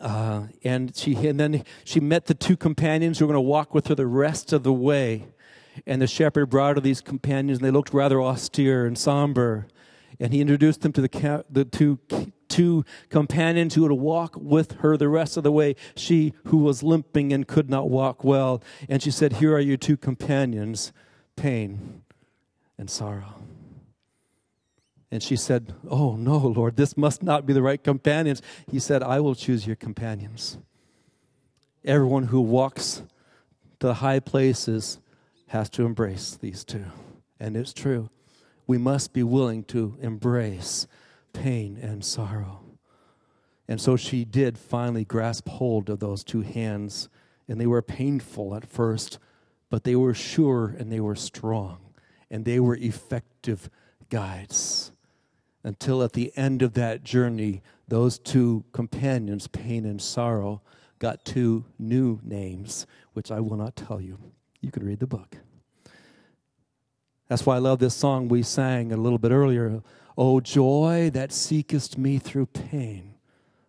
uh, 0.03 0.47
and 0.63 0.95
she 0.95 1.15
and 1.27 1.39
then 1.39 1.63
she 1.85 1.99
met 2.01 2.25
the 2.25 2.33
two 2.33 2.57
companions 2.57 3.17
who 3.17 3.25
were 3.25 3.33
going 3.33 3.43
to 3.43 3.49
walk 3.49 3.73
with 3.73 3.87
her 3.87 3.95
the 3.95 4.05
rest 4.05 4.51
of 4.51 4.63
the 4.63 4.73
way. 4.73 5.27
And 5.87 6.01
the 6.01 6.07
shepherd 6.07 6.47
brought 6.47 6.75
her 6.75 6.81
these 6.81 7.01
companions, 7.01 7.57
and 7.57 7.65
they 7.65 7.71
looked 7.71 7.93
rather 7.93 8.21
austere 8.21 8.85
and 8.85 8.97
somber. 8.97 9.65
And 10.19 10.31
he 10.31 10.41
introduced 10.41 10.81
them 10.81 10.91
to 10.93 11.01
the, 11.01 11.43
the 11.49 11.65
two, 11.65 11.99
two 12.47 12.85
companions 13.09 13.73
who 13.73 13.81
would 13.81 13.91
walk 13.93 14.35
with 14.35 14.73
her 14.81 14.95
the 14.95 15.09
rest 15.09 15.37
of 15.37 15.43
the 15.43 15.51
way. 15.51 15.75
She 15.95 16.33
who 16.45 16.57
was 16.57 16.83
limping 16.83 17.33
and 17.33 17.47
could 17.47 17.69
not 17.69 17.89
walk 17.89 18.23
well. 18.23 18.61
And 18.87 19.01
she 19.01 19.09
said, 19.09 19.33
Here 19.33 19.55
are 19.55 19.59
your 19.59 19.77
two 19.77 19.97
companions 19.97 20.91
pain 21.35 22.03
and 22.77 22.89
sorrow. 22.89 23.35
And 25.13 25.21
she 25.21 25.35
said, 25.35 25.75
Oh, 25.87 26.15
no, 26.15 26.37
Lord, 26.37 26.75
this 26.75 26.97
must 26.97 27.21
not 27.21 27.45
be 27.45 27.53
the 27.53 27.61
right 27.61 27.83
companions. 27.83 28.41
He 28.71 28.79
said, 28.79 29.03
I 29.03 29.19
will 29.19 29.35
choose 29.35 29.67
your 29.67 29.75
companions. 29.75 30.57
Everyone 31.85 32.23
who 32.23 32.41
walks 32.41 33.03
to 33.79 33.85
the 33.85 33.93
high 33.93 34.19
places 34.19 34.97
has 35.49 35.69
to 35.69 35.85
embrace 35.85 36.35
these 36.35 36.63
two. 36.63 36.85
And 37.39 37.55
it's 37.55 37.73
true. 37.73 38.09
We 38.65 38.79
must 38.79 39.13
be 39.13 39.21
willing 39.21 39.65
to 39.65 39.95
embrace 40.01 40.87
pain 41.31 41.77
and 41.79 42.03
sorrow. 42.03 42.61
And 43.67 43.79
so 43.79 43.95
she 43.95 44.25
did 44.25 44.57
finally 44.57 45.05
grasp 45.05 45.47
hold 45.47 45.91
of 45.91 45.99
those 45.99 46.23
two 46.23 46.41
hands. 46.41 47.07
And 47.47 47.61
they 47.61 47.67
were 47.67 47.83
painful 47.83 48.55
at 48.55 48.65
first, 48.65 49.19
but 49.69 49.83
they 49.83 49.95
were 49.95 50.15
sure 50.15 50.75
and 50.75 50.91
they 50.91 50.99
were 50.99 51.15
strong. 51.15 51.77
And 52.31 52.45
they 52.45 52.59
were 52.59 52.77
effective 52.77 53.69
guides 54.09 54.92
until 55.63 56.03
at 56.03 56.13
the 56.13 56.31
end 56.35 56.61
of 56.61 56.73
that 56.73 57.03
journey, 57.03 57.61
those 57.87 58.19
two 58.19 58.63
companions, 58.73 59.47
pain 59.47 59.85
and 59.85 60.01
sorrow, 60.01 60.61
got 60.99 61.25
two 61.25 61.65
new 61.79 62.19
names, 62.23 62.85
which 63.13 63.31
I 63.31 63.39
will 63.39 63.57
not 63.57 63.75
tell 63.75 64.01
you. 64.01 64.17
You 64.61 64.71
can 64.71 64.85
read 64.85 64.99
the 64.99 65.07
book. 65.07 65.37
That's 67.27 67.45
why 67.45 67.55
I 67.55 67.59
love 67.59 67.79
this 67.79 67.95
song 67.95 68.27
we 68.27 68.43
sang 68.43 68.91
a 68.91 68.97
little 68.97 69.17
bit 69.17 69.31
earlier. 69.31 69.81
O 70.17 70.39
joy 70.39 71.09
that 71.13 71.31
seekest 71.31 71.97
me 71.97 72.19
through 72.19 72.45
pain, 72.47 73.15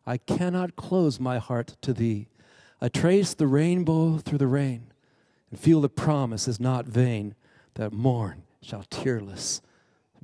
I 0.07 0.19
cannot 0.19 0.77
close 0.77 1.19
my 1.19 1.39
heart 1.39 1.77
to 1.83 1.93
thee. 1.93 2.29
I 2.81 2.89
trace 2.89 3.33
the 3.35 3.47
rainbow 3.47 4.19
through 4.19 4.39
the 4.39 4.47
rain 4.47 4.93
and 5.51 5.59
feel 5.59 5.81
the 5.81 5.89
promise 5.89 6.47
is 6.47 6.61
not 6.61 6.87
vain 6.87 7.35
that 7.75 7.93
morn 7.93 8.43
shall 8.61 8.85
tearless 8.91 9.63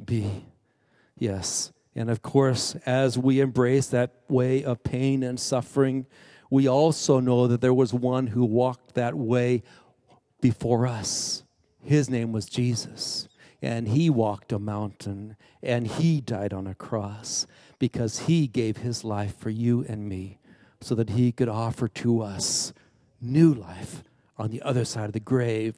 be. 0.05 0.47
Yes. 1.21 1.71
And 1.95 2.11
of 2.11 2.23
course, 2.23 2.75
as 2.87 3.19
we 3.19 3.41
embrace 3.41 3.87
that 3.89 4.15
way 4.29 4.65
of 4.65 4.83
pain 4.83 5.23
and 5.23 5.39
suffering, 5.39 6.07
we 6.49 6.67
also 6.67 7.21
know 7.21 7.47
that 7.47 7.61
there 7.61 7.75
was 7.75 7.93
one 7.93 8.29
who 8.29 8.45
walked 8.45 8.95
that 8.95 9.15
way 9.15 9.63
before 10.41 10.87
us. 10.87 11.45
His 11.85 12.09
name 12.09 12.33
was 12.33 12.47
Jesus. 12.47 13.29
And 13.63 13.89
he 13.89 14.09
walked 14.09 14.51
a 14.51 14.59
mountain 14.59 15.37
and 15.63 15.87
he 15.87 16.23
died 16.23 16.55
on 16.55 16.67
a 16.67 16.75
cross 16.75 17.47
because 17.79 18.21
he 18.21 18.47
gave 18.47 18.79
his 18.79 19.05
life 19.05 19.37
for 19.37 19.51
you 19.51 19.85
and 19.87 20.09
me 20.09 20.39
so 20.81 20.95
that 20.95 21.11
he 21.11 21.31
could 21.33 21.51
offer 21.51 21.87
to 21.87 22.23
us 22.23 22.73
new 23.21 23.53
life 23.53 24.03
on 24.39 24.51
the 24.51 24.63
other 24.63 24.87
side 24.87 25.05
of 25.05 25.13
the 25.13 25.21
grave. 25.21 25.77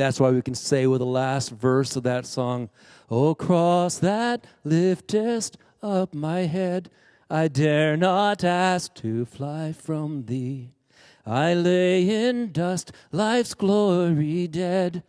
That's 0.00 0.18
why 0.18 0.30
we 0.30 0.40
can 0.40 0.54
say 0.54 0.86
with 0.86 1.00
the 1.00 1.04
last 1.04 1.50
verse 1.50 1.94
of 1.94 2.04
that 2.04 2.24
song, 2.24 2.70
O 3.10 3.34
cross 3.34 3.98
that 3.98 4.46
liftest 4.64 5.58
up 5.82 6.14
my 6.14 6.46
head, 6.46 6.88
I 7.28 7.48
dare 7.48 7.98
not 7.98 8.42
ask 8.42 8.94
to 8.94 9.26
fly 9.26 9.72
from 9.72 10.24
thee. 10.24 10.70
I 11.26 11.52
lay 11.52 12.08
in 12.08 12.50
dust, 12.50 12.92
life's 13.12 13.52
glory 13.52 14.48
dead, 14.48 15.02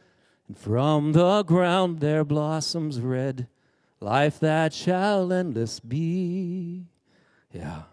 and 0.45 0.57
from 0.57 1.13
the 1.13 1.43
ground 1.43 2.01
there 2.01 2.25
blossoms 2.25 2.99
red, 2.99 3.47
life 4.01 4.41
that 4.41 4.73
shall 4.73 5.31
endless 5.31 5.79
be. 5.79 6.87
Yeah. 7.53 7.83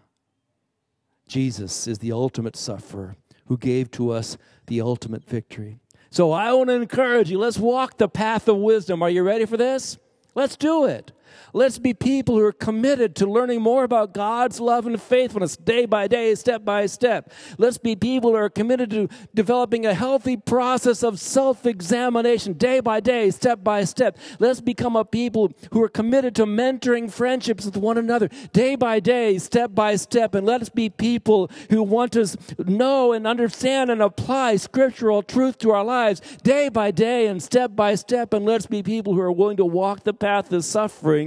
Jesus 1.29 1.87
is 1.87 2.01
the 2.01 2.11
ultimate 2.11 2.57
sufferer 2.57 3.15
who 3.47 3.57
gave 3.57 3.89
to 3.93 4.11
us 4.11 4.37
the 4.67 4.81
ultimate 4.81 5.25
victory. 5.25 5.79
So 6.11 6.33
I 6.33 6.53
want 6.53 6.69
to 6.69 6.75
encourage 6.75 7.31
you. 7.31 7.39
Let's 7.39 7.59
walk 7.59 7.99
the 7.99 8.09
path 8.09 8.49
of 8.49 8.57
wisdom. 8.57 9.03
Are 9.03 9.11
you 9.11 9.23
ready 9.23 9.45
for 9.45 9.57
this? 9.57 9.99
Let's 10.35 10.57
do 10.57 10.85
it. 10.85 11.13
Let's 11.53 11.79
be 11.79 11.95
people 11.95 12.37
who 12.37 12.45
are 12.45 12.53
committed 12.53 13.17
to 13.17 13.27
learning 13.27 13.63
more 13.63 13.85
about 13.85 14.15
God's 14.15 14.61
love 14.61 14.87
and 14.87 15.01
faithfulness 15.01 15.57
day 15.57 15.87
by 15.87 16.07
day, 16.07 16.35
step 16.35 16.65
by 16.65 16.87
step. 16.87 17.33
Let's 17.59 17.79
be 17.79 17.97
people 17.97 18.31
who 18.31 18.37
are 18.37 18.51
committed 18.51 18.91
to 18.91 19.09
developing 19.35 19.87
a 19.87 19.95
healthy 19.95 20.37
process 20.37 21.03
of 21.03 21.19
self 21.21 21.67
examination 21.67 22.53
day 22.55 22.81
by 22.81 23.01
day, 23.01 23.31
step 23.31 23.65
by 23.65 23.85
step. 23.85 24.19
Let's 24.39 24.61
become 24.61 24.97
a 24.97 25.05
people 25.05 25.53
who 25.73 25.83
are 25.83 25.89
committed 25.89 26.35
to 26.37 26.47
mentoring 26.47 27.11
friendships 27.11 27.65
with 27.65 27.77
one 27.77 27.99
another 27.99 28.29
day 28.53 28.77
by 28.77 29.01
day, 29.01 29.39
step 29.39 29.75
by 29.75 29.97
step. 29.97 30.35
And 30.35 30.47
let 30.47 30.63
us 30.63 30.69
be 30.69 30.91
people 30.91 31.51
who 31.71 31.83
want 31.83 32.13
to 32.13 32.27
know 32.59 33.13
and 33.13 33.27
understand 33.27 33.91
and 33.91 34.03
apply 34.03 34.57
scriptural 34.57 35.23
truth 35.23 35.59
to 35.59 35.71
our 35.71 35.85
lives 35.85 36.21
day 36.43 36.69
by 36.69 36.91
day 36.91 37.27
and 37.27 37.43
step 37.43 37.75
by 37.75 37.95
step. 37.95 38.33
And 38.33 38.45
let's 38.45 38.67
be 38.67 38.83
people 38.83 39.15
who 39.15 39.21
are 39.21 39.33
willing 39.33 39.57
to 39.59 39.65
walk 39.65 40.05
the 40.05 40.15
path 40.15 40.53
of 40.53 40.65
suffering 40.65 41.18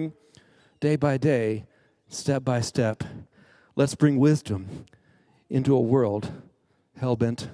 day 0.79 0.95
by 0.95 1.17
day, 1.17 1.65
step 2.07 2.43
by 2.43 2.61
step. 2.61 3.03
Let's 3.75 3.95
bring 3.95 4.17
wisdom 4.17 4.85
into 5.49 5.75
a 5.75 5.81
world 5.81 6.31
hell 6.97 7.15
bent 7.15 7.49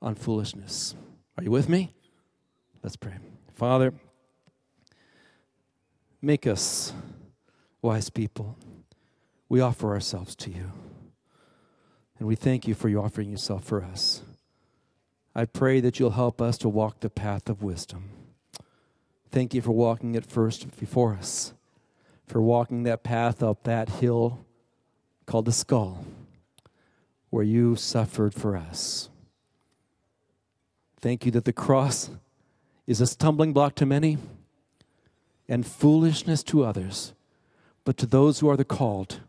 on 0.00 0.14
foolishness. 0.14 0.94
Are 1.36 1.44
you 1.44 1.50
with 1.50 1.68
me? 1.68 1.94
Let's 2.82 2.96
pray. 2.96 3.16
Father, 3.54 3.94
make 6.20 6.46
us 6.46 6.92
wise 7.80 8.10
people. 8.10 8.56
We 9.48 9.60
offer 9.60 9.92
ourselves 9.92 10.34
to 10.36 10.50
you. 10.50 10.72
And 12.18 12.28
we 12.28 12.36
thank 12.36 12.68
you 12.68 12.74
for 12.74 12.88
you 12.88 13.00
offering 13.00 13.30
yourself 13.30 13.64
for 13.64 13.82
us. 13.82 14.22
I 15.34 15.46
pray 15.46 15.80
that 15.80 15.98
you'll 15.98 16.10
help 16.10 16.42
us 16.42 16.58
to 16.58 16.68
walk 16.68 17.00
the 17.00 17.10
path 17.10 17.48
of 17.48 17.62
wisdom. 17.62 18.10
Thank 19.30 19.54
you 19.54 19.62
for 19.62 19.72
walking 19.72 20.14
it 20.14 20.26
first 20.26 20.78
before 20.78 21.14
us 21.14 21.54
for 22.26 22.40
walking 22.40 22.82
that 22.84 23.02
path 23.02 23.42
up 23.42 23.64
that 23.64 23.88
hill 23.88 24.44
called 25.26 25.44
the 25.44 25.52
skull, 25.52 26.04
where 27.30 27.44
you 27.44 27.76
suffered 27.76 28.34
for 28.34 28.56
us. 28.56 29.08
Thank 31.00 31.26
you 31.26 31.32
that 31.32 31.44
the 31.44 31.52
cross 31.52 32.10
is 32.86 33.00
a 33.00 33.06
stumbling 33.06 33.52
block 33.52 33.74
to 33.76 33.86
many 33.86 34.18
and 35.48 35.66
foolishness 35.66 36.42
to 36.44 36.64
others, 36.64 37.12
but 37.84 37.96
to 37.98 38.06
those 38.06 38.40
who 38.40 38.48
are 38.48 38.56
the 38.56 38.64
called, 38.64 39.20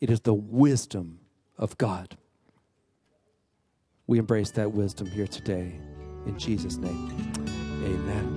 it 0.00 0.10
is 0.10 0.20
the 0.20 0.34
wisdom 0.34 1.20
of 1.56 1.78
God. 1.78 2.16
We 4.06 4.18
embrace 4.18 4.50
that 4.52 4.72
wisdom 4.72 5.06
here 5.06 5.28
today. 5.28 5.78
In 6.26 6.38
Jesus' 6.38 6.76
name, 6.76 7.32
amen. 7.84 8.29